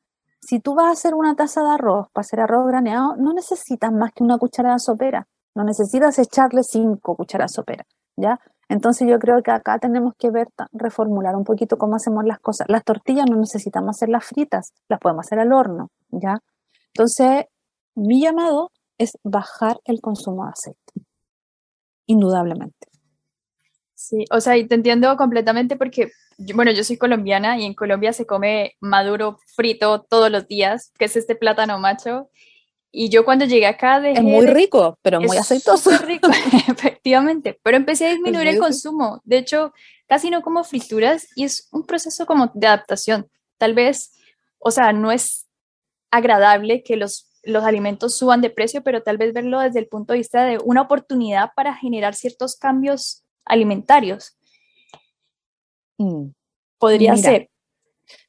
Si 0.42 0.60
tú 0.60 0.76
vas 0.76 0.88
a 0.88 0.92
hacer 0.92 1.14
una 1.14 1.36
taza 1.36 1.62
de 1.64 1.70
arroz 1.70 2.08
para 2.12 2.22
hacer 2.22 2.40
arroz 2.40 2.68
graneado, 2.68 3.16
no 3.16 3.34
necesitas 3.34 3.92
más 3.92 4.12
que 4.14 4.24
una 4.24 4.38
cucharada 4.38 4.80
sopera. 4.80 5.28
No 5.56 5.64
necesitas 5.64 6.18
echarle 6.20 6.64
cinco 6.64 7.16
cucharadas 7.16 7.54
soperas, 7.54 7.88
¿ya? 8.16 8.40
Entonces 8.72 9.06
yo 9.06 9.20
creo 9.20 9.44
que 9.44 9.52
acá 9.52 9.80
tenemos 9.80 10.14
que 10.18 10.32
ver, 10.32 10.48
reformular 10.72 11.36
un 11.36 11.44
poquito 11.44 11.78
cómo 11.78 11.98
hacemos 11.98 12.24
las 12.24 12.40
cosas. 12.40 12.68
Las 12.70 12.86
tortillas 12.86 13.30
no 13.30 13.36
necesitamos 13.36 13.98
hacerlas 13.98 14.24
fritas, 14.24 14.72
las 14.88 14.98
podemos 14.98 15.26
hacer 15.26 15.40
al 15.40 15.52
horno, 15.52 15.92
¿ya? 16.10 16.40
Entonces, 16.94 17.48
mi 17.96 18.22
llamado 18.22 18.72
es 18.98 19.18
bajar 19.24 19.82
el 19.84 20.00
consumo 20.00 20.46
de 20.46 20.52
aceite, 20.52 20.94
indudablemente. 22.06 22.88
Sí, 23.94 24.24
o 24.32 24.40
sea, 24.40 24.56
y 24.56 24.66
te 24.66 24.76
entiendo 24.76 25.18
completamente 25.18 25.76
porque, 25.76 26.10
bueno, 26.56 26.72
yo 26.72 26.86
soy 26.86 26.96
colombiana 26.98 27.60
y 27.60 27.66
en 27.66 27.74
Colombia 27.74 28.14
se 28.14 28.26
come 28.26 28.78
maduro 28.80 29.38
frito 29.54 30.04
todos 30.04 30.32
los 30.32 30.48
días, 30.48 30.94
que 30.98 31.06
es 31.06 31.18
este 31.18 31.36
plátano 31.36 31.78
macho, 31.78 32.30
y 32.92 33.10
yo 33.10 33.24
cuando 33.24 33.46
llegué 33.46 33.68
acá 33.68 34.06
Es 34.06 34.22
muy 34.22 34.46
rico, 34.46 34.98
pero 35.02 35.22
muy 35.22 35.38
aceitoso. 35.38 35.98
rico, 36.00 36.28
efectivamente. 36.68 37.58
Pero 37.64 37.78
empecé 37.78 38.08
a 38.08 38.12
disminuir 38.12 38.48
el 38.48 38.60
consumo. 38.60 39.22
De 39.24 39.38
hecho, 39.38 39.74
casi 40.08 40.30
no 40.30 40.42
como 40.42 40.64
frituras 40.66 41.28
y 41.36 41.46
es 41.46 41.70
un 41.72 41.86
proceso 41.86 42.26
como 42.26 42.52
de 42.54 42.68
adaptación. 42.68 43.30
Tal 43.58 43.74
vez, 43.74 44.14
o 44.60 44.72
sea, 44.72 44.92
no 44.92 45.12
es 45.12 45.48
agradable 46.12 46.84
que 46.84 46.98
los, 46.98 47.32
los 47.44 47.64
alimentos 47.64 48.18
suban 48.18 48.42
de 48.42 48.50
precio, 48.50 48.84
pero 48.84 49.04
tal 49.04 49.18
vez 49.18 49.34
verlo 49.34 49.62
desde 49.62 49.80
el 49.80 49.88
punto 49.88 50.12
de 50.12 50.20
vista 50.20 50.44
de 50.44 50.58
una 50.58 50.82
oportunidad 50.82 51.52
para 51.56 51.74
generar 51.74 52.14
ciertos 52.14 52.58
cambios 52.58 53.24
alimentarios. 53.46 54.38
Mm. 55.98 56.32
Podría 56.78 57.16
ser. 57.16 57.50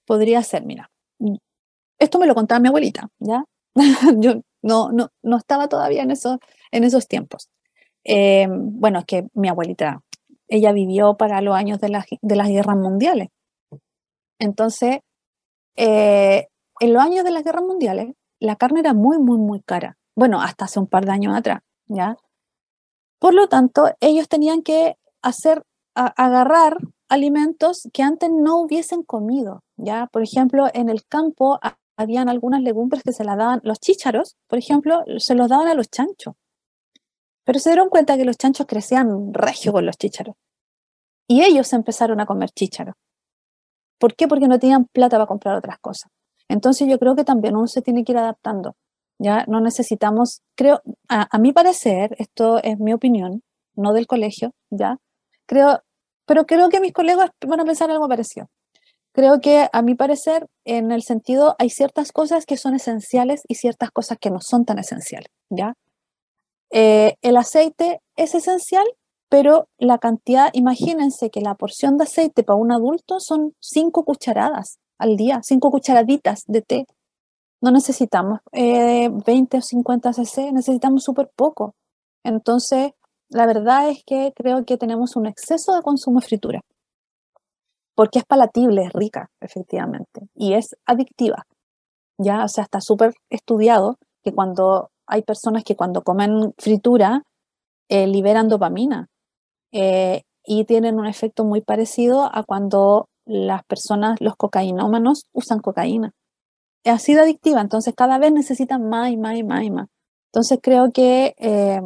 Podría 0.05 0.43
ser, 0.45 0.65
mira. 0.65 0.89
Esto 1.99 2.19
me 2.21 2.27
lo 2.27 2.35
contaba 2.35 2.61
mi 2.61 2.69
abuelita, 2.69 3.09
¿ya? 3.19 3.45
Yo 4.19 4.43
no, 4.63 4.91
no, 4.91 5.11
no 5.23 5.37
estaba 5.37 5.69
todavía 5.69 6.03
en, 6.03 6.11
eso, 6.11 6.39
en 6.71 6.85
esos 6.85 7.09
tiempos. 7.09 7.51
Eh, 8.05 8.49
bueno, 8.51 9.01
es 9.01 9.05
que 9.05 9.29
mi 9.35 9.49
abuelita, 9.49 10.03
ella 10.49 10.73
vivió 10.73 11.17
para 11.17 11.41
los 11.41 11.55
años 11.55 11.81
de, 11.81 12.03
de 12.21 12.37
las 12.37 12.49
guerras 12.49 12.77
mundiales. 12.77 13.29
Entonces, 14.39 15.01
eh, 15.77 16.49
en 16.81 16.93
los 16.93 17.03
años 17.03 17.25
de 17.25 17.31
las 17.31 17.45
guerras 17.45 17.65
mundiales, 17.65 18.15
la 18.41 18.57
carne 18.57 18.81
era 18.81 18.93
muy, 18.93 19.19
muy, 19.19 19.39
muy 19.39 19.61
cara. 19.63 19.97
Bueno, 20.17 20.41
hasta 20.43 20.65
hace 20.65 20.81
un 20.81 20.87
par 20.87 21.05
de 21.05 21.13
años 21.13 21.35
atrás, 21.37 21.61
¿ya? 21.87 22.17
Por 23.19 23.35
lo 23.35 23.49
tanto, 23.49 23.91
ellos 24.01 24.29
tenían 24.29 24.63
que 24.63 24.97
hacer, 25.23 25.63
agarrar 25.95 26.77
alimentos 27.09 27.89
que 27.93 28.03
antes 28.03 28.31
no 28.31 28.57
hubiesen 28.57 29.05
comido, 29.05 29.63
¿ya? 29.77 30.09
Por 30.13 30.23
ejemplo, 30.23 30.67
en 30.75 30.89
el 30.89 31.05
campo 31.07 31.61
habían 31.97 32.29
algunas 32.29 32.63
legumbres 32.63 33.03
que 33.03 33.13
se 33.13 33.25
las 33.25 33.37
daban, 33.37 33.61
los 33.65 33.81
chícharos, 33.81 34.37
por 34.47 34.59
ejemplo, 34.59 35.05
se 35.19 35.35
los 35.35 35.49
daban 35.49 35.69
a 35.69 35.75
los 35.75 35.91
chanchos. 35.91 36.35
Pero 37.45 37.59
se 37.59 37.71
dieron 37.71 37.89
cuenta 37.89 38.17
que 38.17 38.25
los 38.25 38.37
chanchos 38.37 38.67
crecían 38.67 39.33
regio 39.35 39.73
con 39.73 39.87
los 39.87 39.97
chícharos. 39.97 40.37
Y 41.29 41.43
ellos 41.43 41.73
empezaron 41.73 42.21
a 42.21 42.27
comer 42.27 42.51
chícharos. 42.51 42.95
¿Por 43.99 44.15
qué? 44.15 44.29
Porque 44.29 44.49
no 44.49 44.59
tenían 44.59 44.87
plata 44.87 45.17
para 45.17 45.27
comprar 45.27 45.57
otras 45.57 45.79
cosas. 45.79 46.11
Entonces 46.49 46.89
yo 46.89 46.99
creo 46.99 47.15
que 47.17 47.25
también 47.25 47.57
uno 47.57 47.67
se 47.67 47.83
tiene 47.83 48.05
que 48.05 48.13
ir 48.13 48.19
adaptando. 48.19 48.77
Ya 49.19 49.45
no 49.47 49.61
necesitamos, 49.61 50.43
creo, 50.57 50.83
a, 51.09 51.39
mi 51.39 51.53
parecer, 51.53 52.15
esto 52.19 52.63
es 52.63 52.79
mi 52.79 52.93
opinión, 52.93 53.43
no 53.77 53.93
del 53.93 54.07
colegio, 54.07 54.53
ya, 54.71 54.99
creo, 55.47 55.81
pero 56.27 56.45
creo 56.45 56.69
que 56.69 56.81
mis 56.81 56.93
colegas 56.93 57.31
van 57.47 57.61
a 57.61 57.65
pensar 57.65 57.91
algo 57.91 58.09
parecido. 58.09 58.49
Creo 59.13 59.41
que 59.41 59.69
a 59.73 59.83
mi 59.83 59.95
parecer, 59.95 60.47
en 60.65 60.91
el 60.91 61.03
sentido, 61.03 61.55
hay 61.59 61.69
ciertas 61.69 62.13
cosas 62.13 62.47
que 62.47 62.57
son 62.57 62.75
esenciales 62.75 63.43
y 63.47 63.57
ciertas 63.57 63.91
cosas 63.91 64.19
que 64.19 64.31
no 64.31 64.39
son 64.41 64.65
tan 64.65 64.79
esenciales, 64.79 65.29
¿ya? 65.51 65.75
Eh, 66.71 67.17
el 67.21 67.37
aceite 67.37 68.01
es 68.17 68.35
esencial, 68.35 68.87
pero 69.29 69.69
la 69.79 69.99
cantidad, 69.99 70.49
imagínense 70.55 71.31
que 71.31 71.43
la 71.43 71.55
porción 71.55 71.99
de 71.99 72.05
aceite 72.05 72.43
para 72.43 72.57
un 72.57 72.73
adulto 72.73 73.21
son 73.21 73.55
cinco 73.61 74.05
cucharadas 74.05 74.79
al 74.99 75.17
día, 75.17 75.41
cinco 75.43 75.71
cucharaditas 75.71 76.45
de 76.47 76.63
té. 76.63 76.87
No 77.61 77.71
necesitamos 77.71 78.41
20 78.53 79.57
eh, 79.57 79.59
o 79.59 79.63
50 79.63 80.13
cc, 80.15 80.53
necesitamos 80.53 81.05
súper 81.05 81.31
poco. 81.37 81.75
Entonces, 82.25 82.93
la 83.29 83.47
verdad 83.47 83.89
es 83.91 84.03
que 84.05 84.33
creo 84.35 84.65
que 84.65 84.77
tenemos 84.79 85.17
un 85.17 85.27
exceso 85.27 85.75
de 85.75 85.83
consumo 85.83 86.21
de 86.21 86.27
fritura, 86.27 86.61
porque 87.95 88.21
es 88.21 88.25
palatible, 88.25 88.85
es 88.85 88.93
rica, 88.93 89.31
efectivamente, 89.41 90.29
y 90.35 90.55
es 90.55 90.77
adictiva. 90.87 91.47
Ya, 92.19 92.45
o 92.45 92.49
sea, 92.49 92.65
está 92.65 92.81
súper 92.81 93.15
estudiado 93.31 93.99
que 94.23 94.33
cuando 94.33 94.91
hay 95.07 95.23
personas 95.23 95.65
que 95.65 95.77
cuando 95.77 96.03
comen 96.03 96.55
fritura 96.59 97.23
eh, 97.89 98.07
liberan 98.07 98.49
dopamina 98.49 99.09
eh, 99.73 100.23
y 100.45 100.65
tienen 100.65 100.99
un 100.99 101.07
efecto 101.07 101.45
muy 101.45 101.61
parecido 101.61 102.31
a 102.33 102.43
cuando 102.45 103.09
las 103.25 103.65
personas, 103.65 104.21
los 104.21 104.37
cocainómanos, 104.37 105.27
usan 105.33 105.61
cocaína. 105.61 106.13
Es 106.85 106.95
así 106.95 107.17
adictiva, 107.17 107.61
entonces 107.61 107.95
cada 107.95 108.19
vez 108.19 108.33
necesitan 108.33 108.89
más 108.89 109.11
y 109.11 109.17
más 109.17 109.37
y 109.37 109.45
más 109.45 109.63
y 109.63 109.71
más. 109.71 109.89
Entonces 110.33 110.59
creo 110.63 110.91
que 110.93 111.35
eh, 111.39 111.81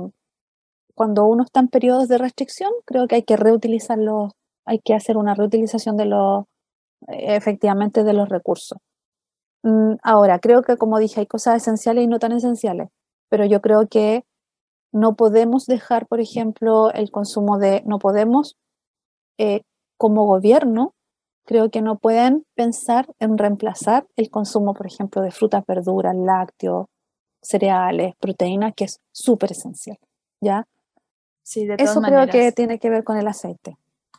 cuando 0.95 1.27
uno 1.27 1.45
está 1.45 1.61
en 1.61 1.69
periodos 1.69 2.09
de 2.09 2.19
restricción, 2.19 2.71
creo 2.85 3.07
que 3.07 3.17
hay 3.17 3.23
que 3.23 3.37
reutilizarlos, 3.37 4.33
hay 4.67 4.81
que 4.81 4.95
hacer 4.95 5.17
una 5.17 5.35
reutilización 5.35 5.97
de 5.97 6.07
los, 6.07 6.45
efectivamente, 7.09 8.05
de 8.05 8.13
los 8.13 8.29
recursos. 8.29 8.79
Mm, 9.63 9.95
ahora, 10.03 10.39
creo 10.39 10.63
que 10.63 10.77
como 10.77 10.99
dije, 10.99 11.21
hay 11.21 11.27
cosas 11.27 11.57
esenciales 11.57 12.05
y 12.05 12.07
no 12.07 12.19
tan 12.19 12.33
esenciales, 12.33 12.89
pero 13.29 13.45
yo 13.45 13.61
creo 13.61 13.89
que 13.89 14.25
no 14.93 15.15
podemos 15.15 15.67
dejar, 15.67 16.07
por 16.07 16.21
ejemplo, 16.21 16.93
el 16.93 17.11
consumo 17.11 17.59
de, 17.59 17.83
no 17.87 17.99
podemos, 17.99 18.57
eh, 19.39 19.63
como 19.97 20.27
gobierno, 20.27 20.95
creo 21.45 21.71
que 21.71 21.81
no 21.81 21.99
pueden 21.99 22.45
pensar 22.55 23.07
en 23.19 23.39
reemplazar 23.39 24.07
el 24.17 24.31
consumo, 24.31 24.75
por 24.75 24.87
ejemplo, 24.87 25.23
de 25.23 25.31
frutas, 25.31 25.65
verduras, 25.67 26.15
lácteos, 26.15 26.87
cereales, 27.41 28.15
proteínas, 28.19 28.75
que 28.75 28.85
es 28.85 29.01
súper 29.13 29.53
esencial, 29.53 29.99
¿ya? 30.41 30.67
Sí, 31.43 31.65
de 31.67 31.77
todas 31.77 31.93
Eso 31.93 32.03
creo 32.03 32.27
que 32.27 32.53
tiene 32.53 32.79
que 32.79 32.91
ver 32.91 33.05
con 33.05 33.17
el 33.17 33.29
aceite. 33.29 33.77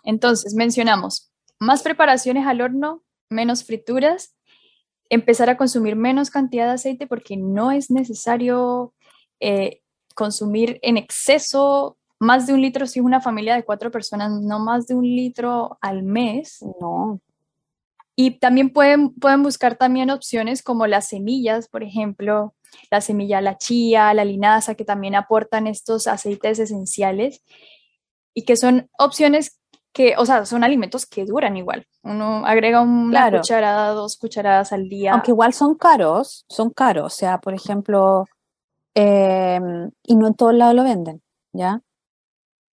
Entonces, 0.08 0.53
mencionamos 0.55 1.30
más 1.60 1.84
preparaciones 1.84 2.47
al 2.47 2.62
horno, 2.62 3.03
menos 3.30 3.66
frituras, 3.66 4.38
empezar 5.10 5.49
a 5.49 5.58
consumir 5.58 5.97
menos 5.97 6.30
cantidad 6.30 6.66
de 6.66 6.76
aceite 6.76 7.08
porque 7.08 7.36
no 7.36 7.72
es 7.72 7.91
necesario 7.91 8.93
eh, 9.41 9.82
consumir 10.16 10.80
en 10.82 10.95
exceso 10.95 11.97
más 12.20 12.47
de 12.47 12.53
un 12.53 12.62
litro 12.62 12.88
si 12.88 12.99
es 12.99 13.05
una 13.05 13.20
familia 13.20 13.55
de 13.55 13.66
cuatro 13.66 13.91
personas, 13.91 14.32
no 14.32 14.60
más 14.60 14.88
de 14.88 14.95
un 14.95 15.03
litro 15.03 15.78
al 15.82 16.03
mes. 16.03 16.66
No. 16.80 17.20
Y 18.16 18.39
también 18.39 18.70
pueden, 18.72 19.14
pueden 19.14 19.43
buscar 19.43 19.76
también 19.76 20.10
opciones 20.10 20.64
como 20.64 20.88
las 20.88 21.10
semillas, 21.10 21.68
por 21.68 21.84
ejemplo, 21.84 22.55
la 22.89 23.01
semilla 23.01 23.41
la 23.41 23.58
chía, 23.58 24.14
la 24.14 24.24
linaza, 24.24 24.76
que 24.76 24.86
también 24.86 25.16
aportan 25.16 25.68
estos 25.68 26.08
aceites 26.08 26.60
esenciales 26.60 27.43
y 28.34 28.45
que 28.45 28.55
son 28.55 28.89
opciones 28.97 29.57
que, 29.98 30.14
o 30.16 30.28
sea, 30.28 30.45
son 30.45 30.64
alimentos 30.64 31.08
que 31.08 31.26
duran 31.26 31.58
igual. 31.58 31.88
Uno 32.04 32.45
agrega 32.45 32.82
una 32.82 33.32
cucharada, 33.32 33.93
dos 33.93 34.16
cucharadas 34.16 34.72
al 34.72 34.89
día. 34.89 35.14
Aunque 35.14 35.32
igual 35.32 35.54
son 35.54 35.74
caros, 35.74 36.45
son 36.48 36.70
caros. 36.70 37.06
O 37.08 37.10
sea, 37.10 37.39
por 37.39 37.56
ejemplo, 37.56 38.26
em, 38.93 39.89
y 40.04 40.16
no 40.16 40.28
en 40.28 40.36
todos 40.36 40.54
lados 40.54 40.76
lo 40.76 40.84
venden, 40.84 41.24
¿ya? 41.52 41.82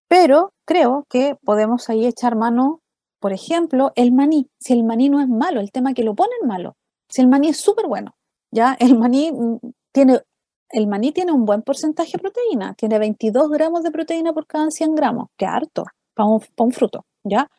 Pero 0.07 0.53
creo 0.66 1.07
que 1.09 1.39
podemos 1.43 1.89
ahí 1.89 2.05
echar 2.05 2.37
mano, 2.37 2.83
por 3.20 3.33
ejemplo, 3.33 3.93
el 3.97 4.12
maní. 4.12 4.51
Si 4.61 4.75
el 4.75 4.85
maní 4.85 5.09
no 5.09 5.18
es 5.22 5.29
malo, 5.29 5.61
el 5.61 5.72
tema 5.72 5.95
que 5.95 6.05
lo 6.05 6.14
ponen 6.14 6.47
malo. 6.47 6.77
Si 7.09 7.22
el 7.22 7.29
maní 7.29 7.49
es 7.49 7.57
súper 7.57 7.87
bueno, 7.87 8.14
¿ya? 8.51 8.77
El 8.79 8.99
maní 8.99 9.33
mm, 9.33 9.61
tiene, 9.93 10.20
el 10.68 10.87
maní 10.89 11.11
tiene 11.12 11.33
un 11.33 11.47
buen 11.47 11.62
porcentaje 11.62 12.12
de 12.12 12.18
proteína, 12.18 12.75
tiene 12.75 12.99
22 12.99 13.49
gramos 13.49 13.83
de 13.83 13.91
proteína 13.91 14.35
por 14.35 14.47
cada 14.47 14.70
100 14.70 14.95
gramos, 14.95 15.29
que 15.39 15.47
harto 15.47 15.85
para 16.14 16.29
un, 16.29 16.72
fruto, 16.72 17.05
¿ya? 17.25 17.51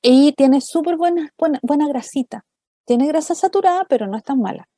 Y 0.00 0.32
tiene 0.32 0.60
súper 0.60 0.96
buena, 0.96 1.30
buena, 1.36 1.88
grasita. 1.88 2.44
Tiene 2.86 3.06
grasa 3.06 3.34
saturada, 3.34 3.86
pero 3.88 4.06
no 4.06 4.16
es 4.16 4.24
tan 4.24 4.40
mala. 4.40 4.68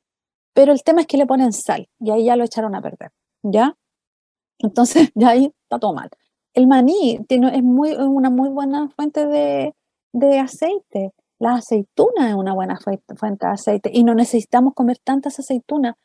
Pero 0.53 0.71
el 0.71 0.83
tema 0.83 1.01
es 1.01 1.07
que 1.07 1.17
le 1.17 1.25
ponen 1.25 1.53
sal 1.53 1.87
y 1.99 2.11
ahí 2.11 2.25
ya 2.25 2.35
lo 2.35 2.43
echaron 2.43 2.75
a 2.75 2.81
perder, 2.81 3.11
¿ya? 3.43 3.75
Entonces, 4.59 5.11
ya 5.15 5.29
ahí 5.29 5.45
está 5.63 5.79
todo 5.79 5.93
mal. 5.93 6.09
El 6.53 6.67
maní 6.67 7.19
tiene, 7.27 7.55
es 7.55 7.63
muy, 7.63 7.93
una 7.93 8.29
muy 8.29 8.49
buena 8.49 8.89
fuente 8.89 9.25
de, 9.25 9.73
de 10.13 10.39
aceite. 10.39 11.13
La 11.39 11.55
aceituna 11.55 12.29
es 12.29 12.35
una 12.35 12.53
buena 12.53 12.79
fuente 12.79 13.45
de 13.45 13.51
aceite 13.51 13.91
y 13.93 14.03
no 14.03 14.13
necesitamos 14.13 14.73
comer 14.73 14.97
tantas 15.03 15.39
aceitunas 15.39 15.95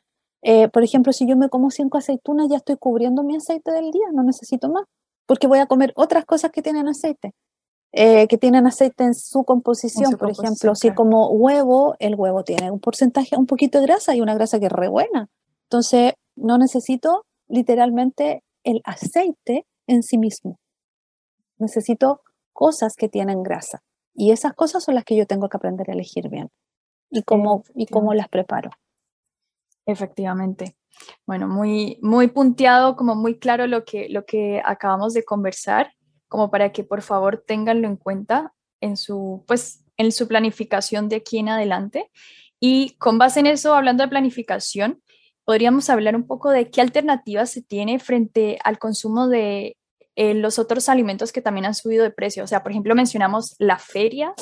eh, 0.42 0.68
por 0.68 0.82
ejemplo, 0.82 1.12
si 1.12 1.26
yo 1.26 1.36
me 1.36 1.48
como 1.48 1.70
cinco 1.70 1.98
aceitunas, 1.98 2.48
ya 2.48 2.56
estoy 2.56 2.76
cubriendo 2.76 3.22
mi 3.22 3.36
aceite 3.36 3.72
del 3.72 3.90
día, 3.90 4.06
no 4.12 4.22
necesito 4.22 4.70
más, 4.70 4.84
porque 5.26 5.46
voy 5.46 5.58
a 5.58 5.66
comer 5.66 5.92
otras 5.96 6.24
cosas 6.24 6.50
que 6.50 6.62
tienen 6.62 6.88
aceite, 6.88 7.34
eh, 7.92 8.28
que 8.28 8.38
tienen 8.38 8.66
aceite 8.66 9.04
en 9.04 9.14
su 9.14 9.44
composición. 9.44 10.16
por 10.16 10.30
ejemplo, 10.30 10.74
si 10.74 10.92
como 10.92 11.30
huevo, 11.30 11.96
el 11.98 12.14
huevo 12.14 12.44
tiene 12.44 12.70
un 12.70 12.78
porcentaje, 12.78 13.36
un 13.36 13.46
poquito 13.46 13.80
de 13.80 13.86
grasa 13.86 14.14
y 14.14 14.20
una 14.20 14.34
grasa 14.34 14.60
que 14.60 14.66
es 14.66 14.72
re 14.72 14.88
buena. 14.88 15.28
Entonces, 15.64 16.14
no 16.36 16.56
necesito 16.56 17.26
literalmente 17.48 18.44
el 18.62 18.80
aceite 18.84 19.66
en 19.86 20.02
sí 20.02 20.18
mismo. 20.18 20.58
Necesito 21.58 22.22
cosas 22.52 22.94
que 22.94 23.08
tienen 23.08 23.42
grasa. 23.42 23.82
Y 24.14 24.30
esas 24.30 24.54
cosas 24.54 24.84
son 24.84 24.94
las 24.94 25.04
que 25.04 25.16
yo 25.16 25.26
tengo 25.26 25.48
que 25.48 25.56
aprender 25.56 25.90
a 25.90 25.94
elegir 25.94 26.28
bien. 26.28 26.50
Y 27.10 27.22
cómo, 27.22 27.64
y 27.74 27.86
cómo 27.86 28.14
las 28.14 28.28
preparo. 28.28 28.70
Efectivamente. 29.86 30.76
Bueno, 31.26 31.48
muy, 31.48 31.98
muy 32.02 32.28
punteado, 32.28 32.96
como 32.96 33.14
muy 33.14 33.38
claro 33.38 33.66
lo 33.66 33.84
que, 33.84 34.08
lo 34.08 34.24
que 34.24 34.62
acabamos 34.64 35.14
de 35.14 35.24
conversar, 35.24 35.92
como 36.30 36.50
para 36.50 36.72
que 36.72 36.84
por 36.84 37.02
favor 37.02 37.44
tenganlo 37.46 37.86
en 37.86 37.96
cuenta 37.96 38.54
en 38.80 38.96
su, 38.96 39.44
pues, 39.46 39.84
en 39.98 40.12
su 40.12 40.26
planificación 40.26 41.10
de 41.10 41.16
aquí 41.16 41.38
en 41.38 41.50
adelante. 41.50 42.10
Y 42.58 42.96
con 42.98 43.18
base 43.18 43.40
en 43.40 43.46
eso, 43.46 43.74
hablando 43.74 44.02
de 44.02 44.08
planificación, 44.08 45.02
podríamos 45.44 45.90
hablar 45.90 46.16
un 46.16 46.26
poco 46.26 46.50
de 46.50 46.70
qué 46.70 46.80
alternativas 46.80 47.50
se 47.50 47.60
tiene 47.60 47.98
frente 47.98 48.58
al 48.64 48.78
consumo 48.78 49.28
de 49.28 49.76
eh, 50.16 50.34
los 50.34 50.58
otros 50.58 50.88
alimentos 50.88 51.32
que 51.32 51.42
también 51.42 51.66
han 51.66 51.74
subido 51.74 52.04
de 52.04 52.10
precio. 52.10 52.44
O 52.44 52.46
sea, 52.46 52.62
por 52.62 52.72
ejemplo, 52.72 52.94
mencionamos 52.94 53.56
la 53.58 53.78
feria 53.78 54.32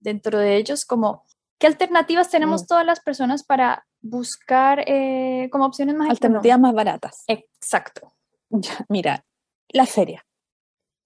dentro 0.00 0.38
de 0.38 0.56
ellos 0.56 0.86
como 0.86 1.24
¿Qué 1.58 1.66
alternativas 1.66 2.30
tenemos 2.30 2.64
mm. 2.64 2.66
todas 2.66 2.86
las 2.86 3.00
personas 3.00 3.42
para 3.42 3.86
buscar 4.02 4.84
eh, 4.86 5.48
como 5.50 5.64
opciones 5.64 5.96
más 5.96 6.10
alternativas 6.10 6.60
más 6.60 6.74
baratas? 6.74 7.24
Exacto. 7.28 8.12
mira, 8.88 9.24
la 9.68 9.86
feria. 9.86 10.24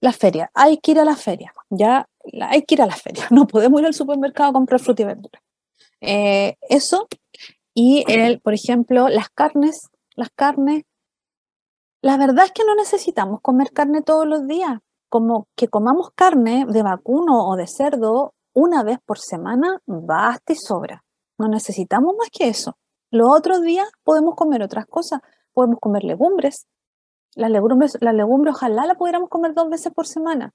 La 0.00 0.12
feria, 0.12 0.50
hay 0.54 0.78
que 0.78 0.92
ir 0.92 0.98
a 0.98 1.04
la 1.04 1.16
feria, 1.16 1.52
ya 1.68 2.08
hay 2.42 2.62
que 2.62 2.74
ir 2.74 2.82
a 2.82 2.86
la 2.86 2.96
feria, 2.96 3.26
no 3.30 3.46
podemos 3.46 3.80
ir 3.80 3.86
al 3.86 3.94
supermercado 3.94 4.50
a 4.50 4.52
comprar 4.52 4.80
fruta 4.80 5.02
y 5.02 5.06
verdura. 5.06 5.42
Eh, 6.00 6.56
eso, 6.68 7.08
y 7.74 8.04
el, 8.08 8.40
por 8.40 8.54
ejemplo, 8.54 9.08
las 9.08 9.28
carnes, 9.28 9.88
las 10.16 10.30
carnes, 10.30 10.84
la 12.02 12.16
verdad 12.16 12.46
es 12.46 12.52
que 12.52 12.64
no 12.64 12.74
necesitamos 12.74 13.40
comer 13.42 13.72
carne 13.72 14.02
todos 14.02 14.26
los 14.26 14.46
días, 14.46 14.78
como 15.10 15.48
que 15.56 15.68
comamos 15.68 16.10
carne 16.14 16.64
de 16.66 16.82
vacuno 16.82 17.46
o 17.46 17.56
de 17.56 17.66
cerdo 17.66 18.34
una 18.54 18.82
vez 18.82 18.98
por 19.04 19.18
semana, 19.18 19.80
basta 19.86 20.52
y 20.52 20.56
sobra. 20.56 21.04
No 21.38 21.48
necesitamos 21.48 22.14
más 22.16 22.28
que 22.30 22.48
eso. 22.48 22.76
Los 23.10 23.28
otros 23.30 23.62
días 23.62 23.88
podemos 24.04 24.34
comer 24.34 24.62
otras 24.62 24.86
cosas, 24.86 25.20
podemos 25.52 25.78
comer 25.80 26.04
legumbres. 26.04 26.66
Las 27.34 27.50
legumbres, 27.50 27.96
las 28.00 28.14
legumbres 28.14 28.54
ojalá 28.54 28.86
la 28.86 28.94
pudiéramos 28.94 29.28
comer 29.28 29.54
dos 29.54 29.68
veces 29.68 29.92
por 29.92 30.06
semana. 30.06 30.52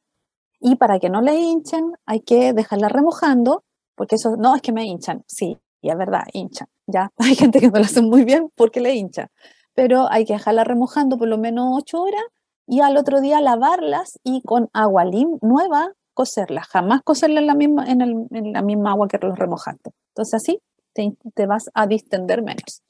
Y 0.59 0.75
para 0.75 0.99
que 0.99 1.09
no 1.09 1.21
le 1.21 1.35
hinchen, 1.35 1.93
hay 2.05 2.21
que 2.21 2.53
dejarla 2.53 2.89
remojando, 2.89 3.63
porque 3.95 4.15
eso 4.15 4.35
no 4.37 4.55
es 4.55 4.61
que 4.61 4.71
me 4.71 4.85
hinchan, 4.85 5.23
sí, 5.27 5.57
y 5.81 5.89
es 5.89 5.97
verdad, 5.97 6.23
hinchan. 6.33 6.67
Ya 6.87 7.11
hay 7.17 7.35
gente 7.35 7.59
que 7.59 7.69
no 7.69 7.79
lo 7.79 7.85
hace 7.85 8.01
muy 8.01 8.23
bien 8.23 8.49
porque 8.55 8.81
le 8.81 8.95
hincha, 8.95 9.29
pero 9.73 10.07
hay 10.09 10.25
que 10.25 10.33
dejarla 10.33 10.63
remojando 10.63 11.17
por 11.17 11.27
lo 11.27 11.37
menos 11.37 11.77
ocho 11.77 12.01
horas 12.01 12.23
y 12.67 12.81
al 12.81 12.97
otro 12.97 13.21
día 13.21 13.41
lavarlas 13.41 14.19
y 14.23 14.41
con 14.41 14.69
agua 14.73 15.05
lim 15.05 15.37
nueva 15.41 15.93
cocerlas. 16.13 16.67
Jamás 16.67 17.01
cocerlas 17.03 17.41
en 17.41 17.47
la 17.47 17.55
misma, 17.55 17.85
en, 17.85 18.53
la 18.53 18.61
misma 18.61 18.91
agua 18.91 19.07
que 19.07 19.19
los 19.19 19.37
remojaste. 19.37 19.91
Entonces 20.09 20.33
así 20.33 20.59
te, 20.93 21.45
vas 21.45 21.69
a 21.73 21.85
distender 21.85 22.41
menos. 22.41 22.81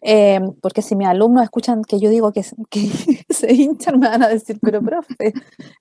Eh, 0.00 0.40
porque 0.62 0.82
si 0.82 0.96
mis 0.96 1.06
alumnos 1.06 1.42
escuchan 1.42 1.82
que 1.82 1.98
yo 2.00 2.10
digo 2.10 2.32
que, 2.32 2.42
que, 2.70 2.80
se 3.28 3.52
hinchan, 3.52 3.98
me 3.98 4.08
van 4.08 4.22
a 4.22 4.28
decir, 4.28 4.58
pero 4.62 4.80
profe, 4.80 5.32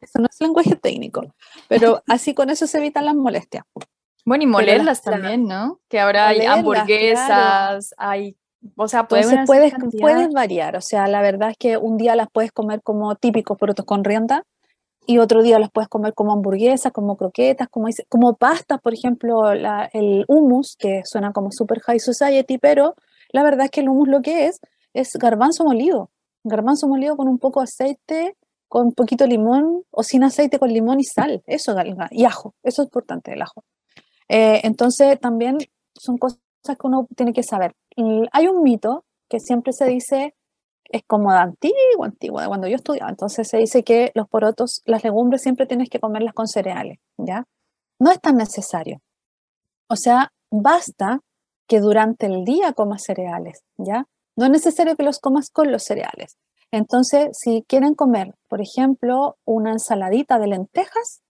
eso 0.02 0.20
no 0.20 0.28
es 0.30 0.40
lenguaje 0.40 0.76
técnico. 0.76 1.22
Pero 1.68 2.02
así 2.08 2.34
con 2.34 2.50
eso 2.50 2.68
se 2.68 2.78
evitan 2.78 3.06
las 3.06 3.16
molestias. 3.16 3.64
Bueno, 4.26 4.44
y 4.44 4.48
molerlas 4.48 5.02
también, 5.02 5.46
¿no? 5.48 5.80
Que 5.88 6.00
ahora 6.00 6.30
hay 6.30 6.42
hamburguesas, 6.46 7.94
hay 7.98 8.36
o 8.76 8.88
sea, 8.88 9.08
puedes, 9.08 9.28
puedes 10.00 10.34
variar. 10.34 10.76
O 10.76 10.82
sea, 10.82 11.08
la 11.08 11.22
verdad 11.22 11.52
es 11.52 11.58
que 11.58 11.78
un 11.78 11.98
día 11.98 12.16
las 12.16 12.28
puedes 12.32 12.52
comer 12.52 12.82
como 12.82 13.16
típicos 13.16 13.58
porotos 13.58 13.86
con 13.86 14.04
rienda 14.04 14.44
y 15.06 15.20
otro 15.20 15.44
día 15.44 15.60
las 15.60 15.70
puedes 15.70 15.88
comer 15.88 16.14
como 16.14 16.34
hamburguesas, 16.34 16.92
como 16.92 17.16
croquetas, 17.16 17.68
como, 17.70 17.88
como 18.10 18.36
pastas, 18.36 18.82
por 18.82 18.94
ejemplo, 18.94 19.52
el 19.52 20.26
hummus, 20.28 20.76
que 20.78 21.04
suena 21.06 21.32
como 21.32 21.52
super 21.52 21.80
high 21.82 22.00
society, 22.00 22.58
pero 22.58 22.96
la 23.36 23.44
verdad 23.44 23.66
es 23.66 23.72
que 23.72 23.82
el 23.82 23.90
hummus 23.90 24.08
lo 24.08 24.22
que 24.22 24.48
es 24.48 24.62
es 24.94 25.12
garbanzo 25.16 25.66
molido. 25.66 26.10
Garbanzo 26.46 26.88
molido 26.88 27.18
con 27.18 27.28
un 27.28 27.38
poco 27.38 27.60
de 27.60 27.66
aceite, 27.66 28.38
con 28.70 28.88
un 28.88 28.94
poquito 28.94 29.26
de 29.26 29.32
limón 29.32 29.84
o 29.92 30.04
sin 30.04 30.24
aceite, 30.24 30.58
con 30.58 30.72
limón 30.72 31.02
y 31.02 31.04
sal. 31.04 31.44
Eso, 31.46 31.76
y 32.12 32.24
ajo. 32.24 32.56
Eso 32.64 32.82
es 32.82 32.86
importante, 32.88 33.34
el 33.34 33.42
ajo. 33.42 33.66
Eh, 34.30 34.62
entonces, 34.64 35.20
también 35.20 35.58
son 35.94 36.18
cosas 36.18 36.40
que 36.64 36.88
uno 36.88 37.10
tiene 37.14 37.34
que 37.34 37.44
saber. 37.44 37.76
hay 38.32 38.48
un 38.48 38.64
mito 38.64 39.04
que 39.28 39.42
siempre 39.42 39.74
se 39.74 39.84
dice, 39.84 40.34
es 40.86 41.04
como 41.06 41.34
de 41.34 41.40
antiguo, 41.40 42.08
de 42.08 42.48
cuando 42.48 42.68
yo 42.68 42.78
estudiaba. 42.78 43.10
Entonces 43.10 43.50
se 43.50 43.58
dice 43.58 43.84
que 43.84 44.14
los 44.16 44.30
porotos, 44.30 44.82
las 44.86 45.04
legumbres 45.04 45.42
siempre 45.42 45.66
tienes 45.66 45.90
que 45.90 46.00
comerlas 46.00 46.34
con 46.34 46.48
cereales, 46.48 47.00
¿ya? 47.18 47.44
No 48.00 48.12
es 48.12 48.22
tan 48.22 48.38
necesario. 48.38 49.02
O 49.90 49.98
sea, 49.98 50.32
basta 50.50 51.20
que 51.68 51.80
durante 51.80 52.26
el 52.28 52.44
día 52.44 52.74
comas 52.74 53.04
cereales, 53.04 53.64
¿ya? 53.78 54.06
No 54.36 54.46
es 54.46 54.52
necesario 54.52 54.96
que 54.96 55.04
los 55.04 55.20
comas 55.20 55.50
con 55.50 55.72
los 55.72 55.84
cereales. 55.84 56.38
Entonces, 56.72 57.30
si 57.32 57.64
quieren 57.68 57.94
comer, 57.94 58.36
por 58.50 58.62
ejemplo, 58.62 59.38
una 59.46 59.72
ensaladita 59.72 60.40
de 60.40 60.48
lentejas, 60.48 61.22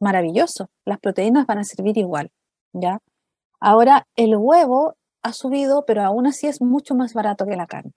maravilloso. 0.00 0.68
Las 0.84 0.98
proteínas 0.98 1.46
van 1.46 1.58
a 1.58 1.64
servir 1.64 1.96
igual, 1.98 2.30
¿ya? 2.72 2.98
Ahora, 3.60 4.06
el 4.14 4.36
huevo 4.36 4.94
ha 5.22 5.32
subido, 5.32 5.84
pero 5.86 6.02
aún 6.02 6.26
así 6.26 6.46
es 6.46 6.60
mucho 6.60 6.94
más 6.94 7.14
barato 7.14 7.46
que 7.46 7.56
la 7.56 7.66
carne. 7.66 7.92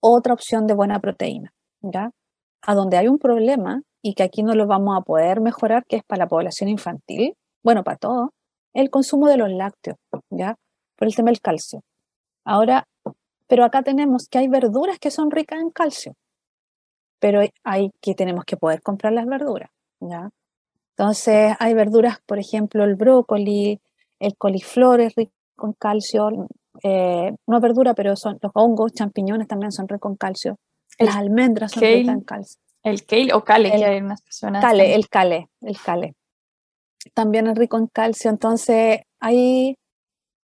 Otra 0.00 0.34
opción 0.34 0.66
de 0.66 0.74
buena 0.74 1.00
proteína, 1.00 1.52
¿ya? 1.80 2.10
A 2.62 2.74
donde 2.74 2.96
hay 2.96 3.08
un 3.08 3.18
problema 3.18 3.82
y 4.02 4.14
que 4.14 4.22
aquí 4.22 4.42
no 4.42 4.54
lo 4.54 4.66
vamos 4.66 4.96
a 4.96 5.02
poder 5.02 5.40
mejorar, 5.40 5.84
que 5.86 5.96
es 5.96 6.04
para 6.04 6.24
la 6.24 6.28
población 6.28 6.68
infantil, 6.68 7.34
bueno, 7.62 7.82
para 7.82 7.96
todo, 7.96 8.32
el 8.74 8.90
consumo 8.90 9.28
de 9.28 9.36
los 9.36 9.50
lácteos, 9.50 9.96
¿ya? 10.30 10.56
Por 10.96 11.08
el 11.08 11.14
tema 11.14 11.30
del 11.30 11.40
calcio. 11.40 11.82
Ahora, 12.44 12.86
pero 13.46 13.64
acá 13.64 13.82
tenemos 13.82 14.28
que 14.28 14.38
hay 14.38 14.48
verduras 14.48 14.98
que 14.98 15.10
son 15.10 15.30
ricas 15.30 15.60
en 15.60 15.70
calcio, 15.70 16.14
pero 17.18 17.40
hay 17.62 17.90
que 18.00 18.14
tenemos 18.14 18.44
que 18.44 18.56
poder 18.56 18.82
comprar 18.82 19.12
las 19.12 19.26
verduras, 19.26 19.70
¿ya? 20.00 20.30
Entonces, 20.96 21.56
hay 21.58 21.74
verduras, 21.74 22.18
por 22.26 22.38
ejemplo, 22.38 22.84
el 22.84 22.94
brócoli, 22.94 23.80
el 24.20 24.36
coliflor 24.36 25.00
es 25.00 25.14
rico 25.16 25.32
en 25.62 25.72
calcio, 25.72 26.48
eh, 26.82 27.32
no 27.46 27.56
es 27.56 27.62
verdura, 27.62 27.94
pero 27.94 28.16
son 28.16 28.38
los 28.40 28.52
hongos, 28.54 28.92
champiñones 28.92 29.48
también 29.48 29.72
son 29.72 29.88
ricos 29.88 30.12
en 30.12 30.16
calcio. 30.16 30.56
Las 30.98 31.16
almendras 31.16 31.72
son 31.72 31.82
ricas 31.82 32.14
en 32.14 32.20
calcio. 32.20 32.60
El 32.82 33.04
kale 33.06 33.32
o 33.32 33.42
cale, 33.42 33.70
que 33.72 33.84
hay 33.84 34.00
unas 34.00 34.22
personas. 34.22 34.62
Cale, 34.62 34.94
el 34.94 35.08
cale, 35.08 35.48
el 35.62 35.78
cale. 35.78 36.14
También 37.12 37.46
es 37.46 37.56
rico 37.56 37.76
en 37.76 37.86
calcio. 37.88 38.30
Entonces, 38.30 39.00
hay, 39.20 39.76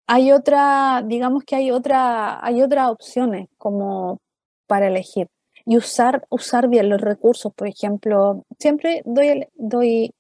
hay 0.08 0.32
otra, 0.32 1.04
digamos 1.06 1.44
que 1.44 1.56
hay 1.56 1.72
otra, 1.72 2.44
hay 2.46 2.62
otras 2.62 2.90
opciones 2.90 3.48
como 3.58 4.20
para 4.68 4.88
elegir. 4.88 5.28
Y 5.66 5.78
usar, 5.78 6.26
usar 6.30 6.68
bien 6.68 6.90
los 6.90 7.02
recursos, 7.02 7.54
por 7.54 7.68
ejemplo, 7.68 8.44
siempre 8.60 9.04
doy, 9.06 9.48
doy 9.54 10.12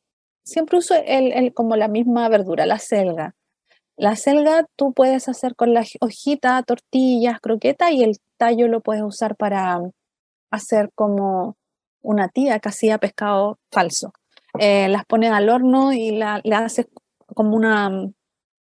siempre 0.43 0.77
uso 0.77 0.95
el, 1.05 1.53
como 1.53 1.75
la 1.75 1.87
misma 1.87 2.29
verdura, 2.29 2.65
la 2.65 2.79
selga. 2.79 3.35
La 3.97 4.15
selga 4.15 4.65
tú 4.75 4.93
puedes 4.93 5.29
hacer 5.29 5.55
con 5.55 5.73
la 5.73 5.85
hojita, 5.99 6.63
tortillas, 6.63 7.39
croquetas 7.39 7.91
y 7.91 8.03
el 8.03 8.17
tallo 8.37 8.67
lo 8.67 8.81
puedes 8.81 9.03
usar 9.03 9.35
para 9.35 9.79
hacer 10.51 10.89
como 10.95 11.55
una 12.01 12.29
tía 12.29 12.59
que 12.59 12.69
hacía 12.69 12.97
pescado 12.97 13.59
falso. 13.71 14.13
Eh, 14.59 14.87
las 14.89 15.05
pones 15.05 15.31
al 15.31 15.49
horno 15.49 15.93
y 15.93 16.11
la, 16.11 16.41
le 16.43 16.55
haces 16.55 16.87
como 17.33 17.55
una, 17.55 17.89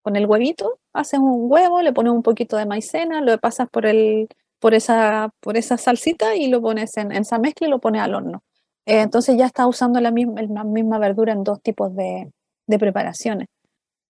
con 0.02 0.16
el 0.16 0.26
huevito, 0.26 0.78
haces 0.92 1.20
un 1.20 1.50
huevo, 1.50 1.82
le 1.82 1.92
pones 1.92 2.12
un 2.12 2.22
poquito 2.22 2.56
de 2.56 2.66
maicena, 2.66 3.20
lo 3.20 3.36
pasas 3.38 3.68
por, 3.68 3.86
el, 3.86 4.28
por, 4.60 4.74
esa, 4.74 5.30
por 5.40 5.56
esa 5.56 5.76
salsita 5.76 6.36
y 6.36 6.48
lo 6.48 6.60
pones 6.62 6.96
en, 6.96 7.12
en 7.12 7.22
esa 7.22 7.38
mezcla 7.38 7.66
y 7.66 7.70
lo 7.70 7.80
pones 7.80 8.02
al 8.02 8.14
horno. 8.14 8.42
Eh, 8.86 9.00
entonces 9.00 9.36
ya 9.36 9.46
está 9.46 9.66
usando 9.66 10.00
la 10.00 10.10
misma, 10.10 10.42
la 10.42 10.64
misma 10.64 10.98
verdura 10.98 11.32
en 11.32 11.44
dos 11.44 11.62
tipos 11.62 11.94
de, 11.94 12.30
preparaciones. 12.78 13.48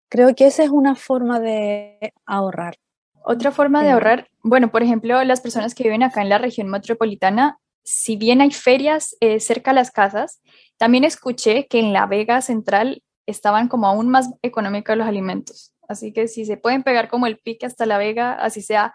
Creo 0.09 0.35
que 0.37 0.47
esa 0.47 0.63
es 0.63 0.71
una 0.71 0.95
forma 0.95 1.41
de 1.41 2.13
ahorrar. 2.27 2.77
Otra 3.25 3.51
forma 3.51 3.83
de 3.83 3.89
eh, 3.89 3.93
ahorrar, 3.93 4.29
bueno, 4.43 4.71
por 4.71 4.83
ejemplo, 4.83 5.23
las 5.25 5.41
personas 5.41 5.75
que 5.75 5.83
viven 5.85 6.03
acá 6.03 6.23
en 6.23 6.29
la 6.29 6.39
región 6.39 6.69
metropolitana, 6.69 7.59
si 7.83 8.17
bien 8.17 8.41
hay 8.41 8.53
ferias 8.53 9.17
eh, 9.21 9.41
cerca 9.41 9.73
de 9.73 9.77
las 9.77 9.91
casas, 9.91 10.41
también 10.79 11.05
escuché 11.05 11.67
que 11.67 11.79
en 11.79 11.93
la 11.93 12.07
Vega 12.07 12.41
Central 12.43 13.03
estaban 13.27 13.69
como 13.69 13.87
aún 13.87 14.09
más 14.09 14.31
económicos 14.43 14.97
los 14.97 15.07
alimentos. 15.07 15.73
Así 15.89 16.13
que 16.13 16.29
si 16.29 16.45
se 16.45 16.57
pueden 16.57 16.83
pegar 16.83 17.09
como 17.09 17.27
el 17.27 17.39
pique 17.39 17.67
hasta 17.67 17.87
la 17.87 17.99
Vega, 17.99 18.33
así 18.33 18.63
sea 18.63 18.95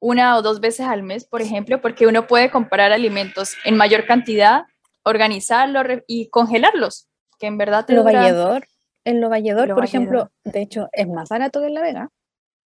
una 0.00 0.36
o 0.36 0.42
dos 0.42 0.60
veces 0.60 0.86
al 0.86 1.02
mes, 1.02 1.26
por 1.26 1.42
ejemplo, 1.42 1.80
porque 1.80 2.06
uno 2.06 2.26
puede 2.26 2.50
comprar 2.50 2.92
alimentos 2.92 3.54
en 3.64 3.76
mayor 3.76 4.06
cantidad 4.06 4.64
organizarlos 5.02 6.02
y 6.06 6.28
congelarlos, 6.28 7.08
que 7.38 7.46
en 7.46 7.58
verdad 7.58 7.86
te 7.86 7.94
Lo 7.94 8.04
valledor, 8.04 8.66
en 9.04 9.20
lo 9.20 9.28
valledor, 9.28 9.74
por 9.74 9.84
ejemplo, 9.84 10.30
de 10.44 10.62
hecho, 10.62 10.88
es 10.92 11.08
más 11.08 11.28
barato 11.28 11.60
que 11.60 11.66
en 11.66 11.74
La 11.74 11.82
Vega. 11.82 12.08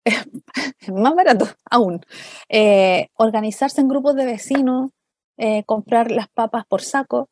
Es 0.79 0.91
más 0.91 1.13
barato 1.13 1.47
aún. 1.69 2.01
Eh, 2.49 3.09
organizarse 3.13 3.81
en 3.81 3.87
grupos 3.87 4.15
de 4.15 4.25
vecinos, 4.25 4.89
eh, 5.37 5.63
comprar 5.65 6.09
las 6.09 6.27
papas 6.29 6.65
por 6.65 6.81
saco, 6.81 7.29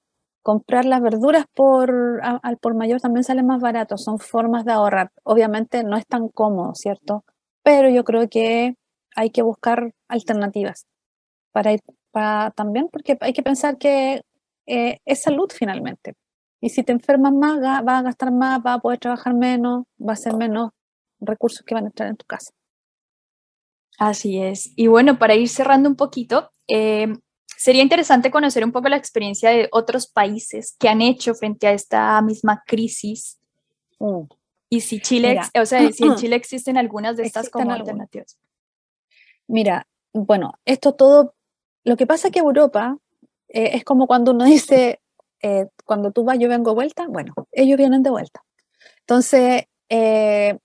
comprar 0.50 0.84
las 0.84 1.00
verduras 1.00 1.45
por, 1.54 2.22
al 2.24 2.58
por 2.58 2.74
mayor 2.74 3.00
también 3.00 3.24
sale 3.24 3.43
más 3.43 3.62
barato. 3.62 4.00
Son 4.00 4.18
formas 4.18 4.66
de 4.66 4.72
ahorrar. 4.72 5.12
Obviamente 5.22 5.84
no 5.84 5.95
es 5.95 6.08
tan 6.08 6.28
cómodo, 6.28 6.74
¿cierto? 6.74 7.24
Pero 7.62 7.88
yo 7.88 8.04
creo 8.04 8.28
que 8.28 8.74
hay 9.16 9.30
que 9.30 9.43
buscar 9.43 9.93
alternativas 10.08 10.88
para 11.52 12.50
también, 12.56 12.89
porque 12.91 13.16
hay 13.22 13.32
que 13.32 13.43
pensar 13.43 13.78
que 13.78 14.24
eh, 14.66 14.97
es 15.06 15.22
salud 15.22 15.52
finalmente. 15.54 16.16
Y 16.60 16.70
si 16.70 16.82
te 16.82 16.93
enfermas 16.93 17.32
más, 17.32 17.60
vas 17.62 18.00
a 18.00 18.02
gastar 18.02 18.32
más, 18.32 18.64
vas 18.64 18.78
a 18.78 18.82
poder 18.82 18.97
trabajar 18.97 19.36
menos, 19.36 19.84
va 20.00 20.14
a 20.14 20.16
ser 20.16 20.36
menos 20.36 20.72
recursos 21.20 21.64
que 21.64 21.76
van 21.76 21.84
a 21.84 21.88
entrar 21.89 22.10
en 22.10 22.18
tu 22.18 22.26
casa. 22.26 22.50
Así 24.00 24.41
es. 24.41 24.74
Y 24.76 24.88
bueno, 24.88 25.20
para 25.20 25.36
ir 25.36 25.47
cerrando 25.47 25.89
un 25.89 25.95
poquito, 25.95 26.50
eh, 26.68 27.14
sería 27.60 27.84
interesante 27.84 28.32
conocer 28.32 28.64
un 28.64 28.72
poco 28.72 28.88
la 28.88 28.95
experiencia 28.95 29.49
de 29.49 29.68
otros 29.74 30.07
países 30.07 30.78
que 30.80 30.88
han 30.88 31.01
hecho 31.01 31.36
frente 31.36 31.68
a 31.68 31.74
esta 31.74 32.22
misma 32.22 32.64
crisis. 32.66 33.38
Mm. 33.99 34.22
Y 34.70 34.80
si 34.80 35.01
Chile, 35.01 35.41
o 35.60 35.66
sea, 35.66 35.91
si 35.91 36.05
en 36.05 36.16
Chile 36.16 36.38
existen 36.38 36.78
algunas 36.78 37.18
de 37.18 37.24
estas 37.24 37.49
como 37.49 37.74
alternativas. 37.74 38.39
Mira, 39.47 39.86
bueno, 40.14 40.53
esto 40.64 40.95
todo, 40.95 41.36
lo 41.84 41.97
que 41.97 42.07
pasa 42.07 42.30
es 42.30 42.34
que 42.34 42.39
Europa 42.39 42.97
eh, 43.49 43.72
es 43.74 43.84
como 43.84 44.07
cuando 44.07 44.32
uno 44.32 44.45
dice, 44.45 45.01
eh, 45.41 45.68
cuando 45.84 46.12
tú 46.12 46.24
vas, 46.24 46.39
yo 46.39 46.47
vengo 46.47 46.74
vuelta, 46.74 47.07
bueno, 47.10 47.34
ellos 47.51 47.78
vienen 47.78 48.03
de 48.03 48.10
vuelta. 48.10 48.41
Entonces, 49.01 49.66
eh, 49.89 50.57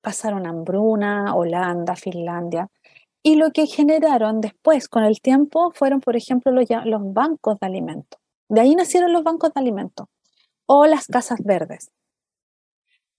pasaron 0.00 0.46
hambruna, 0.46 1.34
Holanda, 1.34 1.94
Finlandia, 1.94 2.70
y 3.26 3.36
lo 3.36 3.52
que 3.52 3.66
generaron 3.66 4.42
después, 4.42 4.86
con 4.86 5.02
el 5.02 5.20
tiempo, 5.22 5.72
fueron, 5.74 6.00
por 6.00 6.14
ejemplo, 6.14 6.52
los, 6.52 6.68
los 6.84 7.12
bancos 7.14 7.58
de 7.58 7.66
alimentos. 7.66 8.20
De 8.50 8.60
ahí 8.60 8.74
nacieron 8.74 9.14
los 9.14 9.24
bancos 9.24 9.54
de 9.54 9.60
alimentos 9.60 10.08
o 10.66 10.84
las 10.84 11.06
casas 11.06 11.40
verdes. 11.42 11.90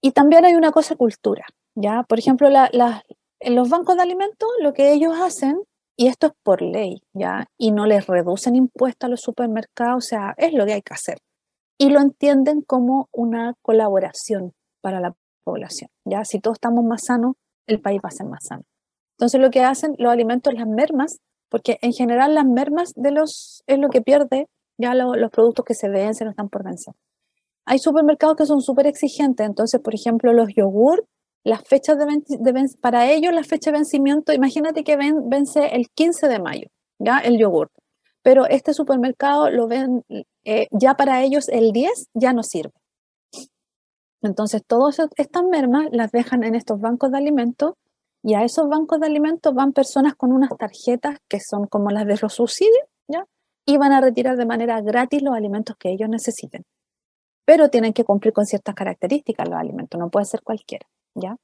Y 0.01 0.11
también 0.11 0.45
hay 0.45 0.53
una 0.53 0.71
cosa 0.71 0.95
cultura, 0.95 1.47
¿ya? 1.73 2.03
Por 2.03 2.19
ejemplo, 2.19 2.47
en 2.47 3.55
los 3.55 3.69
bancos 3.69 3.95
de 3.95 4.03
alimentos 4.03 4.47
lo 4.59 4.73
que 4.73 4.93
ellos 4.93 5.15
hacen, 5.19 5.59
y 5.97 6.05
esto 6.05 6.27
es 6.27 6.33
por 6.43 6.61
ley, 6.61 7.01
¿ya? 7.13 7.47
Y 7.57 7.71
no 7.71 7.87
les 7.87 8.05
reducen 8.05 8.55
impuestos 8.55 9.07
a 9.07 9.09
los 9.09 9.21
supermercados, 9.21 10.05
o 10.05 10.07
sea, 10.07 10.35
es 10.37 10.53
lo 10.53 10.67
que 10.67 10.73
hay 10.73 10.81
que 10.83 10.93
hacer. 10.93 11.17
Y 11.79 11.89
lo 11.89 11.99
entienden 11.99 12.61
como 12.61 13.09
una 13.11 13.55
colaboración 13.63 14.53
para 14.81 14.99
la 14.99 15.15
población, 15.43 15.89
¿ya? 16.05 16.25
Si 16.25 16.39
todos 16.39 16.57
estamos 16.57 16.85
más 16.85 17.05
sanos, 17.05 17.37
el 17.65 17.81
país 17.81 17.99
va 18.05 18.09
a 18.09 18.11
ser 18.11 18.27
más 18.27 18.45
sano. 18.45 18.65
Entonces 19.17 19.39
lo 19.39 19.49
que 19.49 19.61
hacen 19.61 19.95
los 19.97 20.11
alimentos, 20.11 20.53
las 20.53 20.67
mermas, 20.67 21.19
porque 21.49 21.77
en 21.81 21.93
general 21.93 22.35
las 22.35 22.45
mermas 22.45 22.91
de 22.95 23.11
los, 23.11 23.63
es 23.67 23.79
lo 23.79 23.89
que 23.89 24.01
pierde 24.01 24.47
ya 24.77 24.93
los 24.93 25.31
productos 25.31 25.63
que 25.65 25.73
se 25.73 25.89
vencen 25.89 26.25
no 26.25 26.31
están 26.31 26.49
por 26.49 26.63
vencer. 26.63 26.93
Hay 27.65 27.79
supermercados 27.79 28.35
que 28.35 28.45
son 28.45 28.61
súper 28.61 28.87
exigentes, 28.87 29.45
entonces, 29.45 29.81
por 29.81 29.95
ejemplo, 29.95 30.33
los 30.33 30.49
yogur, 30.53 31.05
las 31.43 31.63
fechas 31.63 31.97
de, 31.97 32.05
de 32.05 32.69
para 32.81 33.09
ellos 33.09 33.33
la 33.33 33.43
fecha 33.43 33.71
de 33.71 33.77
vencimiento, 33.77 34.33
imagínate 34.33 34.83
que 34.83 34.97
vence 34.97 35.75
el 35.75 35.89
15 35.89 36.27
de 36.27 36.39
mayo, 36.39 36.67
ya 36.99 37.19
el 37.19 37.37
yogur, 37.37 37.71
pero 38.21 38.45
este 38.47 38.73
supermercado 38.73 39.49
lo 39.49 39.67
ven, 39.67 40.03
eh, 40.43 40.67
ya 40.71 40.95
para 40.95 41.23
ellos 41.23 41.47
el 41.49 41.71
10 41.71 42.09
ya 42.13 42.33
no 42.33 42.43
sirve. 42.43 42.73
Entonces, 44.21 44.63
todas 44.65 44.99
estas 45.17 45.43
mermas 45.43 45.87
las 45.91 46.11
dejan 46.11 46.43
en 46.43 46.55
estos 46.55 46.79
bancos 46.79 47.11
de 47.11 47.17
alimentos 47.17 47.73
y 48.25 48.33
a 48.33 48.43
esos 48.43 48.67
bancos 48.67 48.99
de 48.99 49.07
alimentos 49.07 49.53
van 49.53 49.71
personas 49.71 50.15
con 50.15 50.31
unas 50.31 50.49
tarjetas 50.57 51.19
que 51.29 51.39
son 51.39 51.67
como 51.67 51.91
las 51.91 52.05
de 52.05 52.17
los 52.21 52.33
subsidios, 52.33 52.85
¿ya? 53.07 53.25
Y 53.65 53.77
van 53.77 53.91
a 53.93 54.01
retirar 54.01 54.35
de 54.37 54.45
manera 54.45 54.81
gratis 54.81 55.21
los 55.21 55.35
alimentos 55.35 55.75
que 55.77 55.91
ellos 55.91 56.09
necesiten 56.09 56.63
pero 57.45 57.69
tienen 57.69 57.93
que 57.93 58.03
cumplir 58.03 58.33
con 58.33 58.45
ciertas 58.45 58.75
características 58.75 59.47
los 59.47 59.57
alimentos, 59.57 59.99
no 59.99 60.09
puede 60.09 60.25
ser 60.25 60.41
cualquiera, 60.41 60.87
¿ya? 61.13 61.37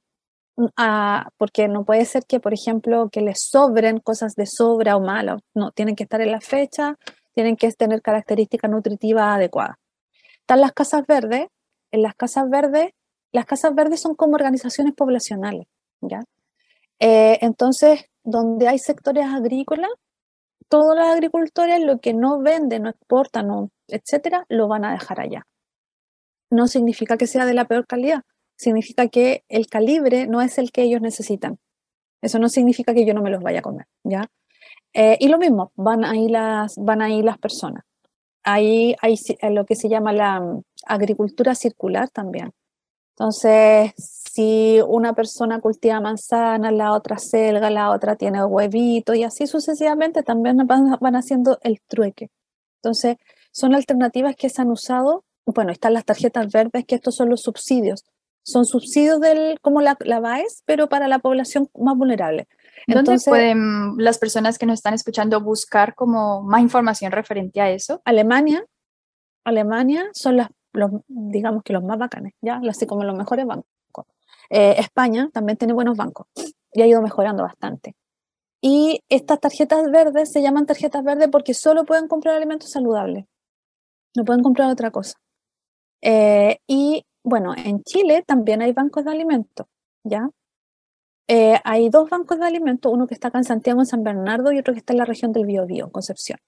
Ah, 0.76 1.28
porque 1.38 1.66
no 1.68 1.84
puede 1.84 2.04
ser 2.04 2.24
que, 2.26 2.38
por 2.38 2.52
ejemplo, 2.52 3.08
que 3.10 3.22
les 3.22 3.38
sobren 3.48 4.00
cosas 4.00 4.34
de 4.34 4.46
sobra 4.46 4.96
o 4.96 5.00
malo, 5.00 5.38
no, 5.54 5.70
tienen 5.70 5.96
que 5.96 6.02
estar 6.02 6.20
en 6.20 6.32
la 6.32 6.40
fecha, 6.40 6.96
tienen 7.32 7.56
que 7.56 7.70
tener 7.72 8.02
características 8.02 8.70
nutritivas 8.70 9.36
adecuadas. 9.36 9.76
Están 10.40 10.60
las 10.60 10.72
casas 10.72 11.06
verdes, 11.06 11.46
en 11.90 12.02
las 12.02 12.14
casas 12.14 12.50
verdes, 12.50 12.90
las 13.32 13.46
casas 13.46 13.74
verdes 13.74 14.00
son 14.00 14.14
como 14.14 14.34
organizaciones 14.34 14.92
poblacionales, 14.94 15.66
¿ya? 16.02 16.22
Eh, 17.02 17.38
entonces, 17.40 18.04
donde 18.22 18.68
hay 18.68 18.78
sectores 18.78 19.26
agrícolas, 19.26 19.90
todos 20.68 20.96
los 20.96 21.06
agricultores 21.06 21.80
lo 21.84 21.98
que 22.00 22.14
no 22.14 22.40
venden, 22.40 22.84
no 22.84 22.90
exportan, 22.90 23.70
etcétera, 23.88 24.44
lo 24.48 24.68
van 24.68 24.84
a 24.84 24.92
dejar 24.92 25.20
allá 25.20 25.46
no 26.52 26.68
significa 26.68 27.16
que 27.16 27.26
sea 27.26 27.46
de 27.46 27.54
la 27.54 27.64
peor 27.64 27.86
calidad, 27.86 28.22
significa 28.56 29.08
que 29.08 29.42
el 29.48 29.66
calibre 29.66 30.26
no 30.26 30.42
es 30.42 30.58
el 30.58 30.70
que 30.70 30.82
ellos 30.82 31.00
necesitan. 31.00 31.58
Eso 32.20 32.38
no 32.38 32.48
significa 32.48 32.94
que 32.94 33.04
yo 33.04 33.14
no 33.14 33.22
me 33.22 33.30
los 33.30 33.42
vaya 33.42 33.58
a 33.58 33.62
comer, 33.62 33.86
¿ya? 34.04 34.30
Eh, 34.92 35.16
y 35.18 35.28
lo 35.28 35.38
mismo, 35.38 35.72
van 35.74 36.04
ahí 36.04 36.28
las, 36.28 36.76
van 36.76 37.02
ahí 37.02 37.22
las 37.22 37.38
personas. 37.38 37.84
Ahí 38.44 38.94
hay 39.00 39.16
lo 39.50 39.64
que 39.64 39.74
se 39.74 39.88
llama 39.88 40.12
la 40.12 40.40
mm, 40.40 40.62
agricultura 40.86 41.54
circular 41.54 42.10
también. 42.10 42.52
Entonces, 43.16 43.92
si 43.96 44.80
una 44.86 45.14
persona 45.14 45.60
cultiva 45.60 46.00
manzana, 46.00 46.70
la 46.70 46.92
otra 46.92 47.18
selga, 47.18 47.70
la 47.70 47.90
otra 47.90 48.16
tiene 48.16 48.44
huevito 48.44 49.14
y 49.14 49.24
así 49.24 49.46
sucesivamente, 49.46 50.22
también 50.22 50.56
van, 50.66 50.96
van 51.00 51.16
haciendo 51.16 51.58
el 51.62 51.80
trueque. 51.86 52.30
Entonces, 52.82 53.16
son 53.52 53.74
alternativas 53.74 54.34
que 54.36 54.48
se 54.48 54.62
han 54.62 54.70
usado 54.70 55.24
bueno, 55.46 55.72
están 55.72 55.94
las 55.94 56.04
tarjetas 56.04 56.52
verdes, 56.52 56.84
que 56.86 56.94
estos 56.94 57.14
son 57.14 57.28
los 57.28 57.42
subsidios. 57.42 58.04
Son 58.44 58.64
subsidios 58.64 59.20
del, 59.20 59.58
como 59.60 59.80
la, 59.80 59.96
la 60.00 60.20
BAES, 60.20 60.62
pero 60.66 60.88
para 60.88 61.08
la 61.08 61.20
población 61.20 61.68
más 61.78 61.96
vulnerable. 61.96 62.48
Entonces, 62.86 63.24
¿Dónde 63.24 63.38
pueden 63.38 63.94
las 63.98 64.18
personas 64.18 64.58
que 64.58 64.66
nos 64.66 64.74
están 64.74 64.94
escuchando 64.94 65.40
buscar 65.40 65.94
como 65.94 66.42
más 66.42 66.60
información 66.60 67.12
referente 67.12 67.60
a 67.60 67.70
eso? 67.70 68.02
Alemania, 68.04 68.64
Alemania 69.44 70.08
son 70.12 70.38
las, 70.38 70.48
los, 70.72 70.90
digamos 71.08 71.62
que 71.62 71.72
los 71.72 71.82
más 71.82 71.98
bacanes, 71.98 72.34
ya, 72.40 72.60
así 72.68 72.86
como 72.86 73.04
los 73.04 73.16
mejores 73.16 73.46
bancos. 73.46 73.66
Eh, 74.50 74.74
España 74.78 75.30
también 75.32 75.56
tiene 75.56 75.72
buenos 75.72 75.96
bancos 75.96 76.26
y 76.72 76.82
ha 76.82 76.86
ido 76.86 77.02
mejorando 77.02 77.42
bastante. 77.42 77.94
Y 78.60 79.00
estas 79.08 79.40
tarjetas 79.40 79.90
verdes 79.90 80.30
se 80.30 80.42
llaman 80.42 80.66
tarjetas 80.66 81.02
verdes 81.02 81.28
porque 81.30 81.54
solo 81.54 81.84
pueden 81.84 82.06
comprar 82.06 82.36
alimentos 82.36 82.70
saludables. 82.70 83.24
No 84.14 84.24
pueden 84.24 84.42
comprar 84.42 84.70
otra 84.70 84.90
cosa. 84.90 85.18
Eh, 86.02 86.58
y 86.66 87.04
bueno, 87.24 87.54
en 87.56 87.82
Chile 87.82 88.24
también 88.26 88.62
hay 88.62 88.72
bancos 88.72 89.04
de 89.04 89.10
alimentos, 89.10 89.66
¿ya? 90.04 90.28
Eh, 91.28 91.58
hay 91.64 91.88
dos 91.88 92.10
bancos 92.10 92.38
de 92.38 92.46
alimentos, 92.46 92.92
uno 92.92 93.06
que 93.06 93.14
está 93.14 93.28
acá 93.28 93.38
en 93.38 93.44
Santiago, 93.44 93.80
en 93.80 93.86
San 93.86 94.02
Bernardo, 94.02 94.52
y 94.52 94.58
otro 94.58 94.74
que 94.74 94.80
está 94.80 94.92
en 94.92 94.98
la 94.98 95.04
región 95.04 95.32
del 95.32 95.46
Biobío, 95.46 95.90
Concepción. 95.90 96.38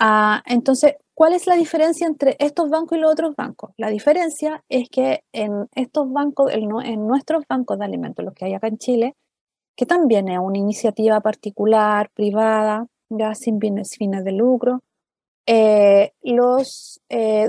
Ah, 0.00 0.42
entonces, 0.46 0.94
¿cuál 1.14 1.34
es 1.34 1.46
la 1.46 1.56
diferencia 1.56 2.06
entre 2.06 2.36
estos 2.38 2.70
bancos 2.70 2.96
y 2.96 3.00
los 3.00 3.10
otros 3.10 3.34
bancos? 3.34 3.72
La 3.76 3.88
diferencia 3.90 4.62
es 4.68 4.88
que 4.90 5.24
en 5.32 5.68
estos 5.74 6.12
bancos, 6.12 6.52
en, 6.52 6.68
nuestros 7.06 7.44
bancos 7.48 7.78
de 7.78 7.84
alimentos, 7.84 8.24
los 8.24 8.34
que 8.34 8.44
hay 8.44 8.54
acá 8.54 8.68
en 8.68 8.78
Chile, 8.78 9.16
que 9.76 9.86
también 9.86 10.28
es 10.28 10.38
una 10.38 10.58
iniciativa 10.58 11.20
particular, 11.20 12.10
privada, 12.14 12.86
ya 13.10 13.34
sin 13.34 13.60
fines 13.60 14.24
de 14.24 14.32
lucro, 14.32 14.82
eh, 15.46 16.12
los 16.22 17.00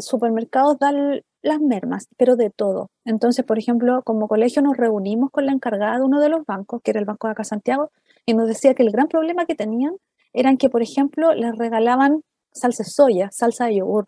supermercados 0.01 0.79
dan 0.79 1.21
las 1.41 1.59
mermas, 1.61 2.07
pero 2.17 2.35
de 2.35 2.49
todo. 2.49 2.89
Entonces, 3.05 3.45
por 3.45 3.59
ejemplo, 3.59 4.01
como 4.03 4.27
colegio 4.27 4.61
nos 4.61 4.77
reunimos 4.77 5.31
con 5.31 5.45
la 5.45 5.51
encargada 5.51 5.97
de 5.97 6.03
uno 6.03 6.19
de 6.19 6.29
los 6.29 6.45
bancos, 6.45 6.81
que 6.83 6.91
era 6.91 6.99
el 6.99 7.05
Banco 7.05 7.27
de 7.27 7.33
Acá 7.33 7.43
Santiago, 7.43 7.91
y 8.25 8.33
nos 8.33 8.47
decía 8.47 8.73
que 8.73 8.83
el 8.83 8.91
gran 8.91 9.07
problema 9.07 9.45
que 9.45 9.55
tenían 9.55 9.95
eran 10.33 10.57
que, 10.57 10.69
por 10.69 10.81
ejemplo, 10.81 11.33
les 11.33 11.57
regalaban 11.57 12.23
salsa 12.51 12.83
de 12.83 12.89
soya, 12.89 13.29
salsa 13.31 13.65
de 13.65 13.77
yogur, 13.77 14.07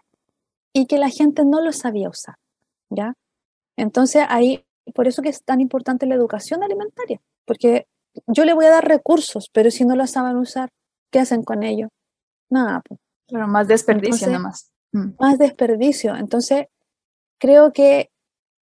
y 0.74 0.86
que 0.86 0.98
la 0.98 1.10
gente 1.10 1.44
no 1.46 1.62
lo 1.62 1.72
sabía 1.72 2.10
usar, 2.10 2.36
¿ya? 2.89 3.14
Entonces, 3.78 4.26
ahí, 4.30 4.66
por 4.94 5.08
eso 5.08 5.22
que 5.22 5.30
es 5.30 5.44
tan 5.44 5.62
importante 5.62 6.06
la 6.06 6.16
educación 6.16 6.64
alimentaria, 6.64 7.22
porque 7.46 7.88
yo 8.28 8.46
le 8.46 8.54
voy 8.54 8.66
a 8.66 8.72
dar 8.72 8.88
recursos, 8.88 9.50
pero 9.52 9.72
si 9.72 9.86
no 9.86 9.96
lo 9.96 10.08
saben 10.08 10.38
usar, 10.38 10.70
¿qué 11.12 11.20
hacen 11.20 11.44
con 11.44 11.64
ellos? 11.64 11.89
Nada. 12.50 12.82
Pues. 12.88 13.00
Pero 13.28 13.48
más 13.48 13.68
desperdicio 13.68 14.30
nomás. 14.30 14.72
Mm. 14.92 15.12
Más 15.20 15.38
desperdicio. 15.38 16.16
Entonces, 16.16 16.68
creo 17.38 17.72
que 17.72 18.10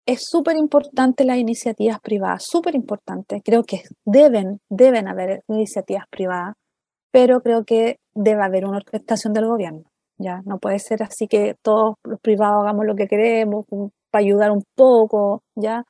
es 0.06 0.24
súper 0.24 0.56
importante 0.56 1.24
las 1.24 1.38
iniciativas 1.38 2.00
privadas, 2.00 2.44
súper 2.44 2.74
importante. 2.74 3.42
Creo 3.42 3.64
que 3.64 3.82
deben, 4.04 4.60
deben 4.68 5.08
haber 5.08 5.42
iniciativas 5.48 6.04
privadas, 6.10 6.54
pero 7.14 7.42
creo 7.42 7.62
que 7.64 8.00
debe 8.12 8.42
haber 8.42 8.66
una 8.66 8.78
orquestación 8.78 9.32
del 9.34 9.46
gobierno. 9.46 9.84
Ya 10.18 10.42
no 10.46 10.58
puede 10.58 10.80
ser 10.80 11.00
así 11.04 11.28
que 11.28 11.54
todos 11.62 11.94
los 12.02 12.18
privados 12.18 12.64
hagamos 12.64 12.86
lo 12.86 12.96
que 12.96 13.06
queremos 13.06 13.66
para 14.10 14.24
ayudar 14.24 14.50
un 14.50 14.64
poco, 14.74 15.44
ya. 15.54 15.84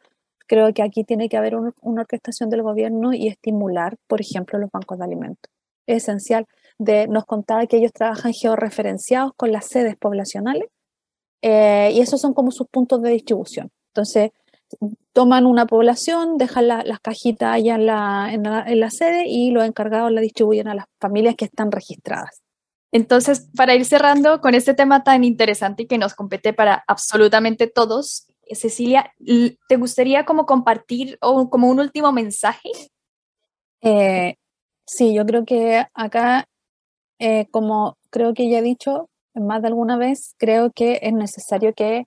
Creo 0.46 0.74
que 0.74 0.82
aquí 0.82 1.02
tiene 1.02 1.30
que 1.30 1.38
haber 1.38 1.56
una 1.56 2.02
orquestación 2.02 2.50
del 2.50 2.62
gobierno 2.62 3.14
y 3.14 3.28
estimular, 3.28 3.96
por 4.06 4.20
ejemplo, 4.20 4.58
los 4.58 4.70
bancos 4.70 4.98
de 4.98 5.04
alimentos. 5.04 5.50
Es 5.86 6.02
esencial. 6.02 6.44
De, 6.78 7.08
nos 7.08 7.24
contaba 7.24 7.64
que 7.64 7.78
ellos 7.78 7.94
trabajan 7.94 8.32
georreferenciados 8.34 9.32
con 9.34 9.50
las 9.50 9.66
sedes 9.68 9.96
poblacionales 9.96 10.68
eh, 11.40 11.90
y 11.94 12.00
esos 12.00 12.20
son 12.20 12.34
como 12.34 12.50
sus 12.50 12.68
puntos 12.68 13.00
de 13.00 13.12
distribución. 13.12 13.70
Entonces, 13.94 14.30
toman 15.14 15.46
una 15.46 15.64
población, 15.64 16.36
dejan 16.36 16.68
las 16.68 17.00
cajitas 17.00 17.54
allá 17.54 17.76
en 17.76 17.86
la, 17.86 18.28
en, 18.32 18.80
la, 18.80 18.90
sede 18.90 19.26
y 19.28 19.52
los 19.52 19.64
encargados 19.64 20.10
la 20.10 20.20
distribuyen 20.20 20.66
a 20.66 20.74
las 20.74 20.86
familias 21.00 21.36
que 21.36 21.44
están 21.44 21.70
registradas. 21.70 22.42
Entonces, 22.90 23.48
para 23.56 23.74
ir 23.76 23.84
cerrando 23.84 24.40
con 24.40 24.54
este 24.54 24.74
tema 24.74 25.04
tan 25.04 25.22
interesante 25.22 25.84
y 25.84 25.86
que 25.86 25.98
nos 25.98 26.14
compete 26.14 26.52
para 26.52 26.84
absolutamente 26.88 27.68
todos, 27.68 28.26
Cecilia, 28.50 29.12
¿te 29.68 29.76
gustaría 29.76 30.24
como 30.24 30.46
compartir 30.46 31.16
o 31.20 31.48
como 31.48 31.68
un 31.68 31.78
último 31.78 32.12
mensaje? 32.12 32.70
Eh, 33.82 34.34
sí, 34.84 35.14
yo 35.14 35.24
creo 35.24 35.44
que 35.44 35.86
acá, 35.94 36.48
eh, 37.20 37.46
como 37.52 37.96
creo 38.10 38.34
que 38.34 38.50
ya 38.50 38.58
he 38.58 38.62
dicho, 38.62 39.08
más 39.34 39.62
de 39.62 39.68
alguna 39.68 39.96
vez, 39.96 40.34
creo 40.38 40.72
que 40.72 40.98
es 41.02 41.12
necesario 41.12 41.72
que 41.72 42.06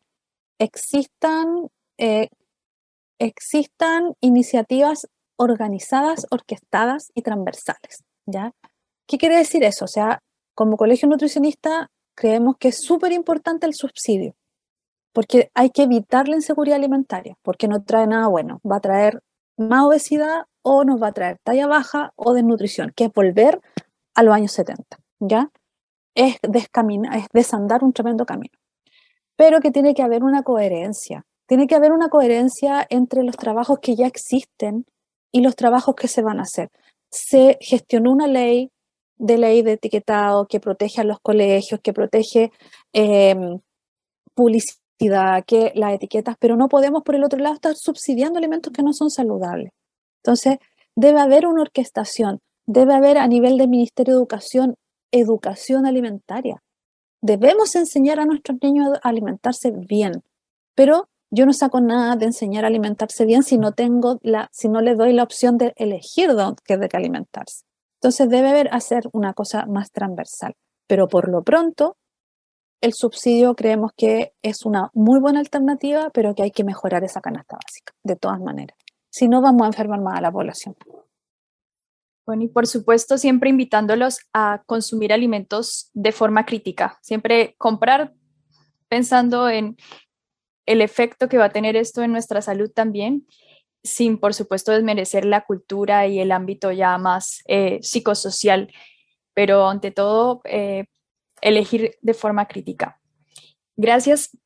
existan, 0.59 1.69
eh, 1.97 2.29
existan 3.19 4.13
iniciativas 4.21 5.07
organizadas, 5.37 6.25
orquestadas 6.31 7.11
y 7.13 7.21
transversales. 7.21 8.03
¿ya? 8.25 8.51
¿Qué 9.07 9.17
quiere 9.17 9.37
decir 9.37 9.63
eso? 9.63 9.85
O 9.85 9.87
sea, 9.87 10.19
como 10.53 10.77
colegio 10.77 11.07
nutricionista 11.07 11.89
creemos 12.15 12.57
que 12.57 12.69
es 12.69 12.81
súper 12.81 13.11
importante 13.11 13.65
el 13.65 13.73
subsidio, 13.73 14.35
porque 15.13 15.49
hay 15.53 15.69
que 15.69 15.83
evitar 15.83 16.27
la 16.27 16.35
inseguridad 16.35 16.77
alimentaria, 16.77 17.37
porque 17.43 17.67
no 17.67 17.83
trae 17.83 18.07
nada 18.07 18.27
bueno, 18.27 18.59
va 18.69 18.77
a 18.77 18.81
traer 18.81 19.21
más 19.55 19.83
obesidad 19.83 20.45
o 20.63 20.83
nos 20.83 21.01
va 21.01 21.07
a 21.07 21.11
traer 21.13 21.37
talla 21.43 21.67
baja 21.67 22.11
o 22.15 22.33
desnutrición, 22.33 22.91
que 22.95 23.05
es 23.05 23.13
volver 23.13 23.61
a 24.15 24.23
los 24.23 24.33
años 24.33 24.51
70, 24.51 24.97
¿ya? 25.19 25.51
Es, 26.15 26.37
es 26.41 27.27
desandar 27.31 27.83
un 27.83 27.93
tremendo 27.93 28.25
camino. 28.25 28.57
Pero 29.35 29.61
que 29.61 29.69
tiene 29.69 29.93
que 29.93 30.01
haber 30.01 30.23
una 30.23 30.41
coherencia, 30.41 31.23
tiene 31.47 31.67
que 31.67 31.75
haber 31.75 31.91
una 31.91 32.09
coherencia 32.09 32.85
entre 32.89 33.23
los 33.23 33.37
trabajos 33.37 33.79
que 33.79 33.95
ya 33.95 34.05
existen 34.05 34.85
y 35.31 35.41
los 35.41 35.55
trabajos 35.55 35.95
que 35.95 36.07
se 36.07 36.21
van 36.21 36.39
a 36.39 36.43
hacer. 36.43 36.69
Se 37.09 37.57
gestionó 37.61 38.11
una 38.11 38.27
ley 38.27 38.71
de 39.17 39.37
ley 39.37 39.63
de 39.63 39.73
etiquetado 39.73 40.47
que 40.47 40.59
protege 40.59 41.01
a 41.01 41.03
los 41.03 41.19
colegios, 41.19 41.79
que 41.81 41.93
protege 41.93 42.51
em, 42.93 43.59
publicidad, 44.35 45.43
que 45.45 45.71
las 45.75 45.93
etiquetas, 45.93 46.35
pero 46.39 46.55
no 46.55 46.67
podemos 46.67 47.03
por 47.03 47.15
el 47.15 47.23
otro 47.23 47.39
lado 47.39 47.55
estar 47.55 47.75
subsidiando 47.75 48.37
alimentos 48.37 48.71
que 48.71 48.83
no 48.83 48.93
son 48.93 49.09
saludables. 49.09 49.71
Entonces, 50.23 50.57
debe 50.95 51.19
haber 51.19 51.47
una 51.47 51.61
orquestación, 51.61 52.39
debe 52.67 52.93
haber 52.93 53.17
a 53.17 53.27
nivel 53.27 53.57
del 53.57 53.69
Ministerio 53.69 54.13
de 54.13 54.19
Educación 54.19 54.75
educación 55.11 55.85
alimentaria. 55.85 56.61
Debemos 57.21 57.75
enseñar 57.75 58.19
a 58.19 58.25
nuestros 58.25 58.57
niños 58.61 58.97
a 59.01 59.09
alimentarse 59.09 59.71
bien, 59.71 60.23
pero 60.75 61.09
yo 61.29 61.45
no 61.45 61.53
saco 61.53 61.81
nada 61.81 62.15
de 62.15 62.25
enseñar 62.25 62.63
a 62.63 62.67
alimentarse 62.67 63.25
bien 63.25 63.43
si 63.43 63.57
no 63.57 63.73
tengo 63.73 64.19
la, 64.21 64.49
si 64.51 64.69
no 64.69 64.81
le 64.81 64.95
doy 64.95 65.13
la 65.13 65.23
opción 65.23 65.57
de 65.57 65.73
elegir 65.75 66.33
dónde 66.33 66.61
de 66.65 66.89
alimentarse. 66.93 67.65
Entonces 67.99 68.29
debe 68.29 68.49
haber 68.49 68.69
hacer 68.73 69.03
una 69.11 69.33
cosa 69.33 69.65
más 69.65 69.91
transversal. 69.91 70.53
Pero 70.87 71.07
por 71.07 71.29
lo 71.29 71.43
pronto, 71.43 71.97
el 72.81 72.93
subsidio 72.93 73.55
creemos 73.55 73.91
que 73.95 74.33
es 74.41 74.65
una 74.65 74.89
muy 74.93 75.19
buena 75.19 75.39
alternativa, 75.39 76.09
pero 76.13 76.35
que 76.35 76.43
hay 76.43 76.51
que 76.51 76.63
mejorar 76.63 77.03
esa 77.03 77.21
canasta 77.21 77.57
básica, 77.57 77.93
de 78.03 78.15
todas 78.15 78.39
maneras. 78.39 78.77
Si 79.09 79.27
no, 79.27 79.41
vamos 79.41 79.63
a 79.63 79.67
enfermar 79.67 79.99
más 79.99 80.17
a 80.17 80.21
la 80.21 80.31
población. 80.31 80.75
Bueno, 82.25 82.43
y 82.43 82.49
por 82.49 82.67
supuesto, 82.67 83.17
siempre 83.17 83.49
invitándolos 83.49 84.19
a 84.33 84.61
consumir 84.65 85.11
alimentos 85.11 85.89
de 85.93 86.11
forma 86.11 86.45
crítica, 86.45 86.99
siempre 87.01 87.55
comprar 87.57 88.13
pensando 88.89 89.49
en 89.49 89.77
el 90.67 90.81
efecto 90.81 91.27
que 91.27 91.39
va 91.39 91.45
a 91.45 91.51
tener 91.51 91.75
esto 91.75 92.03
en 92.03 92.11
nuestra 92.11 92.41
salud 92.43 92.69
también 92.69 93.25
sin, 93.83 94.19
por 94.19 94.33
supuesto, 94.33 94.71
desmerecer 94.71 95.25
la 95.25 95.45
cultura 95.45 96.07
y 96.07 96.19
el 96.19 96.31
ámbito 96.31 96.71
ya 96.71 96.97
más 96.97 97.41
eh, 97.47 97.79
psicosocial, 97.81 98.71
pero 99.33 99.67
ante 99.67 99.91
todo, 99.91 100.41
eh, 100.43 100.85
elegir 101.41 101.95
de 102.01 102.13
forma 102.13 102.47
crítica. 102.47 102.99
Gracias 103.75 104.37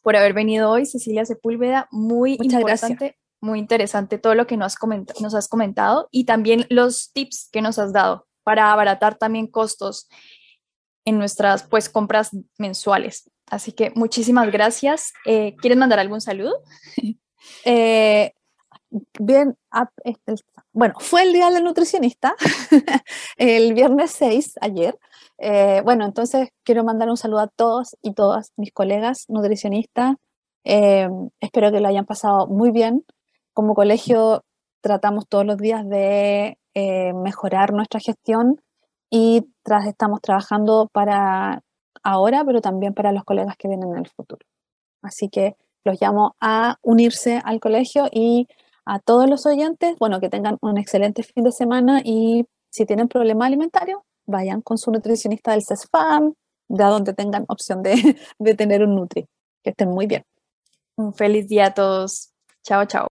por 0.00 0.16
haber 0.16 0.32
venido 0.32 0.70
hoy, 0.70 0.86
Cecilia 0.86 1.24
Sepúlveda. 1.24 1.88
Muy 1.90 2.38
importante, 2.40 3.18
muy 3.40 3.58
interesante 3.58 4.18
todo 4.18 4.34
lo 4.34 4.46
que 4.46 4.56
nos, 4.56 4.76
nos 5.20 5.34
has 5.34 5.48
comentado 5.48 6.08
y 6.10 6.24
también 6.24 6.66
los 6.70 7.12
tips 7.12 7.50
que 7.52 7.60
nos 7.60 7.78
has 7.78 7.92
dado 7.92 8.26
para 8.42 8.72
abaratar 8.72 9.18
también 9.18 9.46
costos 9.46 10.08
en 11.04 11.18
nuestras 11.18 11.64
pues 11.64 11.88
compras 11.88 12.30
mensuales. 12.58 13.30
Así 13.46 13.72
que 13.72 13.92
muchísimas 13.94 14.50
gracias. 14.50 15.12
Eh, 15.26 15.54
¿Quieres 15.60 15.78
mandar 15.78 15.98
algún 15.98 16.20
saludo? 16.20 16.62
Eh, 17.64 18.32
bien, 19.18 19.56
este, 20.04 20.34
bueno, 20.72 20.94
fue 20.98 21.22
el 21.22 21.32
día 21.32 21.50
del 21.50 21.64
nutricionista, 21.64 22.34
el 23.36 23.74
viernes 23.74 24.12
6, 24.12 24.54
ayer. 24.60 24.96
Eh, 25.38 25.82
bueno, 25.84 26.04
entonces 26.04 26.50
quiero 26.62 26.84
mandar 26.84 27.08
un 27.08 27.16
saludo 27.16 27.40
a 27.40 27.48
todos 27.48 27.96
y 28.00 28.14
todas 28.14 28.52
mis 28.56 28.72
colegas 28.72 29.24
nutricionistas. 29.28 30.16
Eh, 30.64 31.08
espero 31.40 31.72
que 31.72 31.80
lo 31.80 31.88
hayan 31.88 32.06
pasado 32.06 32.46
muy 32.46 32.70
bien. 32.70 33.04
Como 33.52 33.74
colegio 33.74 34.44
tratamos 34.80 35.26
todos 35.28 35.44
los 35.44 35.58
días 35.58 35.88
de 35.88 36.58
mejorar 36.74 37.72
nuestra 37.72 38.00
gestión 38.00 38.60
y 39.14 39.46
tras, 39.62 39.86
estamos 39.86 40.22
trabajando 40.22 40.88
para 40.90 41.62
ahora, 42.02 42.44
pero 42.46 42.62
también 42.62 42.94
para 42.94 43.12
los 43.12 43.24
colegas 43.24 43.56
que 43.58 43.68
vienen 43.68 43.90
en 43.90 43.98
el 43.98 44.08
futuro. 44.08 44.40
Así 45.02 45.28
que 45.28 45.54
los 45.84 46.00
llamo 46.00 46.34
a 46.40 46.78
unirse 46.80 47.42
al 47.44 47.60
colegio 47.60 48.08
y 48.10 48.48
a 48.86 49.00
todos 49.00 49.28
los 49.28 49.44
oyentes, 49.44 49.96
bueno, 49.98 50.18
que 50.18 50.30
tengan 50.30 50.56
un 50.62 50.78
excelente 50.78 51.22
fin 51.22 51.44
de 51.44 51.52
semana 51.52 52.00
y 52.02 52.46
si 52.70 52.86
tienen 52.86 53.06
problema 53.06 53.44
alimentario, 53.44 54.02
vayan 54.26 54.62
con 54.62 54.78
su 54.78 54.90
nutricionista 54.90 55.50
del 55.50 55.62
CESFAM, 55.62 56.32
de 56.68 56.84
donde 56.84 57.12
tengan 57.12 57.44
opción 57.48 57.82
de, 57.82 58.16
de 58.38 58.54
tener 58.54 58.82
un 58.82 58.94
Nutri. 58.94 59.26
Que 59.62 59.70
estén 59.70 59.90
muy 59.90 60.06
bien. 60.06 60.24
Un 60.96 61.12
feliz 61.12 61.46
día 61.48 61.66
a 61.66 61.74
todos. 61.74 62.30
Chao, 62.64 62.86
chao. 62.86 63.08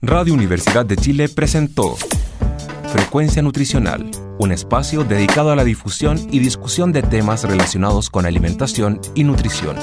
Radio 0.00 0.34
Universidad 0.34 0.86
de 0.86 0.96
Chile 0.96 1.28
presentó 1.28 1.96
Frecuencia 2.92 3.40
Nutricional, 3.40 4.10
un 4.38 4.52
espacio 4.52 5.02
dedicado 5.02 5.50
a 5.50 5.56
la 5.56 5.64
difusión 5.64 6.18
y 6.30 6.40
discusión 6.40 6.92
de 6.92 7.02
temas 7.02 7.42
relacionados 7.42 8.10
con 8.10 8.26
alimentación 8.26 9.00
y 9.14 9.24
nutrición. 9.24 9.76